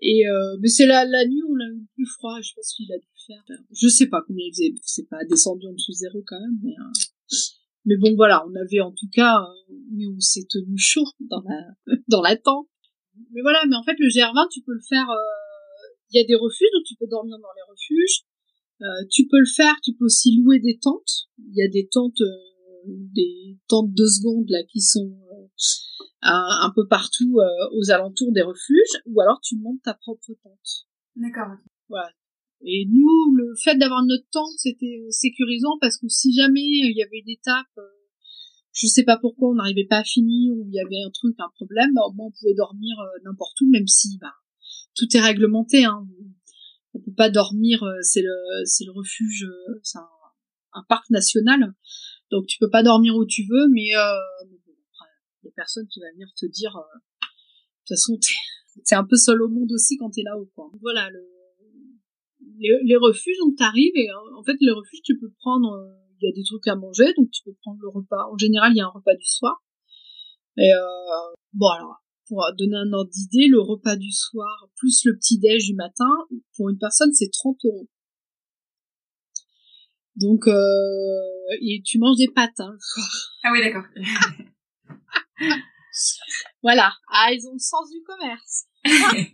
Et 0.01 0.27
euh, 0.27 0.57
mais 0.59 0.67
c'est 0.67 0.87
la, 0.87 1.05
la 1.05 1.25
nuit 1.27 1.43
on 1.47 1.59
a 1.59 1.67
eu 1.69 1.85
plus 1.93 2.07
froid. 2.07 2.39
Je 2.41 2.53
pense 2.55 2.73
qu'il 2.73 2.91
a 2.91 2.97
dû 2.97 3.07
faire. 3.27 3.43
Je 3.71 3.87
sais 3.87 4.07
pas 4.07 4.23
combien 4.25 4.45
il 4.47 4.51
faisait. 4.51 4.73
C'est 4.81 5.07
pas 5.07 5.23
descendu 5.25 5.67
en 5.67 5.73
dessous 5.73 5.91
zéro 5.91 6.23
quand 6.25 6.39
même, 6.39 6.57
mais 6.63 6.71
euh, 6.71 7.37
mais 7.85 7.97
bon 7.97 8.15
voilà, 8.15 8.43
on 8.47 8.55
avait 8.55 8.81
en 8.81 8.91
tout 8.91 9.09
cas, 9.13 9.41
euh, 9.41 9.73
mais 9.91 10.07
on 10.07 10.19
s'est 10.19 10.47
tenu 10.49 10.75
chaud 10.77 11.05
dans 11.19 11.41
la 11.41 11.95
dans 12.07 12.21
la 12.21 12.35
tente. 12.35 12.67
Mais 13.31 13.41
voilà, 13.41 13.63
mais 13.69 13.75
en 13.75 13.83
fait 13.83 13.95
le 13.99 14.07
GR20 14.07 14.47
tu 14.51 14.61
peux 14.63 14.73
le 14.73 14.81
faire. 14.87 15.05
Il 16.13 16.19
y 16.19 16.23
a 16.23 16.25
des 16.25 16.35
refuges 16.35 16.69
donc 16.73 16.83
tu 16.83 16.95
peux 16.95 17.07
dormir 17.07 17.37
dans 17.37 17.53
les 17.55 17.71
refuges. 17.71 18.25
tu 19.11 19.27
peux 19.27 19.39
le 19.39 19.53
faire. 19.55 19.75
Tu 19.83 19.93
peux 19.93 20.05
aussi 20.05 20.35
louer 20.37 20.59
des 20.59 20.79
tentes. 20.79 21.29
Il 21.37 21.55
y 21.55 21.61
a 21.61 21.67
des 21.67 21.87
tentes, 21.87 22.21
des 22.85 23.57
tentes 23.67 23.93
de 23.93 24.05
secondes 24.05 24.49
là 24.49 24.63
qui 24.71 24.81
sont 24.81 25.15
un, 26.21 26.71
peu 26.75 26.87
partout 26.87 27.39
euh, 27.39 27.77
aux 27.77 27.91
alentours 27.91 28.31
des 28.31 28.41
refuges, 28.41 29.01
ou 29.05 29.21
alors 29.21 29.39
tu 29.41 29.57
montes 29.57 29.81
ta 29.83 29.93
propre 29.93 30.33
tente. 30.43 30.87
D'accord. 31.15 31.57
Voilà. 31.89 32.09
Et 32.63 32.85
nous, 32.87 33.35
le 33.35 33.55
fait 33.55 33.75
d'avoir 33.75 34.05
notre 34.05 34.27
tente, 34.31 34.53
c'était 34.57 35.03
sécurisant 35.09 35.77
parce 35.79 35.97
que 35.97 36.07
si 36.07 36.33
jamais 36.33 36.61
il 36.61 36.95
y 36.95 37.01
avait 37.01 37.19
une 37.25 37.29
étape, 37.29 37.65
euh, 37.77 37.81
je 38.71 38.87
sais 38.87 39.03
pas 39.03 39.17
pourquoi 39.17 39.49
on 39.49 39.55
n'arrivait 39.55 39.87
pas 39.87 39.97
à 39.97 40.03
finir 40.03 40.53
ou 40.53 40.65
il 40.67 40.73
y 40.73 40.79
avait 40.79 41.03
un 41.05 41.09
truc, 41.09 41.35
un 41.39 41.49
problème, 41.55 41.93
bah, 41.95 42.03
au 42.07 42.13
moins 42.13 42.27
on 42.27 42.31
pouvait 42.31 42.53
dormir 42.53 42.95
euh, 42.99 43.19
n'importe 43.25 43.59
où, 43.61 43.69
même 43.69 43.87
si 43.87 44.17
bah, 44.19 44.33
tout 44.95 45.07
est 45.15 45.21
réglementé. 45.21 45.85
Hein. 45.85 46.07
On 46.93 46.99
peut 46.99 47.13
pas 47.13 47.29
dormir, 47.29 47.83
c'est 48.01 48.21
le 48.21 48.65
c'est 48.65 48.83
le 48.83 48.91
refuge, 48.91 49.47
c'est 49.81 49.97
un, 49.97 50.07
un, 50.73 50.83
parc 50.89 51.09
national, 51.09 51.73
donc 52.31 52.47
tu 52.47 52.57
peux 52.59 52.69
pas 52.69 52.83
dormir 52.83 53.15
où 53.15 53.25
tu 53.25 53.43
veux, 53.49 53.67
mais 53.69 53.81
il 53.81 53.91
y 53.91 53.95
a 53.95 54.17
personne 55.55 55.87
qui 55.87 55.99
va 55.99 56.11
venir 56.13 56.27
te 56.35 56.45
dire, 56.45 56.75
euh, 56.75 56.81
de 56.81 57.27
toute 57.85 57.97
façon, 57.97 58.17
t'es 58.85 58.95
un 58.95 59.05
peu 59.05 59.15
seul 59.15 59.41
au 59.41 59.49
monde 59.49 59.71
aussi 59.71 59.97
quand 59.97 60.09
t'es 60.09 60.23
là-haut, 60.23 60.49
quoi. 60.55 60.71
Voilà, 60.81 61.09
le, 61.09 61.21
les, 62.57 62.69
les 62.83 62.95
refuges, 62.95 63.37
donc 63.39 63.55
t'arrives 63.57 63.95
et 63.95 64.09
euh, 64.09 64.39
en 64.39 64.43
fait, 64.43 64.57
les 64.59 64.71
refuges, 64.71 65.01
tu 65.03 65.17
peux 65.19 65.31
prendre, 65.39 65.73
euh, 65.73 65.93
il 66.21 66.25
y 66.25 66.29
a 66.29 66.33
des 66.33 66.43
trucs 66.43 66.67
à 66.67 66.75
manger, 66.75 67.13
donc 67.17 67.29
tu 67.31 67.43
peux 67.43 67.53
prendre 67.61 67.79
le 67.81 67.89
repas. 67.89 68.27
En 68.31 68.37
général, 68.37 68.71
il 68.73 68.77
y 68.77 68.81
a 68.81 68.85
un 68.85 68.93
repas 68.93 69.15
du 69.15 69.25
soir. 69.25 69.63
Et 70.57 70.71
euh, 70.73 71.35
bon, 71.53 71.69
alors, 71.69 71.95
pour 72.27 72.45
donner 72.57 72.75
un 72.75 72.93
ordre 72.93 73.09
d'idée, 73.09 73.47
le 73.47 73.59
repas 73.59 73.95
du 73.95 74.11
soir 74.11 74.67
plus 74.75 75.03
le 75.05 75.15
petit 75.17 75.39
déj 75.39 75.65
du 75.65 75.75
matin, 75.75 76.09
pour 76.55 76.69
une 76.69 76.77
personne, 76.77 77.11
c'est 77.13 77.29
30 77.31 77.57
euros. 77.65 77.89
Donc, 80.21 80.47
euh, 80.47 81.19
et 81.61 81.81
tu 81.83 81.97
manges 81.97 82.17
des 82.17 82.27
pâtes 82.27 82.59
hein, 82.59 82.69
le 82.71 82.79
soir. 82.79 83.09
Ah 83.43 83.49
oui, 83.51 83.61
d'accord. 83.61 83.85
voilà. 86.61 86.93
Ah, 87.11 87.33
ils 87.33 87.47
ont 87.47 87.53
le 87.53 87.59
sens 87.59 87.89
du 87.89 88.03
commerce. 88.03 88.67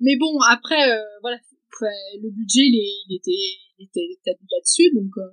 Mais 0.00 0.16
bon, 0.18 0.40
après, 0.50 0.90
euh, 0.90 1.04
voilà, 1.22 1.38
le 2.20 2.30
budget, 2.30 2.62
il, 2.62 3.16
était, 3.16 3.30
il 3.78 3.86
était 3.86 4.08
établi 4.12 4.46
là-dessus, 4.50 4.90
donc, 4.94 5.12
euh, 5.16 5.30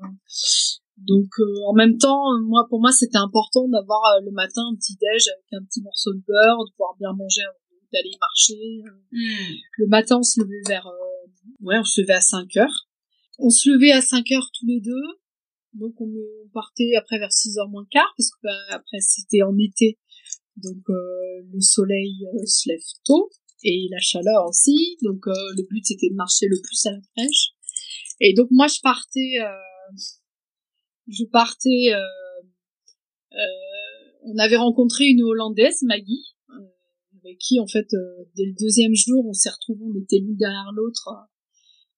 donc 0.98 1.28
euh, 1.40 1.64
en 1.68 1.74
même 1.74 1.98
temps, 1.98 2.40
moi, 2.44 2.68
pour 2.70 2.80
moi, 2.80 2.92
c'était 2.92 3.18
important 3.18 3.68
d'avoir 3.68 4.22
le 4.24 4.32
matin 4.32 4.62
un 4.72 4.76
petit 4.76 4.96
déj 4.96 5.28
avec 5.28 5.62
un 5.62 5.66
petit 5.66 5.82
morceau 5.82 6.14
de 6.14 6.22
beurre, 6.28 6.64
de 6.66 6.72
pouvoir 6.72 6.96
bien 7.00 7.14
manger 7.14 7.42
d'aller 7.92 8.12
marcher. 8.20 8.82
Hmm. 9.12 9.56
Le 9.78 9.88
matin, 9.88 10.20
on 10.20 10.24
se 10.24 10.42
levait 10.42 10.62
vers, 10.68 10.90
ouais, 11.62 11.78
on 11.78 11.84
se 11.84 12.02
levait 12.02 12.14
à 12.14 12.22
5 12.22 12.58
heures. 12.58 12.88
On 13.40 13.50
se 13.50 13.70
levait 13.70 13.92
à 13.92 14.02
5 14.02 14.32
heures 14.32 14.50
tous 14.54 14.66
les 14.68 14.80
deux. 14.80 15.04
Donc 15.74 16.00
on, 16.00 16.08
partait 16.54 16.94
après 16.96 17.18
vers 17.18 17.30
6h 17.30 17.70
moins 17.72 17.86
quart 17.90 18.14
parce 18.16 18.30
que 18.30 18.38
bah, 18.44 18.56
après 18.70 19.00
c'était 19.00 19.42
en 19.42 19.58
été. 19.58 19.98
Donc 20.58 20.88
euh, 20.90 21.42
le 21.52 21.62
soleil 21.62 22.28
euh, 22.28 22.46
se 22.46 22.70
lève 22.70 22.80
tôt 23.04 23.32
et 23.64 23.88
la 23.90 23.98
chaleur 24.00 24.46
aussi. 24.48 24.98
Donc 25.02 25.26
euh, 25.28 25.34
le 25.58 25.64
but 25.68 25.84
c'était 25.84 26.10
de 26.10 26.16
marcher 26.16 26.48
le 26.48 26.62
plus 26.62 26.86
à 26.86 26.92
la 26.92 27.00
fraîche. 27.02 27.54
Et 28.20 28.34
donc 28.36 28.50
moi 28.52 28.68
je 28.68 28.80
partais 28.82 29.34
je 31.08 31.26
partais 31.26 31.92
on 34.26 34.38
avait 34.38 34.56
rencontré 34.56 35.06
une 35.06 35.24
hollandaise 35.24 35.82
Maggie 35.82 36.36
avec 37.24 37.40
qui 37.40 37.60
en 37.60 37.68
fait 37.68 37.88
dès 38.36 38.46
le 38.46 38.54
deuxième 38.54 38.94
jour 38.94 39.26
on 39.28 39.34
s'est 39.34 39.50
retrouvés 39.50 39.84
on 39.84 40.00
était 40.00 40.20
l'une 40.20 40.38
derrière 40.38 40.72
l'autre 40.74 41.10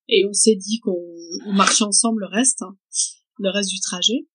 et 0.08 0.26
on 0.26 0.34
s'est 0.34 0.56
dit 0.56 0.80
qu'on 0.80 1.54
marchait 1.54 1.84
ensemble 1.84 2.22
le 2.22 2.28
reste 2.28 2.62
hein 2.62 2.78
le 3.40 3.50
reste 3.50 3.70
du 3.70 3.80
trajet. 3.80 4.28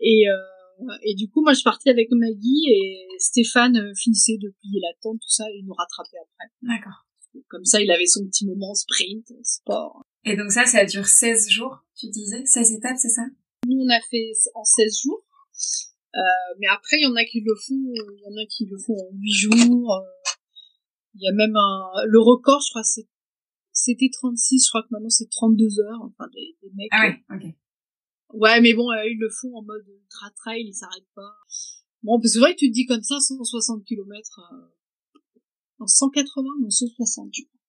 Et, 0.00 0.28
euh, 0.28 0.92
et 1.02 1.14
du 1.14 1.28
coup, 1.28 1.42
moi, 1.42 1.54
je 1.54 1.62
partais 1.62 1.90
avec 1.90 2.08
Maggie 2.10 2.64
et 2.68 3.06
Stéphane 3.18 3.76
euh, 3.76 3.94
finissait 3.94 4.36
de 4.36 4.52
plier 4.60 4.80
la 4.82 4.92
tente, 5.00 5.20
tout 5.20 5.28
ça, 5.28 5.44
et 5.50 5.62
nous 5.62 5.74
rattrapait 5.74 6.18
après. 6.18 6.52
D'accord. 6.62 7.06
Comme 7.48 7.64
ça, 7.64 7.82
il 7.82 7.90
avait 7.90 8.06
son 8.06 8.26
petit 8.26 8.46
moment 8.46 8.74
sprint, 8.74 9.26
sport. 9.42 10.02
Et 10.24 10.36
donc 10.36 10.50
ça, 10.50 10.64
ça 10.64 10.84
dure 10.84 11.06
16 11.06 11.50
jours, 11.50 11.78
tu 11.94 12.08
disais? 12.08 12.44
16 12.46 12.72
étapes, 12.72 12.96
c'est 12.96 13.10
ça? 13.10 13.22
Nous, 13.66 13.76
on 13.76 13.88
a 13.90 14.00
fait 14.10 14.32
en 14.54 14.64
16 14.64 15.00
jours. 15.02 15.22
Euh, 16.14 16.20
mais 16.58 16.66
après, 16.68 16.96
il 16.98 17.02
y 17.02 17.06
en 17.06 17.14
a 17.14 17.24
qui 17.24 17.40
le 17.40 17.54
font, 17.54 17.74
il 17.74 18.22
y 18.22 18.26
en 18.26 18.42
a 18.42 18.46
qui 18.46 18.64
le 18.64 18.78
font 18.78 18.94
en 18.94 19.12
8 19.12 19.32
jours. 19.32 19.92
Euh, 19.92 20.30
il 21.14 21.24
y 21.24 21.28
a 21.28 21.32
même 21.32 21.54
un, 21.56 22.04
le 22.06 22.20
record, 22.20 22.60
je 22.62 22.70
crois, 22.70 22.82
c'était 23.76 24.08
36, 24.10 24.64
je 24.64 24.70
crois 24.70 24.82
que 24.82 24.88
maintenant 24.90 25.10
c'est 25.10 25.28
32 25.30 25.80
heures, 25.80 26.02
enfin, 26.02 26.28
des, 26.32 26.56
des 26.62 26.74
mecs. 26.74 26.88
Ah 26.92 27.08
ouais, 27.08 27.24
ok. 27.30 27.54
Ouais, 28.32 28.60
mais 28.60 28.74
bon, 28.74 28.90
euh, 28.90 29.04
ils 29.04 29.18
le 29.18 29.28
font 29.28 29.54
en 29.54 29.62
mode 29.62 29.86
ultra 29.86 30.30
trail, 30.30 30.64
ils 30.66 30.74
s'arrêtent 30.74 31.12
pas. 31.14 31.36
Bon, 32.02 32.18
parce 32.18 32.30
que 32.30 32.34
c'est 32.34 32.38
vrai 32.40 32.54
que 32.54 32.58
tu 32.58 32.68
te 32.68 32.72
dis 32.72 32.86
comme 32.86 33.02
ça, 33.02 33.20
160 33.20 33.84
km, 33.84 34.40
euh... 34.52 35.20
non, 35.78 35.86
180, 35.86 36.48
non, 36.60 36.70
160, 36.70 37.30
je 37.32 37.42
crois. 37.42 37.60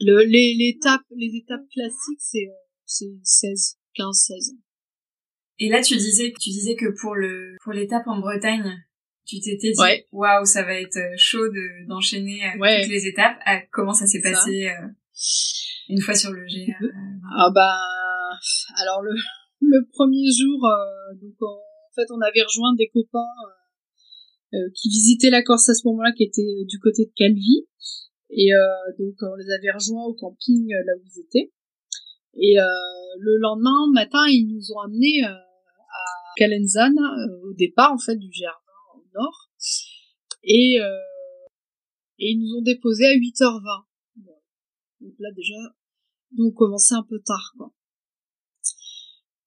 Le, 0.00 0.24
les, 0.24 0.54
les 0.54 0.76
étapes, 0.76 1.04
les 1.16 1.36
étapes 1.36 1.68
classiques, 1.70 2.20
c'est, 2.20 2.48
euh, 2.48 2.64
c'est 2.86 3.12
16, 3.22 3.78
15, 3.94 4.16
16. 4.16 4.56
Et 5.58 5.68
là, 5.68 5.82
tu 5.82 5.96
disais, 5.96 6.32
tu 6.40 6.50
disais 6.50 6.76
que 6.76 6.94
pour 7.00 7.14
le, 7.16 7.56
pour 7.62 7.72
l'étape 7.72 8.06
en 8.06 8.20
Bretagne, 8.20 8.84
tu 9.26 9.40
t'étais 9.40 9.72
dit, 9.72 10.04
waouh, 10.12 10.44
ça 10.44 10.62
va 10.62 10.74
être 10.74 10.96
euh, 10.96 11.14
chaud 11.16 11.48
de, 11.48 11.88
d'enchaîner 11.88 12.40
toutes 12.54 12.90
les 12.90 13.06
étapes. 13.06 13.38
Ah, 13.46 13.60
comment 13.70 13.94
ça 13.94 14.06
s'est 14.06 14.20
passé 14.20 14.70
une 15.88 16.00
fois 16.00 16.14
sur 16.14 16.32
le 16.32 16.44
GR 16.44 16.74
Ah 17.36 17.50
bah, 17.54 17.76
alors 18.76 19.02
le, 19.02 19.14
le 19.60 19.86
premier 19.92 20.30
jour, 20.30 20.64
euh, 20.66 21.14
donc 21.20 21.34
en 21.42 21.94
fait 21.94 22.10
on 22.10 22.20
avait 22.20 22.42
rejoint 22.42 22.74
des 22.74 22.88
copains 22.88 23.18
euh, 23.18 24.58
euh, 24.58 24.70
qui 24.74 24.88
visitaient 24.88 25.30
la 25.30 25.42
Corse 25.42 25.68
à 25.68 25.74
ce 25.74 25.86
moment-là, 25.88 26.12
qui 26.16 26.24
étaient 26.24 26.64
du 26.66 26.78
côté 26.78 27.06
de 27.06 27.12
Calvi, 27.16 27.66
et 28.30 28.50
donc 28.98 29.14
on 29.20 29.34
les 29.36 29.50
avait 29.52 29.70
rejoints 29.72 30.04
au 30.06 30.14
camping 30.14 30.68
là 30.68 30.92
où 30.98 31.02
ils 31.04 31.20
étaient. 31.20 31.52
Et 32.36 32.56
le 32.56 33.38
lendemain 33.38 33.92
matin, 33.92 34.26
ils 34.28 34.48
nous 34.48 34.72
ont 34.72 34.80
amenés 34.80 35.22
à 35.24 35.38
Calenzane 36.36 36.98
au 37.44 37.52
départ 37.54 37.92
en 37.92 37.98
fait 37.98 38.16
du 38.16 38.28
au 38.28 38.63
nord, 39.14 39.50
et 40.42 40.76
et 42.18 42.30
ils 42.30 42.40
nous 42.40 42.58
ont 42.58 42.62
déposés 42.62 43.06
à 43.06 43.14
8h20. 43.14 43.84
Donc 45.00 45.14
là 45.18 45.28
déjà, 45.34 45.54
nous 46.32 46.46
on 46.46 46.52
commençait 46.52 46.94
un 46.94 47.02
peu 47.02 47.20
tard. 47.20 47.54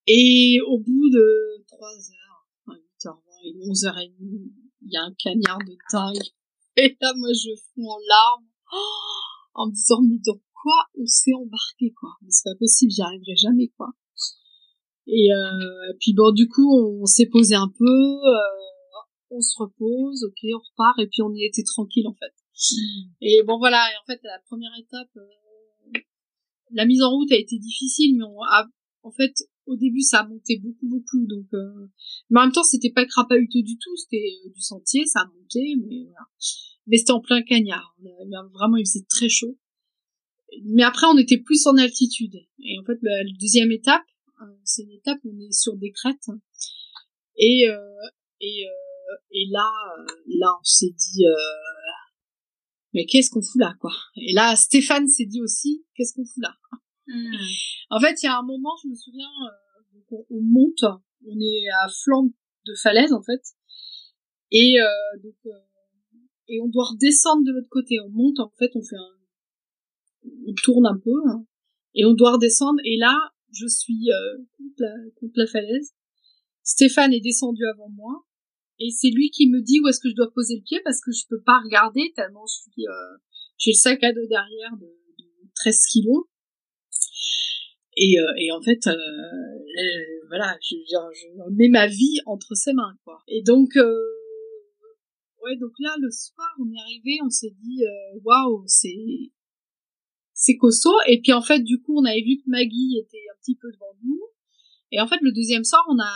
Et 0.07 0.59
au 0.65 0.79
bout 0.79 1.09
de 1.09 1.65
3 1.67 1.89
heures, 1.89 2.47
8h20 2.67 3.19
et 3.43 3.53
11h30, 3.59 4.13
il 4.81 4.91
y 4.91 4.97
a 4.97 5.03
un 5.03 5.13
cagnard 5.13 5.59
de 5.59 5.77
taille. 5.89 6.31
Et 6.77 6.95
là, 7.01 7.11
moi, 7.15 7.29
je 7.33 7.49
fous 7.55 7.89
en 7.89 7.97
larmes, 8.07 8.45
en 9.55 9.67
me 9.67 9.73
disant, 9.73 10.01
mais 10.03 10.19
dans 10.25 10.39
quoi 10.53 10.85
on 10.97 11.05
s'est 11.05 11.33
embarqué, 11.33 11.91
quoi? 11.99 12.11
C'est 12.29 12.51
pas 12.51 12.57
possible, 12.57 12.91
j'y 12.91 13.01
arriverai 13.01 13.35
jamais, 13.35 13.67
quoi. 13.75 13.89
Et 15.07 15.33
euh, 15.33 15.93
puis 15.99 16.13
bon, 16.13 16.31
du 16.31 16.47
coup, 16.47 16.71
on 16.71 17.05
s'est 17.05 17.25
posé 17.27 17.55
un 17.55 17.67
peu, 17.67 17.85
euh, 17.85 18.37
on 19.29 19.41
se 19.41 19.57
repose, 19.57 20.23
ok, 20.23 20.37
on 20.53 20.59
repart, 20.59 20.99
et 20.99 21.07
puis 21.07 21.21
on 21.21 21.33
y 21.33 21.43
était 21.43 21.63
tranquille, 21.63 22.07
en 22.07 22.13
fait. 22.13 22.33
Et 23.21 23.41
bon, 23.45 23.57
voilà, 23.57 23.85
et 23.91 23.95
en 24.01 24.05
fait, 24.05 24.19
la 24.23 24.39
première 24.47 24.71
étape, 24.79 25.09
euh, 25.17 25.99
la 26.71 26.85
mise 26.85 27.01
en 27.01 27.11
route 27.11 27.31
a 27.31 27.37
été 27.37 27.57
difficile, 27.57 28.17
mais 28.17 28.23
on, 28.23 28.39
en 29.03 29.11
fait, 29.11 29.33
au 29.67 29.75
début, 29.75 30.01
ça 30.01 30.19
a 30.19 30.27
monté 30.27 30.59
beaucoup, 30.59 30.87
beaucoup. 30.87 31.25
Donc, 31.27 31.45
euh, 31.53 31.87
mais 32.29 32.39
en 32.39 32.43
même 32.43 32.51
temps, 32.51 32.63
c'était 32.63 32.91
pas 32.91 33.05
crapahuteux 33.05 33.61
du 33.61 33.77
tout. 33.77 33.95
C'était 33.95 34.25
euh, 34.45 34.49
du 34.53 34.61
sentier, 34.61 35.05
ça 35.05 35.21
a 35.21 35.25
monté, 35.25 35.75
mais 35.77 36.03
voilà. 36.03 36.27
Mais 36.87 36.97
c'était 36.97 37.11
en 37.11 37.21
plein 37.21 37.41
cagnard. 37.41 37.95
vraiment, 38.53 38.77
il 38.77 38.85
faisait 38.85 39.05
très 39.09 39.29
chaud. 39.29 39.57
Mais 40.63 40.83
après, 40.83 41.07
on 41.07 41.17
était 41.17 41.37
plus 41.37 41.67
en 41.67 41.77
altitude. 41.77 42.35
Et 42.59 42.79
en 42.79 42.85
fait, 42.85 42.97
la, 43.01 43.23
deuxième 43.39 43.71
étape, 43.71 44.05
euh, 44.41 44.45
c'est 44.63 44.83
une 44.83 44.91
étape 44.91 45.19
où 45.25 45.33
on 45.33 45.39
est 45.39 45.51
sur 45.51 45.75
des 45.75 45.91
crêtes. 45.91 46.29
Et 47.37 47.65
et 48.39 48.65
et 49.31 49.47
là, 49.49 49.69
là, 50.27 50.47
on 50.59 50.63
s'est 50.63 50.93
dit, 50.95 51.23
mais 52.93 53.05
qu'est-ce 53.05 53.29
qu'on 53.29 53.41
fout 53.41 53.61
là, 53.61 53.75
quoi? 53.79 53.91
Et 54.15 54.33
là, 54.33 54.55
Stéphane 54.55 55.07
s'est 55.07 55.25
dit 55.25 55.41
aussi, 55.41 55.85
qu'est-ce 55.95 56.13
qu'on 56.13 56.25
fout 56.25 56.41
là? 56.41 56.55
Hmm. 57.07 57.31
En 57.89 57.99
fait, 57.99 58.21
il 58.21 58.25
y 58.25 58.29
a 58.29 58.37
un 58.37 58.43
moment, 58.43 58.75
je 58.83 58.89
me 58.89 58.95
souviens, 58.95 59.29
euh, 59.45 60.17
on, 60.29 60.41
monte, 60.41 60.83
on 61.25 61.39
est 61.39 61.69
à 61.83 61.87
flanc 62.03 62.23
de 62.65 62.73
falaise 62.81 63.13
en 63.13 63.21
fait, 63.21 63.41
et 64.51 64.81
euh, 64.81 65.19
donc 65.23 65.35
euh, 65.45 65.51
et 66.49 66.59
on 66.61 66.67
doit 66.67 66.85
redescendre 66.85 67.43
de 67.45 67.51
l'autre 67.51 67.69
côté. 67.69 67.99
On 67.99 68.09
monte, 68.09 68.39
en 68.39 68.51
fait, 68.57 68.71
on 68.75 68.81
fait 68.81 68.95
un, 68.95 70.31
on 70.47 70.53
tourne 70.53 70.85
un 70.85 70.97
peu, 70.97 71.15
hein, 71.29 71.45
et 71.93 72.05
on 72.05 72.13
doit 72.13 72.33
redescendre. 72.33 72.79
Et 72.83 72.97
là, 72.97 73.15
je 73.51 73.67
suis 73.67 74.09
contre 74.57 74.75
la, 74.79 74.93
contre 75.19 75.33
la 75.35 75.47
falaise. 75.47 75.93
Stéphane 76.63 77.13
est 77.13 77.21
descendu 77.21 77.65
avant 77.65 77.89
moi, 77.89 78.25
et 78.79 78.89
c'est 78.91 79.09
lui 79.09 79.29
qui 79.31 79.49
me 79.49 79.61
dit 79.61 79.79
où 79.79 79.87
est-ce 79.87 79.99
que 79.99 80.09
je 80.09 80.15
dois 80.15 80.31
poser 80.33 80.55
le 80.55 80.63
pied 80.63 80.79
parce 80.83 81.01
que 81.01 81.11
je 81.11 81.25
peux 81.29 81.41
pas 81.41 81.59
regarder 81.63 82.13
tellement 82.15 82.45
je 82.45 82.71
suis, 82.71 82.85
j'ai 83.57 83.71
le 83.71 83.75
sac 83.75 84.03
à 84.03 84.13
dos 84.13 84.27
derrière 84.27 84.77
de, 84.79 84.85
de 84.85 85.49
13 85.55 85.77
kilos. 85.91 86.25
Et, 87.99 88.19
euh, 88.19 88.31
et 88.37 88.51
en 88.51 88.61
fait, 88.61 88.85
euh, 88.85 88.91
euh, 88.91 90.27
voilà, 90.27 90.55
je, 90.61 90.75
je, 90.87 91.55
mets 91.55 91.69
ma 91.69 91.87
vie 91.87 92.19
entre 92.27 92.53
ses 92.53 92.73
mains, 92.73 92.95
quoi. 93.03 93.23
Et 93.27 93.41
donc, 93.41 93.71
ouais, 93.75 95.57
donc 95.57 95.71
là, 95.79 95.95
le 95.99 96.11
soir, 96.11 96.47
on 96.59 96.71
est 96.71 96.79
arrivé, 96.79 97.17
on 97.25 97.29
s'est 97.31 97.55
dit, 97.59 97.83
waouh, 98.23 98.63
c'est 98.67 99.31
c'est 100.33 100.57
costaud. 100.57 100.93
Et 101.07 101.19
puis 101.21 101.33
en 101.33 101.41
fait, 101.41 101.61
du 101.61 101.81
coup, 101.81 101.97
on 101.97 102.05
avait 102.05 102.21
vu 102.21 102.37
que 102.37 102.43
Maggie 102.45 102.99
était 102.99 103.23
un 103.33 103.37
petit 103.41 103.55
peu 103.55 103.71
devant 103.71 103.97
nous. 104.03 104.16
Et 104.91 105.01
en 105.01 105.07
fait, 105.07 105.19
le 105.21 105.31
deuxième 105.31 105.63
soir, 105.63 105.83
on 105.89 105.99
a 105.99 106.13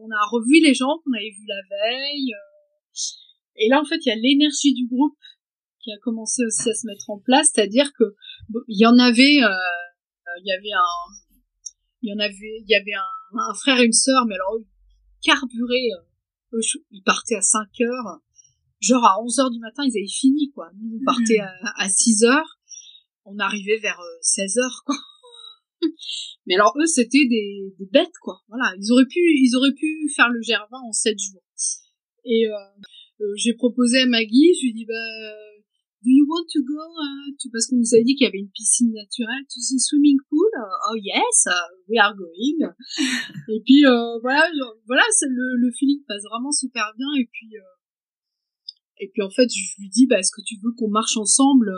on 0.00 0.10
a 0.10 0.26
revu 0.30 0.60
les 0.62 0.74
gens 0.74 0.98
qu'on 1.04 1.12
avait 1.12 1.30
vus 1.30 1.46
la 1.46 1.62
veille. 1.68 2.32
Et 3.56 3.68
là, 3.68 3.80
en 3.80 3.84
fait, 3.84 3.98
il 4.06 4.08
y 4.08 4.12
a 4.12 4.16
l'énergie 4.16 4.72
du 4.72 4.86
groupe 4.86 5.18
qui 5.82 5.92
a 5.92 5.98
commencé 5.98 6.44
aussi 6.44 6.70
à 6.70 6.74
se 6.74 6.86
mettre 6.86 7.10
en 7.10 7.18
place, 7.18 7.50
c'est-à-dire 7.52 7.92
que 7.98 8.04
il 8.68 8.80
y 8.80 8.86
en 8.86 8.98
avait 8.98 9.42
il 10.40 10.46
y 10.46 10.52
avait 10.52 10.72
un, 10.72 11.72
il 12.02 12.10
y 12.10 12.14
en 12.14 12.18
avait, 12.18 12.62
il 12.62 12.68
y 12.68 12.74
avait 12.74 12.94
un, 12.94 13.54
frère 13.54 13.80
et 13.80 13.84
une 13.84 13.92
sœur, 13.92 14.24
mais 14.26 14.34
alors 14.34 14.58
carburé, 15.22 15.90
euh, 16.52 16.60
ils 16.90 17.02
partaient 17.02 17.34
à 17.34 17.42
5 17.42 17.68
heures, 17.82 18.20
genre 18.80 19.04
à 19.04 19.22
11 19.22 19.38
heures 19.40 19.50
du 19.50 19.58
matin, 19.58 19.82
ils 19.84 19.96
avaient 19.98 20.08
fini 20.08 20.50
quoi. 20.52 20.70
Nous 20.76 20.98
on 21.00 21.04
partait 21.04 21.38
mhm. 21.38 21.66
à, 21.76 21.84
à 21.84 21.88
6 21.88 22.24
heures, 22.24 22.58
on 23.24 23.38
arrivait 23.38 23.78
vers 23.78 24.00
16 24.22 24.56
euh, 24.56 24.62
heures 24.62 24.82
quoi. 24.86 24.96
Mais 26.46 26.54
alors 26.54 26.74
eux 26.80 26.86
c'était 26.86 27.26
des, 27.26 27.74
des, 27.78 27.88
bêtes 27.92 28.16
quoi. 28.22 28.40
Voilà, 28.48 28.74
ils 28.78 28.92
auraient 28.92 29.06
pu, 29.06 29.18
ils 29.18 29.54
auraient 29.56 29.74
pu 29.74 30.10
faire 30.14 30.28
le 30.28 30.40
Gervin 30.42 30.80
en 30.86 30.92
7 30.92 31.16
jours. 31.18 31.42
Et 32.24 32.46
euh, 32.46 32.52
euh, 33.20 33.32
j'ai 33.36 33.54
proposé 33.54 34.00
à 34.00 34.06
Maggie, 34.06 34.54
je 34.60 34.66
lui 34.66 34.72
dis 34.74 34.84
bah 34.84 34.94
Do 35.98 36.10
you 36.14 36.26
want 36.30 36.46
to 36.54 36.62
go 36.62 36.78
uh, 36.78 37.34
to... 37.42 37.50
Parce 37.50 37.66
qu'on 37.66 37.76
nous 37.76 37.92
avait 37.92 38.04
dit 38.04 38.14
qu'il 38.14 38.24
y 38.24 38.28
avait 38.30 38.38
une 38.38 38.54
piscine 38.54 38.92
naturelle, 38.92 39.42
to 39.50 39.58
the 39.58 39.82
swimming 39.82 40.18
pool. 40.30 40.46
Oh 40.88 40.94
yes, 40.94 41.50
uh, 41.50 41.74
we 41.88 41.98
are 41.98 42.14
going. 42.14 42.70
et 43.50 43.60
puis 43.66 43.84
euh, 43.84 44.18
voilà, 44.22 44.46
voilà, 44.86 45.02
le, 45.02 45.56
le 45.58 45.72
feeling 45.76 46.04
passe 46.06 46.22
vraiment 46.30 46.52
super 46.52 46.94
bien. 46.96 47.08
Et 47.18 47.26
puis 47.26 47.50
euh, 47.56 47.78
et 49.00 49.10
puis 49.12 49.22
en 49.22 49.30
fait, 49.30 49.48
je 49.50 49.80
lui 49.80 49.88
dis, 49.88 50.06
bah, 50.06 50.18
est-ce 50.18 50.30
que 50.30 50.42
tu 50.46 50.56
veux 50.62 50.72
qu'on 50.76 50.88
marche 50.88 51.16
ensemble 51.16 51.72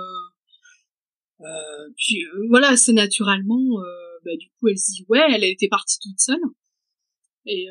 euh, 1.41 1.45
euh 1.45 1.91
Puis 1.97 2.25
voilà, 2.49 2.77
c'est 2.77 2.93
naturellement. 2.93 3.79
bah, 4.25 4.37
du 4.39 4.49
coup, 4.59 4.69
elle 4.69 4.79
se 4.79 4.93
dit 4.93 5.07
ouais, 5.09 5.27
elle 5.31 5.45
était 5.45 5.69
partie 5.69 5.99
toute 6.01 6.19
seule. 6.19 6.43
Et 7.47 7.67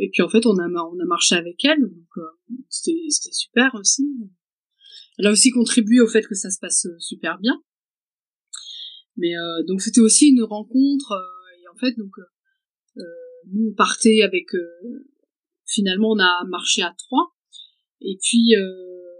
et 0.00 0.08
puis 0.10 0.22
en 0.22 0.28
fait, 0.28 0.46
on 0.46 0.56
a 0.58 0.66
on 0.66 0.98
a 0.98 1.04
marché 1.06 1.34
avec 1.34 1.62
elle, 1.64 1.82
donc 1.82 2.24
c'était 2.68 3.06
c'était 3.10 3.34
super 3.34 3.74
aussi 3.74 4.04
elle 5.18 5.26
a 5.26 5.30
aussi 5.30 5.50
contribué 5.50 6.00
au 6.00 6.08
fait 6.08 6.26
que 6.26 6.34
ça 6.34 6.50
se 6.50 6.58
passe 6.58 6.86
euh, 6.86 6.98
super 6.98 7.38
bien. 7.38 7.62
Mais 9.16 9.36
euh, 9.36 9.62
donc 9.66 9.80
c'était 9.80 10.00
aussi 10.00 10.28
une 10.28 10.42
rencontre 10.42 11.12
euh, 11.12 11.62
et 11.62 11.68
en 11.68 11.76
fait 11.76 11.96
donc 11.96 12.12
nous 13.52 13.70
on 13.70 13.74
partait 13.74 14.22
avec 14.22 14.46
finalement 15.66 16.12
on 16.12 16.18
a 16.18 16.44
marché 16.48 16.82
à 16.82 16.94
trois 16.96 17.34
et 18.00 18.16
puis 18.22 18.54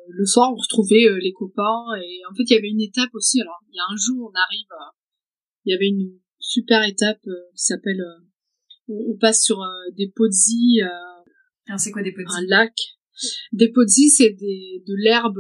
le 0.09 0.27
soir 0.27 0.53
on 0.53 0.57
retrouvait 0.57 1.07
les 1.21 1.33
copains 1.33 1.85
et 2.03 2.21
en 2.31 2.35
fait 2.35 2.45
il 2.45 2.55
y 2.55 2.59
avait 2.59 2.69
une 2.69 2.81
étape 2.81 3.11
aussi 3.15 3.41
alors 3.41 3.61
il 3.71 3.77
y 3.77 3.79
a 3.79 3.93
un 3.93 3.97
jour 3.97 4.31
on 4.31 4.39
arrive 4.47 4.67
il 5.65 5.73
y 5.73 5.75
avait 5.75 5.89
une 5.89 6.19
super 6.39 6.83
étape 6.87 7.23
qui 7.23 7.65
s'appelle 7.65 8.03
on, 8.89 9.17
passe 9.19 9.43
sur 9.43 9.61
des 9.97 10.13
pozzi 10.15 10.81
alors 11.67 11.79
c'est 11.79 11.91
quoi 11.91 12.03
des 12.03 12.13
pozzi 12.13 12.37
un 12.37 12.47
lac 12.47 12.75
des 13.53 13.73
pozzi 13.73 14.11
c'est 14.11 14.31
des 14.31 14.83
de 14.87 14.95
l'herbe 15.03 15.39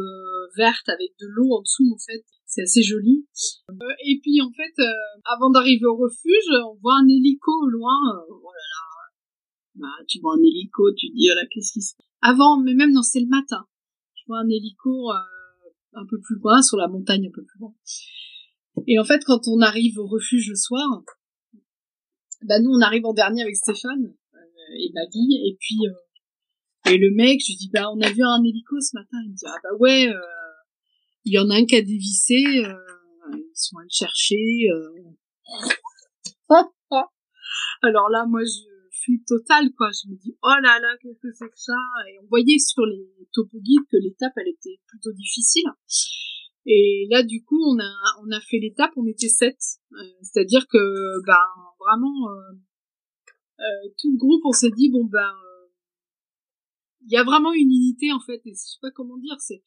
verte 0.56 0.88
avec 0.88 1.12
de 1.20 1.26
l'eau 1.26 1.52
en 1.54 1.62
dessous 1.62 1.90
en 1.92 1.98
fait. 1.98 2.24
C'est 2.46 2.62
assez 2.62 2.82
joli. 2.82 3.26
Euh, 3.70 3.74
et 4.06 4.20
puis 4.22 4.40
en 4.40 4.50
fait, 4.52 4.82
euh, 4.82 4.92
avant 5.24 5.50
d'arriver 5.50 5.86
au 5.86 5.96
refuge, 5.96 6.48
on 6.66 6.78
voit 6.80 6.94
un 6.94 7.08
hélico 7.08 7.50
au 7.50 7.68
loin. 7.68 7.98
Euh, 8.14 8.30
oh 8.30 8.50
là 8.52 8.66
là, 8.74 9.88
bah, 9.88 10.04
tu 10.06 10.20
vois 10.20 10.34
un 10.34 10.42
hélico, 10.42 10.92
tu 10.96 11.08
dis 11.08 11.28
oh 11.30 11.34
là 11.34 11.46
qu'est-ce 11.50 11.72
qui 11.72 11.82
se 11.82 11.94
Avant, 12.22 12.60
mais 12.60 12.74
même 12.74 12.92
non, 12.92 13.02
c'est 13.02 13.20
le 13.20 13.28
matin. 13.28 13.66
Un 14.30 14.48
hélico 14.48 15.10
un 15.92 16.06
peu 16.08 16.18
plus 16.20 16.36
loin, 16.36 16.62
sur 16.62 16.76
la 16.76 16.88
montagne 16.88 17.26
un 17.26 17.32
peu 17.34 17.44
plus 17.44 17.58
loin. 17.60 17.74
Et 18.86 18.98
en 18.98 19.04
fait, 19.04 19.22
quand 19.24 19.46
on 19.46 19.60
arrive 19.60 19.98
au 19.98 20.06
refuge 20.06 20.48
le 20.48 20.56
soir, 20.56 21.02
bah 22.42 22.60
nous 22.60 22.70
on 22.70 22.80
arrive 22.80 23.06
en 23.06 23.14
dernier 23.14 23.42
avec 23.42 23.56
Stéphane 23.56 24.14
et 24.78 24.90
Maggie, 24.92 25.40
et 25.46 25.56
puis 25.60 25.78
et 26.86 26.98
le 26.98 27.10
mec, 27.14 27.40
je 27.40 27.56
dis 27.56 27.70
bah 27.72 27.90
on 27.90 28.00
a 28.00 28.10
vu 28.10 28.22
un 28.22 28.42
hélico 28.44 28.78
ce 28.80 28.94
matin. 28.94 29.16
Il 29.24 29.30
me 29.30 29.36
dit 29.36 29.46
ah 29.46 29.56
bah 29.62 29.70
ouais, 29.78 30.06
euh, 30.08 30.20
il 31.24 31.32
y 31.32 31.38
en 31.38 31.48
a 31.48 31.54
un 31.54 31.64
qui 31.64 31.76
a 31.76 31.82
dévissé. 31.82 32.42
Euh, 32.58 32.74
ils 33.32 33.50
sont 33.54 33.78
allés 33.78 33.86
le 33.86 33.94
chercher. 33.94 34.68
Euh. 34.70 34.90
Alors 37.82 38.10
là, 38.10 38.26
moi 38.26 38.42
je 38.44 38.73
suis 39.04 39.24
totale 39.24 39.70
quoi. 39.76 39.90
Je 39.92 40.10
me 40.10 40.16
dis 40.16 40.36
oh 40.42 40.56
là 40.62 40.78
là 40.80 40.96
qu'est-ce 41.00 41.20
que 41.20 41.32
c'est 41.32 41.48
que 41.48 41.58
ça? 41.58 41.76
Et 42.10 42.18
on 42.22 42.26
voyait 42.26 42.58
sur 42.58 42.84
les 42.86 43.08
topo 43.32 43.58
guides 43.60 43.86
que 43.90 43.96
l'étape 43.96 44.32
elle 44.36 44.48
était 44.48 44.80
plutôt 44.86 45.12
difficile. 45.12 45.68
Et 46.66 47.06
là 47.10 47.22
du 47.22 47.44
coup 47.44 47.62
on 47.62 47.78
a 47.78 47.92
on 48.22 48.30
a 48.30 48.40
fait 48.40 48.58
l'étape, 48.58 48.92
on 48.96 49.06
était 49.06 49.28
sept. 49.28 49.58
C'est-à-dire 50.22 50.66
que 50.68 50.78
ben 51.26 51.46
vraiment 51.78 52.28
tout 53.98 54.10
le 54.10 54.18
groupe 54.18 54.42
on 54.44 54.52
s'est 54.52 54.72
dit 54.76 54.90
bon 54.90 55.04
ben 55.04 55.32
il 57.06 57.12
y 57.12 57.16
a 57.16 57.24
vraiment 57.24 57.52
une 57.52 57.70
unité 57.70 58.12
en 58.12 58.20
fait 58.20 58.40
et 58.44 58.50
je 58.50 58.54
sais 58.54 58.78
pas 58.80 58.90
comment 58.90 59.18
dire 59.18 59.36
c'est 59.38 59.62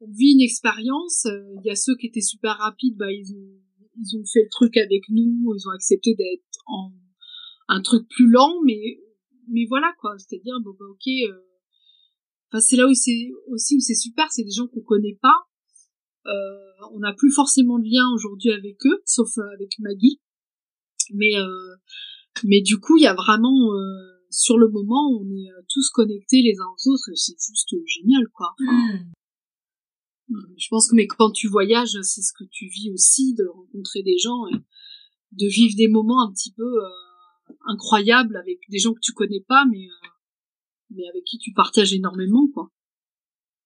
on 0.00 0.10
vit 0.10 0.32
une 0.32 0.40
expérience 0.40 1.26
euh, 1.26 1.54
il 1.62 1.66
y 1.66 1.70
a 1.70 1.76
ceux 1.76 1.96
qui 1.96 2.06
étaient 2.06 2.20
super 2.20 2.56
rapides 2.58 2.96
bah 2.96 3.12
ils 3.12 3.34
ont 3.34 3.60
ils 3.96 4.16
ont 4.16 4.24
fait 4.24 4.42
le 4.42 4.50
truc 4.50 4.76
avec 4.76 5.02
nous 5.10 5.54
ils 5.54 5.68
ont 5.68 5.72
accepté 5.74 6.14
d'être 6.14 6.62
en 6.66 6.92
un 7.68 7.80
truc 7.80 8.08
plus 8.08 8.28
lent 8.28 8.54
mais 8.64 8.98
mais 9.48 9.64
voilà 9.68 9.92
quoi 9.98 10.16
c'est-à-dire 10.18 10.54
bon 10.62 10.74
bah 10.78 10.86
ok 10.90 11.06
euh, 11.28 11.40
enfin 12.50 12.60
c'est 12.60 12.76
là 12.76 12.86
où 12.86 12.94
c'est 12.94 13.30
aussi 13.48 13.76
où 13.76 13.80
c'est 13.80 13.94
super 13.94 14.30
c'est 14.30 14.44
des 14.44 14.50
gens 14.50 14.66
qu'on 14.68 14.82
connaît 14.82 15.18
pas 15.20 15.46
euh, 16.26 16.86
on 16.92 17.00
n'a 17.00 17.12
plus 17.12 17.32
forcément 17.32 17.78
de 17.78 17.84
lien 17.84 18.08
aujourd'hui 18.14 18.52
avec 18.52 18.76
eux 18.86 19.02
sauf 19.06 19.36
euh, 19.38 19.54
avec 19.54 19.72
Maggie 19.78 20.20
mais 21.14 21.34
mais 22.44 22.62
du 22.62 22.78
coup 22.78 22.96
il 22.96 23.02
y 23.02 23.06
a 23.06 23.14
vraiment 23.14 23.72
sur 24.32 24.58
le 24.58 24.68
moment, 24.68 25.10
on 25.10 25.30
est 25.30 25.50
euh, 25.50 25.62
tous 25.68 25.90
connectés 25.90 26.42
les 26.42 26.58
uns 26.58 26.66
aux 26.66 26.90
autres 26.90 27.10
et 27.10 27.16
c'est 27.16 27.36
juste 27.38 27.74
génial, 27.86 28.26
quoi. 28.32 28.54
Hmm. 28.58 29.12
Je 30.56 30.66
pense 30.70 30.88
que 30.88 30.96
mais 30.96 31.06
quand 31.06 31.30
tu 31.30 31.48
voyages, 31.48 31.98
c'est 32.02 32.22
ce 32.22 32.32
que 32.32 32.44
tu 32.50 32.66
vis 32.66 32.90
aussi, 32.90 33.34
de 33.34 33.44
rencontrer 33.44 34.02
des 34.02 34.16
gens 34.16 34.46
et 34.48 34.56
de 35.32 35.46
vivre 35.46 35.74
des 35.76 35.88
moments 35.88 36.26
un 36.26 36.32
petit 36.32 36.52
peu 36.52 36.62
euh, 36.62 36.88
incroyables 37.66 38.36
avec 38.36 38.58
des 38.68 38.78
gens 38.78 38.92
que 38.92 39.00
tu 39.00 39.12
connais 39.12 39.44
pas, 39.46 39.64
mais 39.70 39.86
euh, 39.86 40.08
mais 40.90 41.08
avec 41.08 41.24
qui 41.24 41.38
tu 41.38 41.52
partages 41.52 41.92
énormément, 41.92 42.48
quoi. 42.52 42.70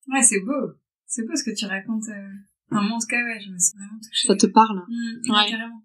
Ouais, 0.09 0.23
c'est 0.23 0.41
beau. 0.41 0.75
C'est 1.07 1.27
beau 1.27 1.35
ce 1.35 1.45
que 1.45 1.55
tu 1.57 1.67
racontes. 1.67 2.09
Euh... 2.09 2.29
Enfin, 2.71 2.89
en 2.89 2.99
tout 2.99 3.07
cas, 3.07 3.23
ouais, 3.25 3.41
je 3.41 3.51
me 3.51 3.59
suis 3.59 3.77
vraiment 3.77 3.99
touchée. 4.01 4.29
Ça 4.29 4.37
te 4.37 4.47
parle 4.47 4.85
hmm, 4.89 5.31
ouais. 5.31 5.51
carrément. 5.51 5.83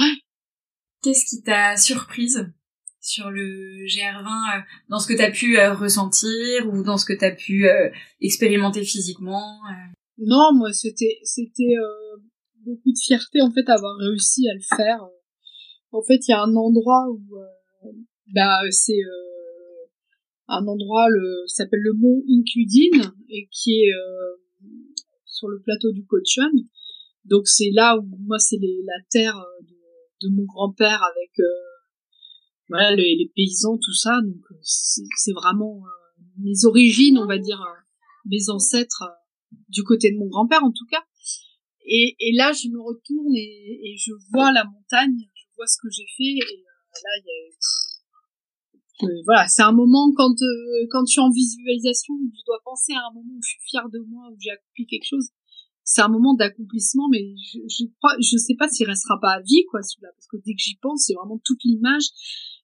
Ouais. 0.00 0.14
Qu'est-ce 1.02 1.24
qui 1.24 1.42
t'a 1.42 1.76
surprise 1.76 2.52
sur 3.00 3.30
le 3.30 3.86
GR20 3.86 4.58
euh, 4.58 4.62
dans 4.88 4.98
ce 4.98 5.06
que 5.08 5.14
tu 5.14 5.22
as 5.22 5.30
pu 5.30 5.58
euh, 5.58 5.72
ressentir 5.74 6.68
ou 6.68 6.82
dans 6.82 6.96
ce 6.98 7.04
que 7.04 7.12
tu 7.12 7.24
as 7.24 7.30
pu 7.30 7.66
expérimenter 8.20 8.84
physiquement 8.84 9.60
Non, 10.18 10.52
moi 10.52 10.72
c'était 10.72 11.18
c'était 11.22 11.74
beaucoup 12.64 12.92
de 12.92 12.98
fierté 12.98 13.40
en 13.40 13.50
fait 13.52 13.62
d'avoir 13.62 13.96
réussi 13.96 14.48
à 14.48 14.54
le 14.54 14.76
faire. 14.76 15.08
En 15.92 16.02
fait, 16.02 16.26
il 16.28 16.30
y 16.30 16.34
a 16.34 16.42
un 16.42 16.54
endroit 16.54 17.06
où, 17.10 17.20
bah, 18.34 18.60
c'est 18.70 19.00
un 20.48 20.66
endroit 20.66 21.08
le 21.08 21.44
s'appelle 21.46 21.80
le 21.80 21.92
mont 21.94 22.22
Incudine 22.28 23.12
et 23.28 23.48
qui 23.50 23.82
est 23.82 23.92
sur 25.24 25.48
le 25.48 25.60
plateau 25.60 25.92
du 25.92 26.04
Cochon. 26.04 26.50
Donc 27.24 27.46
c'est 27.46 27.70
là 27.72 27.98
où 27.98 28.06
moi 28.26 28.38
c'est 28.38 28.58
la 28.60 29.02
terre 29.10 29.44
de, 29.62 30.26
de 30.26 30.34
mon 30.34 30.44
grand-père 30.44 31.02
avec 31.02 31.30
voilà 32.68 32.94
les, 32.96 33.30
paysans 33.34 33.76
tout 33.76 33.94
ça 33.94 34.20
donc 34.22 34.42
c'est 34.62 35.32
vraiment 35.32 35.82
mes 36.38 36.64
origines 36.64 37.18
on 37.18 37.26
va 37.26 37.38
dire 37.38 37.62
mes 38.24 38.48
ancêtres 38.48 39.04
du 39.68 39.82
côté 39.82 40.10
de 40.12 40.18
mon 40.18 40.28
grand-père 40.28 40.64
en 40.64 40.72
tout 40.72 40.86
cas. 40.90 41.02
Et, 41.90 42.14
là, 42.34 42.52
je 42.52 42.68
me 42.68 42.80
retourne 42.80 43.34
et, 43.34 43.96
je 43.96 44.12
vois 44.30 44.52
la 44.52 44.64
montagne, 44.64 45.16
vois 45.58 45.66
ce 45.66 45.76
que 45.82 45.90
j'ai 45.90 46.06
fait. 46.16 46.38
Et 46.38 46.62
euh, 46.62 47.02
là, 47.04 47.12
il 47.18 47.26
y 47.26 47.34
a, 47.34 49.06
euh, 49.06 49.22
voilà, 49.26 49.46
c'est 49.46 49.62
un 49.62 49.72
moment 49.72 50.10
quand 50.16 50.34
euh, 50.40 50.86
quand 50.90 51.04
je 51.06 51.12
suis 51.12 51.20
en 51.20 51.30
visualisation, 51.30 52.14
je 52.32 52.44
dois 52.46 52.60
penser 52.64 52.94
à 52.94 53.06
un 53.10 53.12
moment 53.12 53.34
où 53.36 53.42
je 53.42 53.50
suis 53.50 53.62
fière 53.68 53.88
de 53.90 53.98
moi, 54.08 54.30
où 54.32 54.36
j'ai 54.40 54.50
accompli 54.50 54.86
quelque 54.86 55.06
chose. 55.06 55.28
C'est 55.84 56.02
un 56.02 56.08
moment 56.08 56.34
d'accomplissement, 56.34 57.08
mais 57.10 57.34
je, 57.36 57.84
crois, 57.98 58.14
je 58.20 58.36
sais 58.36 58.54
pas 58.54 58.68
s'il 58.68 58.86
restera 58.86 59.18
pas 59.20 59.34
à 59.34 59.40
vie, 59.40 59.64
quoi, 59.70 59.82
celui-là, 59.82 60.10
parce 60.14 60.26
que 60.26 60.36
dès 60.44 60.52
que 60.52 60.60
j'y 60.60 60.76
pense, 60.76 61.04
c'est 61.06 61.14
vraiment 61.14 61.40
toute 61.44 61.64
l'image 61.64 62.04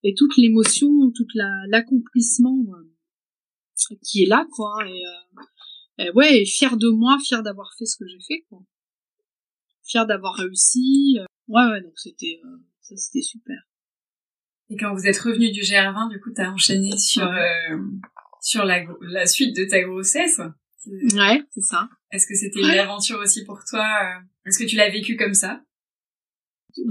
et 0.03 0.15
toute 0.15 0.37
l'émotion, 0.37 1.11
toute 1.13 1.33
l'accomplissement 1.69 2.59
qui 4.03 4.23
est 4.23 4.27
là, 4.27 4.47
quoi. 4.53 4.77
Et, 4.87 5.03
euh, 6.01 6.13
ouais, 6.15 6.45
fier 6.45 6.77
de 6.77 6.89
moi, 6.89 7.19
fier 7.25 7.43
d'avoir 7.43 7.73
fait 7.79 7.87
ce 7.87 7.97
que 7.97 8.07
j'ai 8.07 8.21
fait, 8.21 8.45
quoi. 8.49 8.61
Fier 9.83 10.07
d'avoir 10.07 10.35
réussi. 10.35 11.19
Euh, 11.19 11.25
ouais, 11.49 11.65
ouais, 11.71 11.83
donc 11.83 11.99
c'était, 11.99 12.41
euh, 12.45 12.59
ça 12.85 12.97
c'était 12.97 13.23
super. 13.23 13.57
Et 14.71 14.77
quand 14.77 14.95
vous 14.95 15.07
êtes 15.07 15.19
revenu 15.19 15.51
du 15.51 15.61
GR20, 15.61 16.11
du 16.11 16.21
coup, 16.21 16.31
t'as 16.35 16.51
enchaîné 16.51 16.97
sur 16.99 17.27
euh, 17.27 17.79
sur 18.41 18.65
la, 18.65 18.85
la 19.01 19.27
suite 19.27 19.57
de 19.57 19.65
ta 19.65 19.83
grossesse. 19.83 20.41
Ouais, 20.87 21.43
c'est 21.51 21.63
ça. 21.63 21.89
Est-ce 22.11 22.27
que 22.27 22.35
c'était 22.35 22.61
une 22.61 22.79
aventure 22.79 23.19
aussi 23.19 23.45
pour 23.45 23.65
toi 23.65 23.87
Est-ce 24.45 24.59
que 24.59 24.69
tu 24.69 24.77
l'as 24.77 24.91
vécu 24.91 25.17
comme 25.17 25.33
ça? 25.33 25.63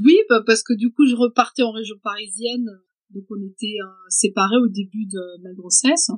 Oui, 0.03 0.17
bah, 0.29 0.41
parce 0.45 0.63
que 0.63 0.73
du 0.73 0.91
coup, 0.91 1.05
je 1.05 1.15
repartais 1.15 1.61
en 1.61 1.71
région 1.71 1.95
parisienne. 2.03 2.65
Donc, 3.11 3.25
on 3.29 3.39
était 3.45 3.77
séparés 4.09 4.57
au 4.57 4.67
début 4.67 5.05
de 5.05 5.43
ma 5.43 5.53
grossesse. 5.53 6.09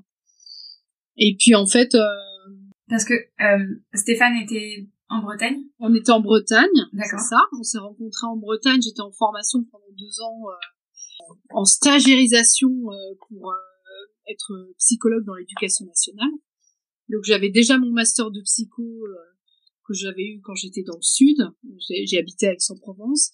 Et 1.18 1.36
puis, 1.38 1.54
en 1.54 1.68
fait, 1.68 1.94
parce 2.88 3.06
que 3.06 3.14
euh, 3.14 3.82
Stéphane 3.94 4.36
était 4.38 4.88
en 5.10 5.22
Bretagne? 5.22 5.64
On 5.80 5.94
était 5.94 6.12
en 6.12 6.20
Bretagne, 6.20 6.68
c'est 6.94 7.30
ça. 7.30 7.38
On 7.60 7.64
s'est 7.64 7.78
rencontrés 7.78 8.28
en 8.28 8.38
Bretagne. 8.38 8.82
J'étais 8.82 9.02
en 9.02 9.12
formation 9.12 9.64
pendant 9.72 9.92
deux 9.92 10.22
ans 10.22 10.42
euh, 10.50 11.34
en 11.52 11.66
stagiairisation 11.66 12.70
euh, 12.70 13.16
pour 13.28 13.52
euh, 13.52 14.32
être 14.32 14.74
psychologue 14.78 15.26
dans 15.26 15.36
l'éducation 15.36 15.86
nationale. 15.86 16.32
Donc 17.10 17.24
j'avais 17.24 17.50
déjà 17.50 17.78
mon 17.78 17.92
master 17.92 18.32
de 18.32 18.42
psycho 18.42 18.84
que 19.88 19.94
j'avais 19.94 20.24
eu 20.24 20.42
quand 20.42 20.56
j'étais 20.56 20.82
dans 20.82 20.96
le 20.96 21.04
sud. 21.04 21.38
J'ai 21.88 22.18
habité 22.18 22.48
à 22.48 22.54
Aix-en-Provence. 22.54 23.32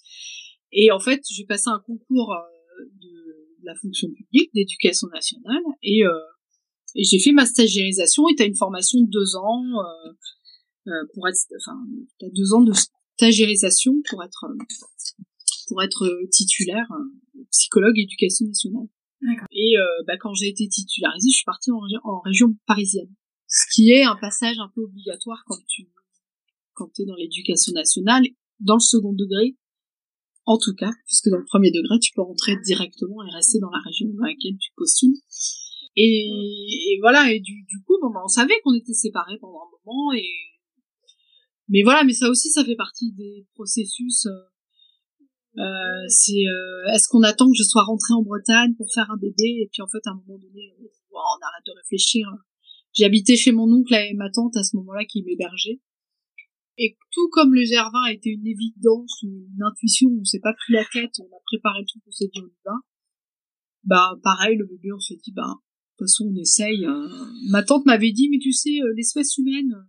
Et 0.74 0.92
en 0.92 1.00
fait, 1.00 1.22
j'ai 1.30 1.46
passé 1.46 1.70
un 1.70 1.80
concours 1.80 2.36
de 3.02 3.10
la 3.64 3.74
fonction 3.76 4.10
publique 4.10 4.52
d'éducation 4.54 5.08
nationale 5.08 5.64
et 5.82 6.04
et 6.96 7.04
j'ai 7.04 7.20
fait 7.20 7.32
ma 7.32 7.46
stagiairisation 7.46 8.28
et 8.30 8.36
t'as 8.36 8.46
une 8.46 8.56
formation 8.56 9.02
de 9.02 9.10
deux 9.10 9.36
ans 9.36 9.64
euh, 9.64 10.10
euh, 10.10 10.14
pour 11.14 11.28
être, 11.28 11.38
enfin, 11.58 11.78
t'as 12.20 12.30
deux 12.30 12.54
ans 12.54 12.62
de 12.62 12.74
stagiairisation 13.18 13.94
pour 14.10 14.24
être 14.24 14.46
pour 15.68 15.82
être 15.82 16.28
titulaire 16.32 16.92
euh, 16.92 17.46
psychologue 17.52 17.98
éducation 17.98 18.46
nationale. 18.46 18.88
Et 19.52 19.76
bah, 20.08 20.18
quand 20.20 20.34
j'ai 20.34 20.48
été 20.48 20.68
titularisée, 20.68 21.30
je 21.30 21.36
suis 21.36 21.46
partie 21.46 21.70
en, 21.70 21.82
en, 22.04 22.20
région 22.22 22.56
parisienne, 22.66 23.14
ce 23.48 23.66
qui 23.72 23.92
est 23.92 24.04
un 24.04 24.16
passage 24.16 24.58
un 24.58 24.72
peu 24.74 24.82
obligatoire 24.82 25.44
quand 25.46 25.60
tu 25.68 25.88
quand 26.74 26.88
t'es 26.94 27.06
dans 27.06 27.16
l'éducation 27.16 27.74
nationale, 27.74 28.24
dans 28.60 28.76
le 28.76 28.80
second 28.80 29.14
degré, 29.14 29.56
en 30.46 30.58
tout 30.58 30.74
cas, 30.74 30.92
puisque 31.06 31.30
dans 31.30 31.38
le 31.38 31.46
premier 31.46 31.72
degré, 31.72 32.00
tu 32.00 32.14
peux 32.14 32.22
rentrer 32.22 32.56
directement 32.66 33.24
et 33.24 33.30
rester 33.30 33.60
dans 33.60 33.70
la 33.70 33.80
région 33.86 34.08
dans 34.10 34.26
laquelle 34.26 34.58
tu 34.58 34.72
postules. 34.76 35.16
Et, 35.96 36.26
et 36.26 36.98
voilà, 37.02 37.32
et 37.32 37.40
du, 37.40 37.64
du 37.64 37.82
coup, 37.84 37.98
bon, 38.02 38.10
ben, 38.10 38.22
on 38.24 38.28
savait 38.28 38.60
qu'on 38.64 38.74
était 38.74 38.94
séparés 38.94 39.38
pendant 39.40 39.60
un 39.60 39.70
moment, 39.86 40.14
et 40.14 40.26
mais 41.72 41.84
voilà, 41.84 42.04
mais 42.04 42.14
ça 42.14 42.30
aussi, 42.30 42.50
ça 42.50 42.64
fait 42.64 42.76
partie 42.76 43.12
des 43.14 43.48
processus. 43.54 44.28
Euh, 44.28 45.60
euh 45.60 46.08
c'est 46.08 46.46
euh, 46.48 46.94
est-ce 46.94 47.08
qu'on 47.10 47.24
attend 47.24 47.48
que 47.48 47.58
je 47.58 47.64
sois 47.64 47.84
rentrée 47.84 48.14
en 48.14 48.22
Bretagne 48.22 48.76
pour 48.76 48.92
faire 48.94 49.10
un 49.10 49.18
bébé, 49.18 49.62
et 49.62 49.70
puis 49.72 49.82
en 49.82 49.88
fait, 49.88 50.06
à 50.06 50.12
un 50.12 50.16
moment 50.16 50.38
donné, 50.38 50.74
on 51.12 51.46
arrête 51.46 51.66
de 51.66 51.72
réfléchir. 51.82 52.28
J'ai 52.94 53.06
habité 53.06 53.36
chez 53.36 53.52
mon 53.52 53.72
oncle 53.72 53.94
et 53.94 54.14
ma 54.14 54.30
tante 54.30 54.56
à 54.58 54.64
ce 54.64 54.76
moment-là 54.78 55.06
qui 55.06 55.24
m'hébergeait. 55.24 55.80
Et 56.78 56.98
tout 57.12 57.30
comme 57.32 57.54
le 57.54 57.64
Gervin 57.64 58.04
a 58.06 58.14
été 58.14 58.30
une 58.30 58.48
évidence, 58.48 59.22
une 59.24 59.62
intuition, 59.62 60.10
on 60.20 60.26
s'est 60.26 60.40
pas 60.40 60.54
pris 60.54 60.74
la 60.74 60.84
tête, 60.86 61.12
on 61.20 61.36
a 61.36 61.40
préparé 61.46 61.86
tout 61.92 62.00
pour 62.00 62.14
s'est 62.14 62.30
dit 62.34 62.42
on. 62.42 62.72
Bah 63.84 64.12
pareil, 64.24 64.58
le 64.58 64.66
bébé, 64.66 64.92
on 64.94 65.00
s'est 65.00 65.18
dit 65.24 65.32
bah 65.32 65.56
toute 66.02 66.08
façon, 66.08 66.32
on 66.32 66.36
essaye. 66.36 66.86
Hein. 66.86 67.10
Ma 67.50 67.64
tante 67.64 67.86
m'avait 67.86 68.12
dit, 68.12 68.30
mais 68.30 68.40
tu 68.40 68.52
sais, 68.52 68.82
euh, 68.82 68.94
l'espèce 68.96 69.38
humaine, 69.38 69.86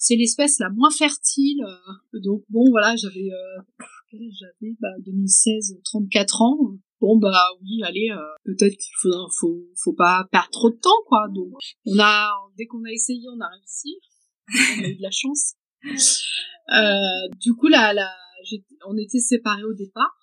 c'est 0.00 0.16
l'espèce 0.16 0.58
la 0.58 0.70
moins 0.70 0.90
fertile. 0.90 1.62
Euh. 1.62 2.18
Donc 2.20 2.42
bon, 2.48 2.68
voilà, 2.70 2.96
j'avais, 2.96 3.30
euh, 3.30 3.62
j'avais 4.12 4.74
bah, 4.80 4.88
2016, 5.04 5.78
34 5.84 6.42
ans. 6.42 6.56
Bon 7.00 7.16
bah 7.16 7.32
oui, 7.62 7.82
allez, 7.84 8.10
peut-être 8.44 8.76
qu'il 8.76 8.94
faut, 9.00 9.28
faut, 9.38 9.64
faut 9.82 9.94
pas 9.94 10.28
perdre 10.30 10.50
trop 10.50 10.70
de 10.70 10.76
temps, 10.76 10.90
quoi. 11.06 11.28
Donc 11.32 11.52
on 11.86 11.98
a, 11.98 12.30
dès 12.58 12.66
qu'on 12.66 12.84
a 12.84 12.90
essayé, 12.90 13.22
on 13.34 13.40
a 13.40 13.48
réussi. 13.48 13.96
On 14.52 14.84
a 14.84 14.88
eu 14.88 14.96
de 14.96 15.02
la 15.02 15.10
chance. 15.10 15.54
du 17.40 17.54
coup, 17.54 17.68
là, 17.68 17.94
là, 17.94 18.10
on 18.86 18.98
était 18.98 19.20
séparés 19.20 19.64
au 19.64 19.72
départ, 19.72 20.14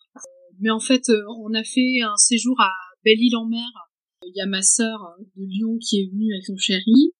mais 0.59 0.69
en 0.69 0.79
fait, 0.79 1.09
on 1.39 1.53
a 1.55 1.63
fait 1.63 2.01
un 2.03 2.17
séjour 2.17 2.59
à 2.61 2.71
Belle-Île-en-Mer 3.03 3.87
il 4.27 4.33
y 4.35 4.41
a 4.41 4.45
ma 4.45 4.61
sœur 4.61 5.15
de 5.35 5.43
Lyon 5.43 5.77
qui 5.79 6.01
est 6.01 6.09
venue 6.11 6.33
avec 6.33 6.45
son 6.45 6.57
chéri. 6.57 7.13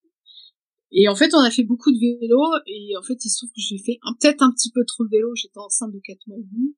Et 0.99 1.07
en 1.07 1.15
fait, 1.15 1.29
on 1.35 1.39
a 1.39 1.51
fait 1.51 1.63
beaucoup 1.63 1.91
de 1.91 1.99
vélo. 1.99 2.41
Et 2.65 2.97
en 2.97 3.03
fait, 3.03 3.23
il 3.23 3.29
se 3.29 3.37
trouve 3.37 3.51
que 3.51 3.61
j'ai 3.61 3.77
fait 3.77 3.99
peut-être 4.19 4.41
un 4.41 4.51
petit 4.51 4.71
peu 4.71 4.83
trop 4.83 5.05
de 5.05 5.11
vélo. 5.11 5.29
J'étais 5.35 5.59
enceinte 5.59 5.93
de 5.93 5.99
4 6.03 6.17
mois 6.25 6.39
et 6.39 6.47
demi. 6.51 6.75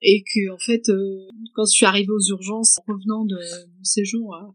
Et 0.00 0.24
que, 0.24 0.50
en 0.50 0.58
fait, 0.58 0.88
euh, 0.88 1.28
quand 1.54 1.66
je 1.66 1.76
suis 1.76 1.84
arrivée 1.84 2.10
aux 2.10 2.26
urgences 2.30 2.78
en 2.78 2.92
revenant 2.94 3.26
de 3.26 3.36
mon 3.36 3.84
séjour, 3.84 4.34
euh, 4.34 4.48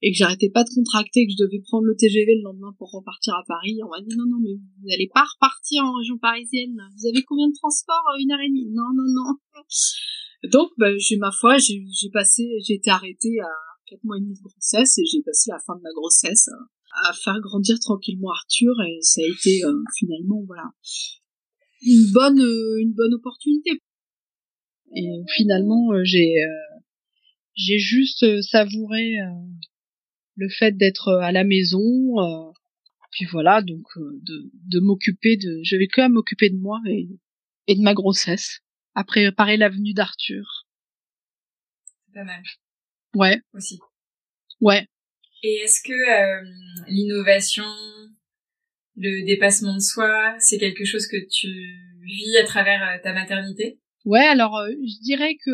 et 0.00 0.10
que 0.10 0.16
j'arrêtais 0.16 0.48
pas 0.48 0.64
de 0.64 0.70
contracter, 0.74 1.26
que 1.26 1.32
je 1.32 1.44
devais 1.44 1.60
prendre 1.60 1.84
le 1.84 1.94
TGV 1.96 2.36
le 2.36 2.42
lendemain 2.42 2.74
pour 2.78 2.90
repartir 2.92 3.34
à 3.34 3.44
Paris, 3.46 3.78
on 3.84 3.90
m'a 3.90 4.00
dit 4.00 4.16
non, 4.16 4.24
non, 4.26 4.40
mais 4.40 4.56
vous 4.56 4.88
n'allez 4.88 5.10
pas 5.12 5.22
repartir 5.22 5.84
en 5.84 5.92
région 5.92 6.16
parisienne. 6.16 6.76
Vous 6.96 7.06
avez 7.06 7.22
combien 7.22 7.48
de 7.48 7.54
transports 7.54 8.04
Une 8.18 8.32
heure 8.32 8.40
et 8.40 8.48
demie? 8.48 8.70
Non, 8.72 8.88
non, 8.96 9.04
non. 9.04 9.36
Donc, 10.50 10.70
bah, 10.78 10.96
j'ai 10.96 11.18
ma 11.18 11.30
foi, 11.30 11.58
j'ai 11.58 12.10
passé, 12.10 12.48
j'ai 12.66 12.74
été 12.74 12.90
arrêtée 12.90 13.38
à 13.40 13.52
quatre 13.86 14.02
mois 14.02 14.16
et 14.16 14.20
demi 14.20 14.34
de 14.34 14.42
grossesse 14.42 14.96
et 14.98 15.04
j'ai 15.04 15.22
passé 15.22 15.50
la 15.52 15.58
fin 15.58 15.76
de 15.76 15.82
ma 15.82 15.92
grossesse 15.92 16.48
à 17.02 17.12
faire 17.12 17.40
grandir 17.40 17.78
tranquillement 17.80 18.30
Arthur 18.30 18.72
et 18.86 18.98
ça 19.02 19.20
a 19.20 19.24
été 19.24 19.64
euh, 19.64 19.82
finalement 19.98 20.42
voilà 20.46 20.64
une 21.82 22.10
bonne 22.12 22.40
euh, 22.40 22.76
une 22.80 22.92
bonne 22.92 23.14
opportunité 23.14 23.70
et 24.94 25.08
finalement 25.36 25.92
euh, 25.92 26.02
j'ai 26.04 26.34
j'ai 27.56 27.78
juste 27.78 28.42
savouré 28.42 29.16
le 30.36 30.48
fait 30.48 30.72
d'être 30.76 31.12
à 31.12 31.32
la 31.32 31.44
maison 31.44 31.80
puis 33.10 33.26
voilà 33.26 33.62
donc 33.62 33.86
de, 33.96 34.50
de 34.52 34.80
m'occuper 34.80 35.36
de 35.36 35.60
je 35.62 35.76
vais 35.76 35.86
quand 35.88 36.02
même 36.02 36.12
m'occuper 36.12 36.50
de 36.50 36.56
moi 36.56 36.80
et, 36.86 37.08
et 37.66 37.76
de 37.76 37.82
ma 37.82 37.94
grossesse 37.94 38.60
à 38.94 39.04
préparer 39.04 39.56
l'avenue 39.56 39.94
d'Arthur 39.94 40.66
pas 42.12 42.24
mal 42.24 42.42
Ouais. 43.14 43.40
Aussi. 43.52 43.78
Ouais. 44.60 44.88
Et 45.46 45.60
est-ce 45.62 45.82
que 45.82 45.92
euh, 45.92 46.42
l'innovation, 46.88 47.64
le 48.96 49.26
dépassement 49.26 49.74
de 49.74 49.80
soi, 49.80 50.34
c'est 50.38 50.56
quelque 50.56 50.86
chose 50.86 51.06
que 51.06 51.18
tu 51.30 51.48
vis 52.02 52.38
à 52.38 52.44
travers 52.46 52.82
euh, 52.82 53.02
ta 53.02 53.12
maternité? 53.12 53.78
Ouais, 54.06 54.24
alors 54.24 54.56
euh, 54.56 54.70
je 54.70 55.02
dirais 55.02 55.36
que 55.44 55.50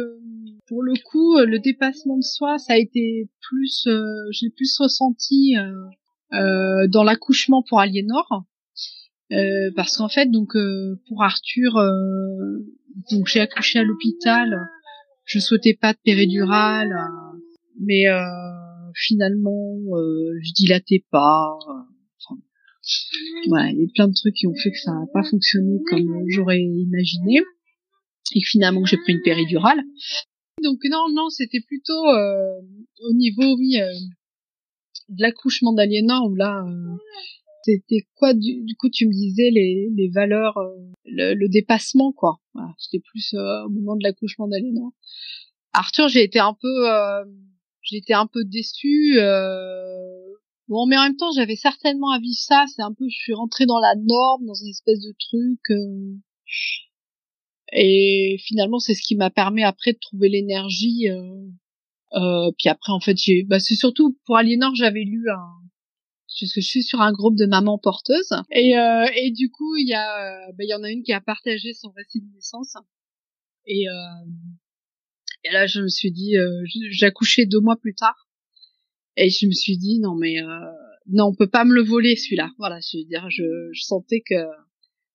pour 0.69 0.85
le 0.85 0.95
coup, 1.05 1.39
le 1.41 1.59
dépassement 1.59 2.19
de 2.19 2.23
soi, 2.23 2.59
ça 2.59 2.75
a 2.75 2.77
été 2.77 3.29
plus, 3.41 3.89
j'ai 4.31 4.51
plus 4.51 4.79
ressenti 4.79 5.57
dans 6.31 7.03
l'accouchement 7.03 7.65
pour 7.69 7.81
Aliénor. 7.81 8.45
parce 9.75 9.97
qu'en 9.97 10.09
fait, 10.09 10.27
donc 10.27 10.53
pour 11.09 11.25
Arthur, 11.25 11.73
donc 13.11 13.27
j'ai 13.27 13.41
accouché 13.41 13.81
à 13.81 13.83
l'hôpital. 13.83 14.69
Je 15.25 15.41
souhaitais 15.41 15.75
pas 15.75 15.93
de 15.93 15.99
péridurale 16.05 16.97
mais 17.81 18.07
euh, 18.07 18.21
finalement 18.95 19.77
euh, 19.97 20.39
je 20.43 20.53
dilatais 20.53 21.05
pas. 21.11 21.59
Enfin, 22.19 22.41
voilà, 23.49 23.71
il 23.71 23.81
y 23.81 23.85
a 23.85 23.89
plein 23.95 24.09
de 24.09 24.15
trucs 24.15 24.35
qui 24.35 24.47
ont 24.47 24.55
fait 24.55 24.71
que 24.71 24.79
ça 24.79 24.93
n'a 24.93 25.07
pas 25.13 25.23
fonctionné 25.23 25.79
comme 25.89 26.25
j'aurais 26.29 26.61
imaginé 26.61 27.43
et 28.35 28.41
finalement 28.41 28.85
j'ai 28.85 28.97
pris 28.97 29.13
une 29.15 29.23
péridurale. 29.23 29.83
Donc 30.63 30.79
non, 30.91 31.07
non, 31.13 31.31
c'était 31.31 31.61
plutôt 31.61 32.07
euh, 32.09 32.61
au 33.09 33.13
niveau, 33.15 33.57
oui, 33.57 33.81
euh, 33.81 33.93
de 35.09 35.23
l'accouchement 35.23 35.73
d'Aliénor, 35.73 36.31
où 36.31 36.35
là, 36.35 36.63
euh, 36.67 36.97
c'était 37.65 38.07
quoi 38.15 38.35
du, 38.35 38.65
coup 38.79 38.91
tu 38.91 39.07
me 39.07 39.13
disais 39.13 39.51
les, 39.51 39.89
les 39.95 40.09
valeurs, 40.11 40.59
le, 41.05 41.35
le, 41.35 41.49
dépassement 41.49 42.13
quoi. 42.13 42.41
Voilà, 42.55 42.75
c'était 42.79 43.03
plus 43.11 43.35
au 43.35 43.69
moment 43.71 43.97
de 43.97 44.03
l'accouchement 44.03 44.49
d'Aliénor. 44.49 44.91
Arthur, 45.73 46.09
j'ai 46.09 46.25
été 46.25 46.39
un 46.39 46.55
peu, 46.61 46.87
été 47.93 48.15
un 48.15 48.27
peu 48.27 48.45
déçue. 48.45 49.19
Bon, 50.69 50.87
mais 50.87 50.97
en 50.97 51.03
même 51.03 51.17
temps, 51.17 51.33
j'avais 51.33 51.57
certainement 51.57 52.11
à 52.11 52.21
vivre 52.21 52.39
ça. 52.39 52.65
C'est 52.75 52.83
un 52.83 52.93
peu, 52.93 53.05
je 53.09 53.17
suis 53.17 53.35
rentrée 53.35 53.67
dans 53.67 53.81
la 53.81 53.95
norme, 53.97 54.47
dans 54.47 54.55
une 54.55 54.69
espèce 54.69 55.01
de 55.01 55.15
truc. 55.19 55.61
Et 57.73 58.37
finalement, 58.41 58.79
c'est 58.79 58.95
ce 58.95 59.03
qui 59.03 59.17
m'a 59.17 59.31
permis 59.31 59.63
après 59.63 59.93
de 59.93 59.99
trouver 59.99 60.29
l'énergie. 60.29 61.09
Euh, 61.09 61.47
euh, 62.15 62.51
puis 62.59 62.69
après, 62.69 62.93
en 62.93 63.01
fait, 63.01 63.17
j'ai, 63.17 63.45
bah, 63.45 63.61
c'est 63.61 63.77
surtout 63.77 64.19
pour 64.27 64.37
Aliénor, 64.37 64.75
j'avais 64.75 65.05
lu 65.05 65.29
un, 65.31 65.61
parce 66.41 66.53
que 66.53 66.61
je 66.61 66.67
suis 66.67 66.83
sur 66.83 67.01
un 67.01 67.13
groupe 67.13 67.37
de 67.37 67.47
mamans 67.47 67.79
porteuses. 67.79 68.35
Et, 68.51 68.77
euh, 68.77 69.07
et 69.15 69.31
du 69.31 69.51
coup, 69.51 69.77
il 69.77 69.89
y 69.89 69.95
a, 69.95 70.51
bah, 70.53 70.65
il 70.65 70.69
y 70.69 70.75
en 70.75 70.83
a 70.83 70.91
une 70.91 71.03
qui 71.03 71.13
a 71.13 71.21
partagé 71.21 71.75
son 71.75 71.91
récit 71.91 72.21
de 72.21 72.33
naissance. 72.35 72.75
Et, 73.67 73.89
euh, 73.89 73.93
et 75.45 75.53
là, 75.53 75.67
je 75.67 75.81
me 75.81 75.89
suis 75.89 76.13
dit, 76.13 76.37
euh, 76.37 76.63
j'accouchais 76.91 77.47
deux 77.47 77.61
mois 77.61 77.77
plus 77.77 77.95
tard. 77.95 78.29
Et 79.17 79.31
je 79.31 79.47
me 79.47 79.53
suis 79.53 79.77
dit, 79.79 79.99
non, 80.01 80.15
mais, 80.15 80.41
euh, 80.43 80.47
non, 81.09 81.27
on 81.27 81.35
peut 81.35 81.49
pas 81.49 81.65
me 81.65 81.75
le 81.75 81.83
voler, 81.83 82.17
celui-là. 82.17 82.51
Voilà, 82.59 82.79
je 82.81 82.99
veux 82.99 83.05
dire, 83.05 83.29
je, 83.31 83.43
je 83.73 83.83
sentais 83.83 84.21
que, 84.21 84.35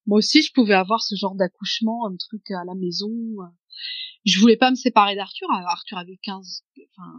moi 0.06 0.20
aussi 0.20 0.42
je 0.42 0.52
pouvais 0.54 0.74
avoir 0.74 1.02
ce 1.02 1.16
genre 1.16 1.36
d'accouchement, 1.36 2.08
un 2.08 2.16
truc 2.16 2.50
à 2.52 2.64
la 2.66 2.76
maison. 2.76 3.10
Je 4.26 4.40
voulais 4.40 4.58
pas 4.58 4.70
me 4.70 4.76
séparer 4.76 5.16
d'Arthur. 5.16 5.48
Arthur 5.52 5.98
avait 5.98 6.20
15, 6.22 6.64
enfin, 6.92 7.12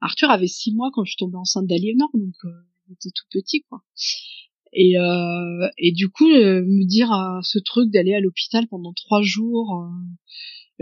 Arthur 0.00 0.30
avait 0.30 0.48
6 0.48 0.74
mois 0.74 0.90
quand 0.92 1.04
je 1.04 1.16
tombée 1.16 1.36
enceinte 1.36 1.66
d'Aliénor, 1.66 2.10
donc 2.14 2.34
euh, 2.44 2.50
il 2.88 2.94
était 2.94 3.10
tout 3.14 3.26
petit 3.30 3.62
quoi. 3.62 3.82
Et 4.72 4.98
euh, 4.98 5.68
et 5.78 5.92
du 5.92 6.08
coup 6.08 6.28
euh, 6.28 6.62
me 6.62 6.84
dire 6.84 7.12
euh, 7.12 7.40
ce 7.42 7.58
truc 7.58 7.90
d'aller 7.90 8.14
à 8.14 8.20
l'hôpital 8.20 8.66
pendant 8.68 8.92
trois 8.94 9.22
jours 9.22 9.86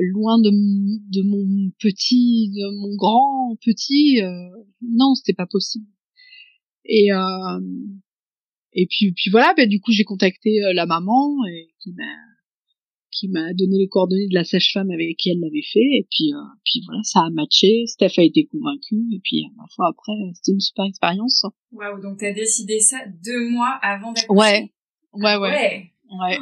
loin 0.01 0.39
de, 0.41 0.51
de 0.51 1.23
mon 1.23 1.71
petit, 1.79 2.51
de 2.51 2.81
mon 2.81 2.97
grand 2.97 3.57
petit, 3.65 4.21
non 4.83 5.15
c'était 5.15 5.35
pas 5.35 5.47
possible. 5.47 5.87
Et 6.85 7.11
et 8.73 8.87
puis, 8.87 9.13
puis 9.13 9.31
voilà, 9.31 9.53
ben, 9.57 9.69
du 9.69 9.81
coup, 9.81 9.93
j'ai 9.93 10.05
contacté 10.05 10.63
euh, 10.65 10.73
la 10.73 10.87
maman 10.87 11.35
et 11.47 11.69
qui 11.83 11.93
m'a 11.93 12.05
qui 13.13 13.29
m'a 13.29 13.53
donné 13.55 13.77
les 13.77 13.89
coordonnées 13.89 14.29
de 14.29 14.35
la 14.35 14.45
sage-femme 14.45 14.89
avec 14.93 15.17
qui 15.17 15.31
elle 15.31 15.41
l'avait 15.41 15.67
fait. 15.73 15.81
Et 15.81 16.07
puis, 16.09 16.33
euh, 16.33 16.39
puis 16.65 16.81
voilà, 16.87 17.03
ça 17.03 17.21
a 17.21 17.31
matché. 17.31 17.85
Steph 17.87 18.13
a 18.19 18.23
été 18.23 18.47
convaincue. 18.47 19.03
Et 19.13 19.21
puis, 19.25 19.43
ma 19.57 19.65
foi, 19.75 19.89
après, 19.91 20.13
c'était 20.35 20.53
une 20.53 20.61
super 20.61 20.85
expérience. 20.85 21.45
Waouh, 21.73 22.01
donc 22.01 22.19
t'as 22.19 22.33
décidé 22.33 22.79
ça 22.79 22.99
deux 23.25 23.51
mois 23.51 23.81
avant 23.83 24.13
d'accoucher 24.13 24.29
Ouais, 24.33 24.73
ouais, 25.15 25.37
ouais. 25.37 25.51
Ouais. 25.51 25.91
ouais. 26.21 26.39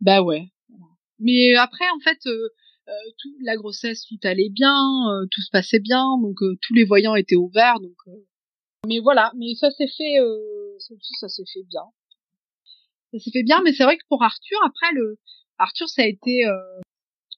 bah 0.00 0.22
ouais. 0.22 0.48
Mais 1.22 1.54
après, 1.54 1.88
en 1.94 2.00
fait, 2.00 2.18
euh, 2.26 2.48
euh, 2.88 2.92
tout, 3.18 3.30
la 3.42 3.56
grossesse, 3.56 4.04
tout 4.06 4.18
allait 4.24 4.50
bien, 4.50 4.74
euh, 5.10 5.26
tout 5.30 5.40
se 5.40 5.50
passait 5.50 5.78
bien, 5.78 6.04
donc 6.20 6.38
tous 6.60 6.74
les 6.74 6.84
voyants 6.84 7.14
étaient 7.14 7.36
ouverts. 7.36 7.80
Donc, 7.80 7.96
mais 8.86 8.98
voilà, 8.98 9.32
mais 9.36 9.54
ça 9.54 9.70
s'est 9.70 9.86
fait 9.86 10.16
ça 10.78 11.28
s'est 11.28 11.44
fait 11.52 11.62
bien. 11.68 11.84
Ça 13.12 13.18
s'est 13.20 13.30
fait 13.30 13.44
bien, 13.44 13.60
mais 13.64 13.72
c'est 13.72 13.84
vrai 13.84 13.96
que 13.96 14.06
pour 14.08 14.22
Arthur, 14.22 14.58
après 14.66 14.92
le 14.94 15.18
Arthur, 15.58 15.88
ça 15.88 16.02
a 16.02 16.06
été 16.06 16.42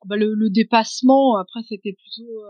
bah, 0.07 0.17
le, 0.17 0.35
le, 0.35 0.49
dépassement. 0.49 1.37
Après, 1.37 1.61
c'était 1.69 1.93
plutôt 1.93 2.43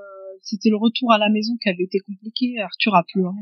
c'était 0.43 0.71
le 0.71 0.77
retour 0.77 1.11
à 1.13 1.19
la 1.19 1.31
maison 1.31 1.57
qui 1.61 1.69
avait 1.69 1.85
été 1.85 1.99
compliqué. 1.99 2.61
Arthur 2.61 2.95
a 2.95 3.03
pleuré. 3.03 3.35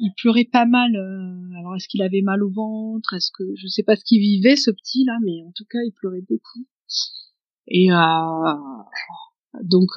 Euh, 0.00 0.04
il 0.04 0.12
pleurait 0.16 0.48
pas 0.50 0.66
mal. 0.66 0.94
Euh, 0.94 1.58
alors, 1.58 1.76
est-ce 1.76 1.88
qu'il 1.88 2.02
avait 2.02 2.22
mal 2.22 2.42
au 2.42 2.50
ventre 2.50 3.14
Est-ce 3.14 3.30
que 3.32 3.44
je 3.56 3.66
sais 3.66 3.82
pas 3.82 3.96
ce 3.96 4.04
qu'il 4.04 4.20
vivait 4.20 4.56
ce 4.56 4.70
petit 4.70 5.04
là, 5.04 5.18
mais 5.24 5.42
en 5.46 5.52
tout 5.52 5.66
cas, 5.68 5.78
il 5.84 5.92
pleurait 5.92 6.24
beaucoup. 6.28 6.66
Et 7.68 7.88
donc 9.64 9.88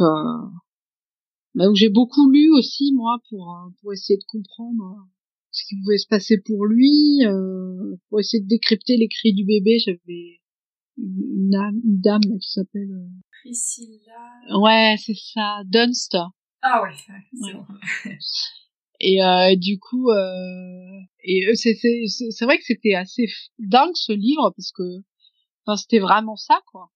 bah, 1.56 1.66
j'ai 1.76 1.90
beaucoup 1.90 2.32
lu 2.32 2.50
aussi 2.52 2.92
moi 2.96 3.18
pour 3.30 3.56
pour 3.82 3.94
essayer 3.94 4.18
de 4.18 4.24
comprendre 4.28 5.08
ce 5.52 5.66
qui 5.66 5.76
pouvait 5.82 5.98
se 5.98 6.08
passer 6.08 6.42
pour 6.46 6.66
lui, 6.66 7.26
euh, 7.26 7.96
pour 8.10 8.20
essayer 8.20 8.42
de 8.42 8.48
décrypter 8.48 8.98
les 8.98 9.08
cris 9.08 9.34
du 9.34 9.46
bébé, 9.46 9.80
j'avais 9.80 10.42
une, 10.98 11.54
une, 11.54 12.02
dame 12.02 12.22
qui 12.22 12.52
s'appelle 12.52 12.92
euh, 12.92 13.10
Priscilla. 13.42 14.60
Ouais, 14.60 14.96
c'est 14.98 15.16
ça, 15.16 15.62
Dunst. 15.66 16.18
Ah 16.62 16.84
ouais, 16.84 16.96
c'est 17.34 17.54
bon. 17.54 17.66
Et 19.00 19.24
euh, 19.24 19.56
du 19.56 19.80
coup, 19.80 20.10
euh, 20.10 21.00
et 21.24 21.48
euh, 21.48 21.54
c'est 21.56 21.74
c'est 21.76 22.46
vrai 22.46 22.58
que 22.58 22.64
c'était 22.66 22.96
assez 22.96 23.28
dingue 23.58 23.96
ce 23.96 24.12
livre 24.12 24.52
parce 24.56 24.72
que, 24.72 24.84
enfin, 25.66 25.78
c'était 25.78 26.00
vraiment 26.00 26.36
ça 26.36 26.62
quoi. 26.72 26.90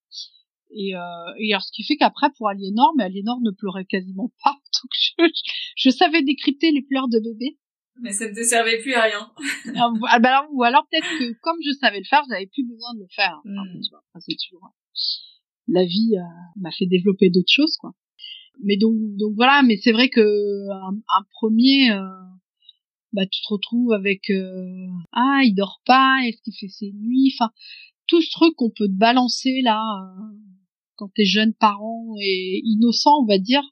Et, 0.76 0.96
euh, 0.96 1.00
et 1.40 1.54
alors 1.54 1.64
ce 1.64 1.72
qui 1.72 1.84
fait 1.84 1.96
qu'après 1.96 2.28
pour 2.38 2.50
Aliénor, 2.50 2.94
mais 2.98 3.04
Aliénor 3.06 3.40
ne 3.42 3.52
pleurait 3.52 3.86
quasiment 3.86 4.32
pas, 4.44 4.52
donc 4.52 4.92
je, 4.92 5.42
je 5.78 5.90
savais 5.90 6.24
décrypter 6.24 6.72
les 6.72 6.82
pleurs 6.82 7.08
de 7.08 7.20
bébé. 7.20 7.58
Mais 8.02 8.12
ça 8.12 8.28
ne 8.28 8.34
te 8.34 8.44
servait 8.44 8.80
plus 8.80 8.96
à 8.96 9.04
rien. 9.04 9.32
ah, 10.10 10.20
bah, 10.20 10.48
ou 10.52 10.64
alors 10.64 10.88
peut-être 10.90 11.08
que 11.20 11.34
comme 11.42 11.58
je 11.64 11.72
savais 11.74 12.00
le 12.00 12.06
faire, 12.06 12.24
j'avais 12.28 12.48
plus 12.48 12.68
besoin 12.68 12.96
de 12.96 13.02
le 13.02 13.08
faire. 13.16 13.40
Enfin, 13.46 13.70
hmm. 13.70 13.82
tu 13.82 13.90
vois, 13.92 14.04
c'est 14.20 14.36
toujours 14.50 14.74
la 15.68 15.84
vie 15.84 16.16
euh, 16.18 16.22
m'a 16.58 16.72
fait 16.72 16.86
développer 16.86 17.30
d'autres 17.30 17.52
choses 17.52 17.78
quoi. 17.78 17.92
Mais 18.64 18.78
donc 18.78 18.96
donc 19.18 19.34
voilà, 19.36 19.62
mais 19.64 19.78
c'est 19.78 19.92
vrai 19.92 20.10
que 20.10 20.22
un, 20.70 20.96
un 20.96 21.24
premier 21.32 21.92
euh, 21.92 22.00
bah 23.12 23.26
tu 23.26 23.42
te 23.42 23.54
retrouves 23.54 23.92
avec 23.94 24.30
euh, 24.30 24.88
ah 25.12 25.42
il 25.44 25.54
dort 25.54 25.82
pas, 25.86 26.20
est-ce 26.26 26.42
qu'il 26.42 26.54
fait 26.54 26.70
ses 26.70 26.92
nuits, 26.92 27.34
enfin 27.36 27.52
tout 28.08 28.22
ce 28.22 28.32
truc 28.32 28.56
qu'on 28.56 28.70
peut 28.70 28.88
te 28.88 28.98
balancer 28.98 29.62
là 29.64 29.82
euh, 29.82 30.38
quand 30.96 31.10
t'es 31.16 31.26
jeune 31.26 31.54
parent 31.54 32.16
et 32.22 32.62
innocent 32.64 33.22
on 33.22 33.26
va 33.26 33.38
dire 33.38 33.64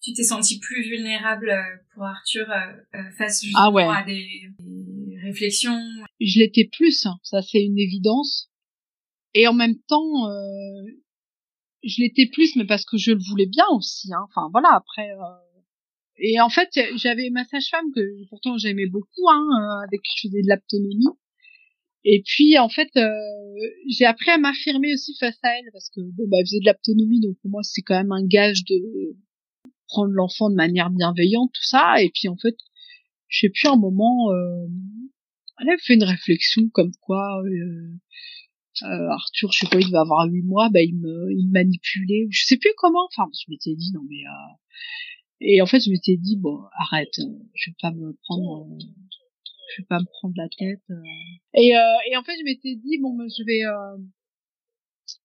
tu 0.00 0.12
t'es 0.12 0.22
senti 0.22 0.58
plus 0.58 0.82
vulnérable 0.88 1.50
euh, 1.50 1.76
pour 1.92 2.04
Arthur 2.04 2.46
euh, 2.50 3.10
face 3.16 3.44
ah 3.54 3.66
justement 3.70 3.90
à 3.90 4.04
des, 4.04 4.50
réflexions 5.22 5.78
Je 6.20 6.38
l'étais 6.38 6.68
plus, 6.70 7.04
hein. 7.06 7.18
ça 7.22 7.42
c'est 7.42 7.62
une 7.62 7.78
évidence. 7.78 8.50
Et 9.34 9.46
en 9.46 9.52
même 9.52 9.78
temps, 9.86 10.30
euh, 10.30 10.82
je 11.84 12.02
l'étais 12.02 12.26
plus, 12.26 12.56
mais 12.56 12.66
parce 12.66 12.84
que 12.84 12.96
je 12.96 13.12
le 13.12 13.20
voulais 13.30 13.46
bien 13.46 13.66
aussi. 13.72 14.12
Hein. 14.12 14.24
Enfin 14.24 14.48
voilà, 14.52 14.68
après. 14.72 15.10
Euh... 15.10 15.48
Et 16.20 16.40
en 16.40 16.48
fait, 16.48 16.68
j'avais 16.96 17.30
ma 17.30 17.44
sage-femme 17.44 17.92
que 17.94 18.00
pourtant 18.28 18.58
j'aimais 18.58 18.86
beaucoup, 18.86 19.28
hein, 19.30 19.46
avec 19.86 20.00
qui 20.02 20.12
je 20.16 20.28
faisais 20.28 20.42
de 20.42 20.48
l'aptonomie. 20.48 21.06
Et 22.04 22.22
puis 22.24 22.58
en 22.58 22.68
fait, 22.68 22.88
j'ai 23.88 24.04
appris 24.04 24.30
à 24.30 24.38
m'affirmer 24.38 24.94
aussi 24.94 25.14
face 25.18 25.38
à 25.42 25.58
elle 25.58 25.70
parce 25.72 25.90
que 25.90 26.00
bon 26.00 26.24
bah 26.28 26.38
elle 26.40 26.46
faisait 26.46 26.60
de 26.60 26.64
l'aptonomie, 26.64 27.20
donc 27.20 27.36
pour 27.40 27.50
moi 27.50 27.62
c'est 27.62 27.82
quand 27.82 27.96
même 27.96 28.12
un 28.12 28.26
gage 28.26 28.64
de 28.64 29.16
prendre 29.88 30.12
l'enfant 30.12 30.50
de 30.50 30.54
manière 30.54 30.90
bienveillante, 30.90 31.50
tout 31.52 31.66
ça. 31.66 32.00
Et 32.00 32.10
puis 32.10 32.28
en 32.28 32.36
fait, 32.36 32.56
je 33.28 33.40
sais 33.40 33.50
plus 33.50 33.68
un 33.68 33.76
moment, 33.76 34.32
euh, 34.32 34.66
elle 35.60 35.70
a 35.70 35.76
fait 35.78 35.94
une 35.94 36.04
réflexion 36.04 36.68
comme 36.72 36.92
quoi 37.00 37.42
euh, 37.44 37.92
euh, 38.82 39.08
Arthur, 39.10 39.52
je 39.52 39.60
sais 39.60 39.66
pas, 39.66 39.78
il 39.78 39.86
devait 39.86 39.98
avoir 39.98 40.26
huit 40.28 40.42
mois, 40.42 40.68
bah 40.70 40.82
il 40.82 40.96
me, 40.96 41.32
il 41.32 41.48
manipulait, 41.50 42.26
je 42.30 42.44
sais 42.44 42.56
plus 42.56 42.72
comment. 42.76 43.06
Enfin, 43.06 43.28
je 43.34 43.50
m'étais 43.50 43.74
dit 43.74 43.90
non 43.94 44.02
mais 44.08 44.24
euh, 44.24 44.54
et 45.40 45.62
en 45.62 45.66
fait 45.66 45.80
je 45.80 45.90
m'étais 45.90 46.16
dit 46.16 46.36
bon 46.36 46.60
arrête, 46.78 47.14
je 47.54 47.70
vais 47.70 47.76
pas 47.80 47.92
me 47.92 48.16
prendre, 48.24 48.66
je 49.70 49.82
vais 49.82 49.86
pas 49.86 50.00
me 50.00 50.06
prendre 50.20 50.34
la 50.36 50.48
tête. 50.48 50.82
Et 51.54 51.68
et 51.68 52.16
en 52.16 52.22
fait 52.22 52.36
je 52.38 52.44
m'étais 52.44 52.76
dit 52.76 52.98
bon 53.00 53.16
je 53.18 53.44
vais 53.44 53.62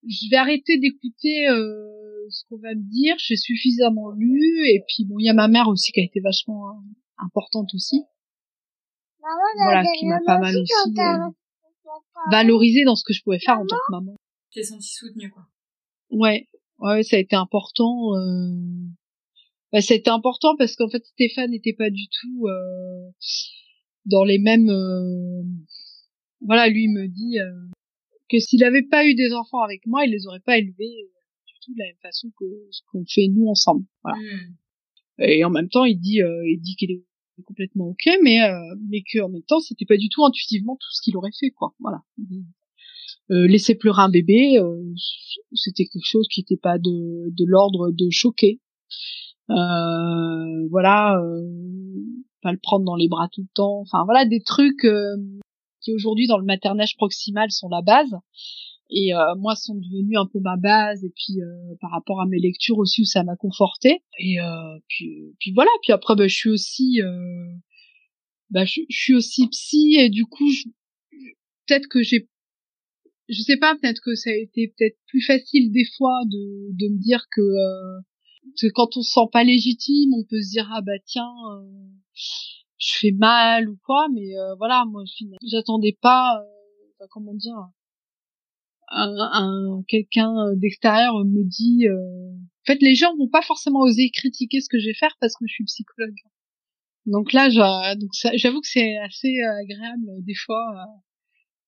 je 0.08 0.30
vais 0.30 0.38
arrêter 0.38 0.78
d'écouter 0.78 1.50
euh, 1.50 1.90
ce 2.30 2.44
qu'on 2.50 2.58
va 2.58 2.74
me 2.76 2.90
dire, 2.90 3.16
j'ai 3.18 3.36
suffisamment 3.36 4.12
lu, 4.12 4.68
et 4.68 4.84
puis 4.88 5.06
bon, 5.06 5.16
il 5.20 5.26
y 5.26 5.30
a 5.30 5.34
ma 5.34 5.48
mère 5.48 5.68
aussi 5.68 5.92
qui 5.92 6.00
a 6.00 6.04
été 6.04 6.20
vachement 6.20 6.70
euh, 6.70 6.74
importante 7.18 7.74
aussi. 7.74 8.04
voilà, 9.66 9.84
qui 9.98 10.06
m'a 10.06 10.20
pas 10.26 10.40
mal 10.40 10.56
aussi 10.58 10.94
euh, 11.96 12.32
valorisé 12.32 12.84
dans 12.84 12.96
ce 12.96 13.04
que 13.04 13.14
je 13.14 13.22
pouvais 13.24 13.40
faire 13.40 13.60
en 13.60 13.66
tant 13.66 13.76
que 13.76 13.92
maman. 13.92 14.16
Tu 14.52 14.60
t'es 14.60 14.66
sentie 14.66 14.94
soutenue, 14.94 15.30
quoi. 15.30 15.46
Ouais, 16.10 16.48
ouais, 16.80 17.04
ça 17.04 17.16
a 17.16 17.20
été 17.20 17.36
important. 17.36 18.16
Euh... 18.16 18.50
Bah, 19.72 19.82
ça 19.82 19.94
a 19.94 19.98
été 19.98 20.10
important 20.10 20.56
parce 20.58 20.76
qu'en 20.76 20.90
fait, 20.90 21.04
Stéphane 21.06 21.52
n'était 21.52 21.74
pas 21.74 21.90
du 21.90 22.08
tout 22.08 22.48
dans 24.06 24.24
les 24.24 24.40
mêmes... 24.40 24.72
Voilà, 26.42 26.68
lui 26.68 26.90
me 26.90 27.08
dit 27.08 27.38
que 28.34 28.40
s'il 28.40 28.64
avait 28.64 28.84
pas 28.84 29.06
eu 29.06 29.14
des 29.14 29.32
enfants 29.34 29.62
avec 29.62 29.86
moi, 29.86 30.06
il 30.06 30.12
les 30.12 30.26
aurait 30.28 30.40
pas 30.40 30.58
élevés 30.58 31.04
euh, 31.04 31.08
du 31.46 31.54
tout 31.64 31.74
de 31.74 31.80
la 31.80 31.86
même 31.86 32.02
façon 32.02 32.32
que 32.38 32.46
ce 32.72 32.82
qu'on 32.92 33.06
fait 33.06 33.28
nous 33.28 33.48
ensemble. 33.48 33.86
Voilà. 34.04 34.18
Hmm. 34.18 34.56
Et 35.20 35.44
en 35.44 35.52
même 35.52 35.70
temps, 35.70 35.86
il 35.86 36.00
dit, 36.00 36.22
euh, 36.22 36.50
il 36.50 36.60
dit 36.60 36.76
qu'il 36.76 36.92
est 36.92 37.04
complètement 37.42 37.88
ok, 37.90 38.10
mais 38.22 38.42
euh, 38.42 38.76
mais 38.90 39.02
que 39.02 39.20
en 39.20 39.30
même 39.30 39.44
temps, 39.44 39.60
c'était 39.60 39.86
pas 39.86 39.98
du 39.98 40.10
tout 40.10 40.24
intuitivement 40.26 40.76
tout 40.76 40.92
ce 40.92 41.02
qu'il 41.02 41.18
aurait 41.18 41.32
fait, 41.40 41.52
quoi. 41.52 41.74
Voilà. 41.80 42.02
laisser 43.30 43.76
pleurer 43.76 44.04
un 44.04 44.10
bébé, 44.10 44.60
c'était 45.54 45.86
quelque 45.86 46.06
chose 46.06 46.28
qui 46.30 46.42
n'était 46.42 46.58
pas 46.62 46.78
de, 46.78 47.30
de 47.30 47.46
l'ordre 47.46 47.92
de 47.92 48.10
choquer. 48.12 48.60
voilà, 49.48 51.20
pas 52.42 52.52
le 52.52 52.60
prendre 52.62 52.86
dans 52.86 52.96
les 52.96 53.08
bras 53.08 53.30
tout 53.32 53.42
le 53.42 53.54
temps. 53.54 53.80
Enfin 53.80 54.04
voilà 54.06 54.26
des 54.26 54.42
trucs 54.42 54.86
qui 55.82 55.94
aujourd'hui 55.94 56.28
dans 56.28 56.38
le 56.38 56.46
maternage 56.46 56.96
proximal 56.96 57.50
sont 57.52 57.70
la 57.70 57.82
base 57.82 58.16
et 58.94 59.14
euh, 59.14 59.36
moi 59.40 59.56
sont 59.56 59.76
devenus 59.76 60.18
un 60.20 60.28
peu 60.28 60.40
ma 60.40 60.56
base 60.56 61.04
et 61.04 61.10
puis 61.10 61.42
euh, 61.42 61.76
par 61.82 61.90
rapport 61.90 62.22
à 62.22 62.28
mes 62.28 62.40
lectures 62.40 62.78
aussi 62.78 63.02
où 63.02 63.06
ça 63.06 63.24
m'a 63.24 63.36
conforté 63.36 64.04
et 64.20 64.40
euh, 64.40 64.80
puis 64.88 65.34
puis 65.40 65.52
voilà. 65.54 65.72
Puis 65.82 65.92
après 65.92 66.16
bah, 66.16 66.28
je 66.28 66.36
suis 66.36 66.50
aussi 66.50 67.00
bah, 68.52 68.66
je, 68.66 68.82
suis 68.90 69.16
aussi 69.16 69.48
psy 69.48 69.96
et 69.98 70.10
du 70.10 70.26
coup 70.26 70.48
peut-être 71.66 71.88
que 71.88 72.04
j'ai 72.04 72.30
je 73.30 73.42
sais 73.42 73.58
pas 73.58 73.76
peut-être 73.76 74.02
que 74.02 74.14
ça 74.14 74.30
a 74.30 74.36
été 74.36 74.68
peut-être 74.68 74.98
plus 75.08 75.26
facile 75.26 75.72
des 75.72 75.86
fois 75.98 76.20
de 76.26 76.72
de 76.78 76.94
me 76.94 77.00
dire 77.00 77.26
que, 77.32 77.42
que 78.62 78.68
quand 78.68 78.96
on 78.96 79.02
se 79.02 79.12
sent 79.12 79.28
pas 79.32 79.44
légitime 79.44 80.14
on 80.14 80.24
peut 80.24 80.42
se 80.42 80.52
dire 80.52 80.70
ah 80.72 80.82
bah 80.82 81.00
tiens 81.06 81.34
je 82.14 82.98
fais 83.00 83.12
mal 83.12 83.70
ou 83.70 83.80
quoi. 83.84 84.08
Mais 84.14 84.34
voilà 84.60 84.86
moi 84.86 85.04
j'attendais 85.42 85.98
pas 86.00 86.44
comment 87.10 87.34
dire 87.34 87.58
un, 88.90 89.84
quelqu'un 89.88 90.54
d'extérieur 90.56 91.24
me 91.26 91.44
dit 91.44 91.88
euh... 91.88 92.34
en 92.34 92.66
fait 92.66 92.82
les 92.82 92.96
gens 92.96 93.16
vont 93.18 93.30
pas 93.30 93.42
forcément 93.42 93.82
oser 93.82 94.10
critiquer 94.12 94.62
ce 94.62 94.70
que 94.70 94.80
je 94.80 94.88
vais 94.88 94.94
faire 94.94 95.16
parce 95.20 95.36
que 95.36 95.46
je 95.48 95.54
suis 95.54 95.66
psychologue. 95.66 96.16
Donc 97.06 97.34
là 97.34 97.50
j'avoue 97.50 98.62
que 98.62 98.68
c'est 98.68 98.98
assez 98.98 99.42
euh, 99.42 99.62
agréable 99.62 100.10
euh, 100.10 100.22
des 100.22 100.36
fois 100.36 100.66
euh, 100.74 101.00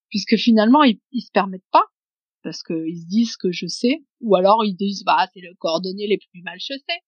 puisque 0.09 0.37
finalement 0.37 0.83
ils, 0.83 0.99
se 1.21 1.31
permettent 1.31 1.69
pas 1.71 1.83
parce 2.41 2.63
qu'ils 2.63 3.01
se 3.01 3.07
disent 3.07 3.35
que 3.35 3.51
je 3.51 3.67
sais 3.67 4.03
ou 4.21 4.35
alors 4.35 4.63
ils 4.63 4.75
disent 4.75 5.03
bah 5.03 5.27
c'est 5.33 5.41
le 5.41 5.53
coordonné 5.57 6.07
les 6.07 6.17
plus 6.17 6.41
mal 6.41 6.59
chaussés. 6.59 7.01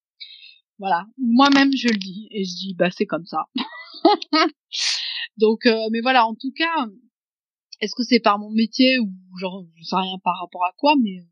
Voilà. 0.80 1.06
Moi-même 1.18 1.72
je 1.76 1.88
le 1.88 1.98
dis 1.98 2.28
et 2.32 2.44
je 2.44 2.56
dis 2.56 2.76
bah 2.78 2.92
c'est 2.92 3.06
comme 3.06 3.26
ça. 3.26 3.46
Donc 5.38 5.66
mais 5.92 6.02
voilà 6.02 6.26
en 6.26 6.36
tout 6.36 6.52
cas 6.52 6.86
est-ce 7.80 7.96
que 7.96 8.04
c'est 8.04 8.20
par 8.20 8.40
mon 8.40 8.52
métier 8.52 9.00
ou 9.00 9.12
genre 9.40 9.66
je 9.76 9.84
sais 9.84 9.96
rien 9.96 10.18
par 10.24 10.40
rapport 10.40 10.66
à 10.66 10.74
quoi 10.78 10.96
mais 11.02 11.26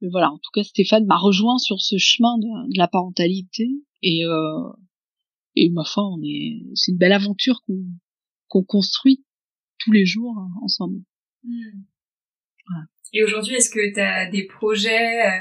mais 0.00 0.08
voilà. 0.10 0.30
En 0.30 0.38
tout 0.38 0.50
cas 0.54 0.62
Stéphane 0.62 1.04
m'a 1.04 1.18
rejoint 1.18 1.58
sur 1.58 1.80
ce 1.80 1.96
chemin 1.98 2.38
de, 2.38 2.78
la 2.78 2.88
parentalité 2.88 3.68
et 4.02 4.24
euh, 4.24 4.72
et 5.56 5.70
ma 5.70 5.84
foi 5.84 6.04
on 6.08 6.20
est 6.22 6.62
c'est 6.74 6.92
une 6.92 6.98
belle 6.98 7.12
aventure 7.12 7.62
qu'on 8.48 8.64
construit 8.64 9.24
tous 9.78 9.92
les 9.92 10.06
jours 10.06 10.36
hein, 10.38 10.50
ensemble. 10.62 11.02
Hmm. 11.42 11.84
et 13.14 13.24
aujourd'hui 13.24 13.54
est-ce 13.54 13.70
que 13.70 13.94
tu 13.94 14.00
as 14.00 14.30
des 14.30 14.44
projets 14.44 15.26
euh, 15.26 15.40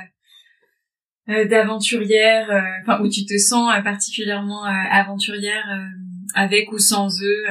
euh 1.29 1.45
d'aventurière 1.45 2.49
euh, 2.49 2.61
enfin 2.81 3.03
où 3.03 3.09
tu 3.09 3.25
te 3.25 3.37
sens 3.37 3.69
euh, 3.73 3.81
particulièrement 3.81 4.63
aventurière 4.63 5.67
avec 6.35 6.71
ou 6.71 6.79
sans 6.79 7.21
eux 7.21 7.45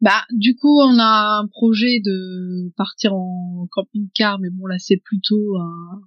bah, 0.00 0.24
du 0.30 0.54
coup, 0.56 0.80
on 0.80 0.98
a 0.98 1.40
un 1.40 1.46
projet 1.48 2.00
de 2.04 2.70
partir 2.76 3.14
en 3.14 3.66
camping-car, 3.70 4.38
mais 4.38 4.50
bon, 4.50 4.66
là, 4.66 4.78
c'est 4.78 4.96
plutôt 4.96 5.56
un... 5.56 6.02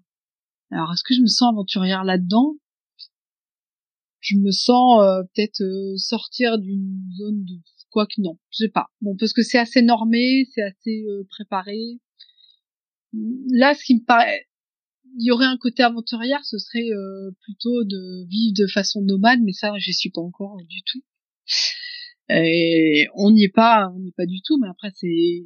Alors, 0.72 0.92
est-ce 0.94 1.04
que 1.04 1.14
je 1.14 1.22
me 1.22 1.28
sens 1.28 1.52
aventurière 1.52 2.04
là-dedans? 2.04 2.56
Je 4.20 4.38
me 4.38 4.52
sens 4.52 5.02
euh, 5.02 5.22
peut-être 5.34 5.62
euh, 5.62 5.96
sortir 5.98 6.58
d'une 6.58 7.04
zone 7.18 7.46
de... 7.46 7.54
Quoi 7.92 8.08
que 8.08 8.22
non, 8.22 8.38
je 8.52 8.66
sais 8.66 8.72
pas. 8.72 8.88
Bon, 9.02 9.16
parce 9.16 9.32
que 9.32 9.42
c'est 9.42 9.60
assez 9.60 9.82
normé, 9.82 10.48
c'est 10.52 10.64
assez 10.64 11.06
euh, 11.08 11.24
préparé. 11.30 12.00
Là, 13.14 13.74
ce 13.74 13.84
qui 13.84 13.96
me 13.96 14.04
paraît... 14.04 14.48
Il 15.18 15.26
y 15.26 15.32
aurait 15.32 15.46
un 15.46 15.58
côté 15.58 15.82
aventurière, 15.82 16.44
ce 16.44 16.58
serait 16.58 16.90
plutôt 17.40 17.86
de 17.86 18.28
vivre 18.28 18.54
de 18.60 18.68
façon 18.68 19.02
nomade, 19.02 19.40
mais 19.44 19.54
ça, 19.54 19.72
j'y 19.78 19.94
suis 19.94 20.10
pas 20.10 20.20
encore 20.20 20.58
du 20.68 20.82
tout. 20.84 21.02
Et 22.30 23.08
on 23.14 23.32
n'y 23.32 23.44
est 23.44 23.54
pas, 23.54 23.90
on 23.96 24.00
n'y 24.00 24.10
est 24.10 24.16
pas 24.16 24.26
du 24.26 24.42
tout, 24.42 24.58
mais 24.58 24.68
après 24.68 24.92
c'est, 24.96 25.46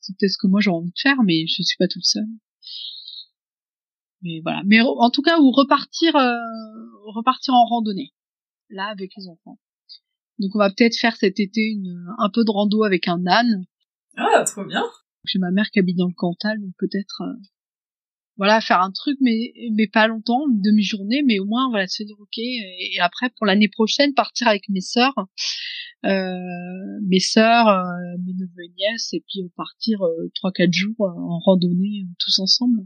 c'est 0.00 0.16
peut-être 0.18 0.32
ce 0.32 0.38
que 0.38 0.46
moi 0.46 0.60
j'ai 0.60 0.70
envie 0.70 0.90
de 0.90 0.98
faire, 0.98 1.22
mais 1.24 1.46
je 1.46 1.62
suis 1.62 1.76
pas 1.78 1.88
toute 1.88 2.04
seule. 2.04 2.28
Mais 4.22 4.40
voilà. 4.42 4.62
Mais 4.66 4.80
en 4.82 5.10
tout 5.10 5.22
cas, 5.22 5.40
ou 5.40 5.50
repartir, 5.50 6.14
euh, 6.16 6.36
repartir 7.06 7.54
en 7.54 7.64
randonnée, 7.64 8.12
là 8.68 8.86
avec 8.86 9.12
les 9.16 9.28
enfants. 9.28 9.58
Donc 10.38 10.54
on 10.54 10.58
va 10.58 10.70
peut-être 10.70 10.96
faire 10.96 11.16
cet 11.16 11.40
été 11.40 11.62
une, 11.62 12.06
un 12.18 12.30
peu 12.30 12.44
de 12.44 12.50
rando 12.50 12.82
avec 12.82 13.08
un 13.08 13.26
âne. 13.26 13.64
Ah, 14.16 14.44
trop 14.44 14.64
bien. 14.64 14.84
J'ai 15.24 15.38
ma 15.38 15.50
mère 15.50 15.70
qui 15.70 15.78
habite 15.78 15.96
dans 15.96 16.08
le 16.08 16.14
Cantal, 16.14 16.60
donc 16.60 16.72
peut-être 16.78 17.22
euh, 17.22 17.34
voilà 18.40 18.62
faire 18.62 18.80
un 18.80 18.90
truc 18.90 19.18
mais 19.20 19.52
mais 19.72 19.86
pas 19.86 20.08
longtemps 20.08 20.48
une 20.50 20.62
demi-journée 20.62 21.22
mais 21.26 21.38
au 21.38 21.44
moins 21.44 21.68
voilà 21.68 21.86
se 21.86 22.02
dire 22.02 22.16
ok 22.18 22.38
et, 22.38 22.98
après 23.00 23.28
pour 23.36 23.44
l'année 23.44 23.68
prochaine 23.68 24.14
partir 24.14 24.48
avec 24.48 24.66
mes 24.70 24.80
sœurs 24.80 25.14
euh, 26.06 26.08
mes 27.06 27.20
sœurs 27.20 27.68
euh, 27.68 28.16
mes 28.24 28.32
neveux 28.32 28.64
et 28.64 28.72
nièces 28.78 29.12
et 29.12 29.22
puis 29.28 29.42
partir 29.54 30.00
euh, 30.02 30.30
trois 30.34 30.52
quatre 30.52 30.72
jours 30.72 30.96
en 31.00 31.38
randonnée 31.38 32.06
tous 32.18 32.38
ensemble. 32.38 32.80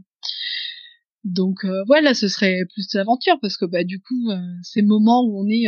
Donc 1.23 1.65
voilà 1.87 2.13
ce 2.13 2.27
serait 2.27 2.59
plus 2.73 2.89
d'aventure 2.89 3.39
parce 3.41 3.55
que 3.55 3.65
bah 3.65 3.85
du 3.85 4.01
coup 4.01 4.29
ces 4.61 4.81
moments 4.81 5.23
où 5.23 5.41
on 5.41 5.47
est 5.47 5.67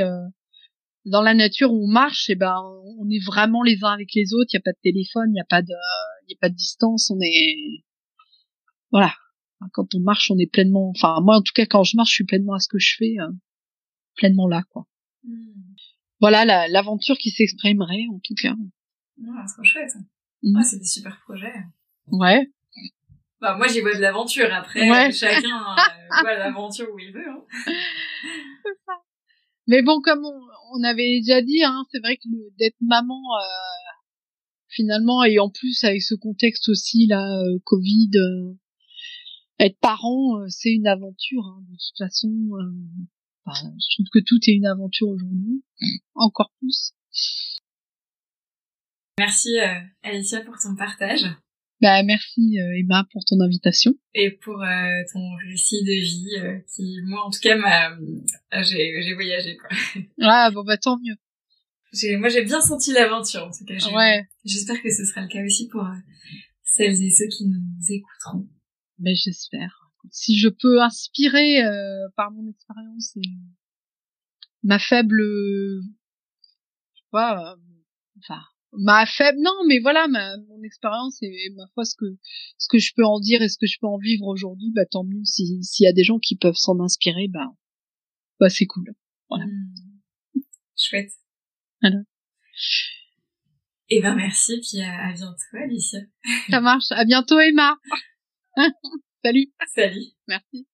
dans 1.05 1.23
la 1.23 1.33
nature 1.33 1.71
où 1.73 1.85
on 1.85 1.91
marche 1.91 2.29
et 2.29 2.35
ben 2.35 2.53
on 2.99 3.09
est 3.09 3.25
vraiment 3.25 3.63
les 3.63 3.83
uns 3.83 3.93
avec 3.93 4.09
les 4.13 4.33
autres 4.33 4.49
il 4.53 4.57
y 4.57 4.59
a 4.59 4.61
pas 4.63 4.73
de 4.73 4.81
téléphone 4.83 5.31
il 5.33 5.37
y 5.37 5.41
a 5.41 5.47
pas 5.49 5.63
de 5.63 5.73
y 6.27 6.33
a 6.33 6.37
pas 6.39 6.49
de 6.49 6.55
distance 6.55 7.09
on 7.09 7.19
est 7.21 7.83
voilà 8.91 9.13
quand 9.73 9.95
on 9.95 9.99
marche, 9.99 10.31
on 10.31 10.37
est 10.37 10.51
pleinement, 10.51 10.89
enfin 10.89 11.19
moi 11.21 11.37
en 11.37 11.41
tout 11.41 11.53
cas 11.53 11.65
quand 11.65 11.83
je 11.83 11.97
marche, 11.97 12.09
je 12.09 12.15
suis 12.15 12.25
pleinement 12.25 12.53
à 12.53 12.59
ce 12.59 12.67
que 12.67 12.79
je 12.79 12.95
fais, 12.97 13.15
euh, 13.19 13.31
pleinement 14.15 14.47
là 14.47 14.63
quoi. 14.71 14.85
Hmm. 15.23 15.53
Voilà 16.19 16.67
l'aventure 16.67 17.17
qui 17.17 17.29
s'exprimerait 17.31 18.05
en 18.11 18.19
tout 18.23 18.33
cas. 18.35 18.55
Ah, 19.27 19.45
trop 19.51 19.63
chouette. 19.63 19.93
Hmm. 20.43 20.61
c'est 20.61 20.77
des 20.77 20.85
super 20.85 21.19
projets. 21.21 21.53
Ouais. 22.07 22.51
Bah 23.41 23.55
moi 23.55 23.67
j'y 23.67 23.81
vois 23.81 23.95
de 23.95 23.99
l'aventure. 23.99 24.51
Après 24.53 24.89
ouais. 24.89 25.11
chacun 25.11 25.47
euh, 25.47 26.21
voit 26.21 26.35
l'aventure 26.35 26.87
où 26.93 26.99
il 26.99 27.11
veut. 27.11 27.29
Hein. 27.29 27.43
Mais 29.67 29.81
bon, 29.81 29.99
comme 30.01 30.25
on, 30.25 30.83
avait 30.83 31.19
déjà 31.19 31.41
dit, 31.41 31.61
hein, 31.61 31.83
c'est 31.91 31.99
vrai 31.99 32.15
que 32.15 32.29
d'être 32.57 32.77
maman, 32.79 33.19
euh, 33.19 33.91
finalement, 34.69 35.25
et 35.25 35.39
en 35.39 35.49
plus 35.49 35.83
avec 35.83 36.01
ce 36.01 36.15
contexte 36.15 36.69
aussi 36.69 37.05
là, 37.05 37.21
Covid, 37.65 38.11
être 39.59 39.79
parent, 39.79 40.39
euh, 40.39 40.45
c'est 40.49 40.71
une 40.71 40.87
aventure. 40.87 41.45
Hein, 41.45 41.63
de 41.69 41.75
toute 41.75 41.97
façon, 41.97 42.29
euh, 42.29 42.71
je 43.47 43.95
trouve 43.95 44.07
que 44.11 44.19
tout 44.25 44.39
est 44.47 44.53
une 44.53 44.65
aventure 44.65 45.07
aujourd'hui, 45.07 45.63
encore 46.15 46.51
plus. 46.59 46.93
Merci 49.19 49.59
euh, 49.59 49.79
Alicia 50.03 50.41
pour 50.41 50.57
ton 50.61 50.75
partage. 50.75 51.25
Bah 51.79 52.01
merci 52.01 52.57
Emma 52.57 53.05
pour 53.11 53.23
ton 53.23 53.39
invitation 53.39 53.93
et 54.15 54.31
pour 54.31 54.55
ton 55.13 55.35
récit 55.47 55.83
de 55.83 55.91
vie 55.91 56.63
qui 56.73 56.97
moi 57.03 57.23
en 57.23 57.29
tout 57.29 57.39
cas 57.39 57.55
m'a 57.55 57.95
j'ai 58.63 58.99
j'ai 59.03 59.13
voyagé 59.13 59.57
quoi. 59.57 59.69
Ah 60.21 60.49
bon 60.49 60.63
bah 60.63 60.77
tant 60.77 60.97
mieux. 60.97 61.13
J'ai 61.93 62.17
moi 62.17 62.29
j'ai 62.29 62.43
bien 62.43 62.61
senti 62.61 62.93
l'aventure 62.93 63.43
en 63.43 63.51
tout 63.51 63.63
cas. 63.63 63.75
Ouais. 63.93 64.27
J'espère 64.43 64.81
que 64.81 64.89
ce 64.89 65.05
sera 65.05 65.21
le 65.21 65.27
cas 65.27 65.45
aussi 65.45 65.67
pour 65.67 65.87
celles 66.63 66.99
et 67.03 67.11
ceux 67.11 67.27
qui 67.27 67.45
nous 67.45 67.61
écouteront. 67.89 68.47
Mais 68.99 69.15
j'espère. 69.15 69.91
Si 70.11 70.37
je 70.37 70.47
peux 70.47 70.81
inspirer 70.81 71.63
euh, 71.63 72.07
par 72.15 72.31
mon 72.31 72.47
expérience 72.49 73.15
et 73.17 73.29
ma 74.63 74.79
faible, 74.79 75.21
je 75.21 75.81
sais 76.95 77.07
pas, 77.11 77.51
euh, 77.51 77.55
enfin 78.19 78.41
ma 78.73 79.05
faible, 79.05 79.39
non, 79.41 79.55
mais 79.67 79.79
voilà, 79.79 80.07
ma, 80.07 80.37
mon 80.49 80.61
expérience 80.63 81.17
et, 81.21 81.49
ma 81.55 81.67
foi 81.73 81.85
ce 81.85 81.95
que 81.95 82.05
ce 82.57 82.67
que 82.69 82.77
je 82.77 82.93
peux 82.95 83.05
en 83.05 83.19
dire 83.19 83.41
et 83.41 83.49
ce 83.49 83.57
que 83.57 83.65
je 83.65 83.77
peux 83.79 83.87
en 83.87 83.97
vivre 83.97 84.27
aujourd'hui, 84.27 84.71
bah 84.73 84.85
tant 84.85 85.03
mieux. 85.03 85.23
S'il 85.23 85.83
y 85.83 85.87
a 85.87 85.93
des 85.93 86.03
gens 86.03 86.19
qui 86.19 86.35
peuvent 86.35 86.55
s'en 86.55 86.79
inspirer, 86.79 87.27
bah 87.27 87.51
bah 88.39 88.49
c'est 88.49 88.65
cool. 88.65 88.93
Voilà. 89.29 89.45
Mmh. 89.45 90.41
Chouette. 90.77 91.11
Voilà. 91.81 91.97
Eh 93.89 94.01
ben 94.01 94.15
merci, 94.15 94.59
puis 94.59 94.81
à, 94.81 95.07
à 95.07 95.13
bientôt 95.13 95.35
Alicia. 95.53 95.99
Ça 96.49 96.61
marche. 96.61 96.91
À 96.91 97.05
bientôt 97.05 97.39
Emma. 97.39 97.77
Salut. 99.23 99.47
Salut. 99.67 100.05
Merci. 100.27 100.67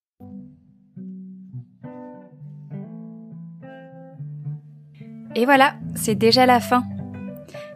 Et 5.36 5.46
voilà, 5.46 5.76
c'est 5.96 6.16
déjà 6.16 6.46
la 6.46 6.60
fin. 6.60 6.84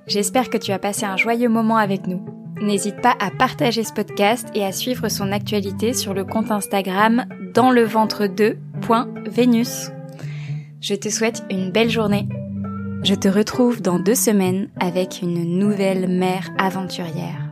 J'espère 0.05 0.49
que 0.49 0.57
tu 0.57 0.71
as 0.71 0.79
passé 0.79 1.05
un 1.05 1.17
joyeux 1.17 1.49
moment 1.49 1.77
avec 1.77 2.07
nous. 2.07 2.23
N'hésite 2.61 3.01
pas 3.01 3.15
à 3.19 3.31
partager 3.31 3.83
ce 3.83 3.93
podcast 3.93 4.47
et 4.55 4.63
à 4.63 4.71
suivre 4.71 5.09
son 5.09 5.31
actualité 5.31 5.93
sur 5.93 6.13
le 6.13 6.23
compte 6.23 6.51
Instagram 6.51 7.25
dans 7.53 7.71
le 7.71 7.83
ventre 7.83 8.25
2.venus. 8.25 9.91
Je 10.81 10.95
te 10.95 11.09
souhaite 11.09 11.43
une 11.49 11.71
belle 11.71 11.89
journée. 11.89 12.27
Je 13.03 13.15
te 13.15 13.27
retrouve 13.27 13.81
dans 13.81 13.99
deux 13.99 14.15
semaines 14.15 14.69
avec 14.79 15.21
une 15.21 15.57
nouvelle 15.59 16.07
mère 16.07 16.49
aventurière. 16.57 17.46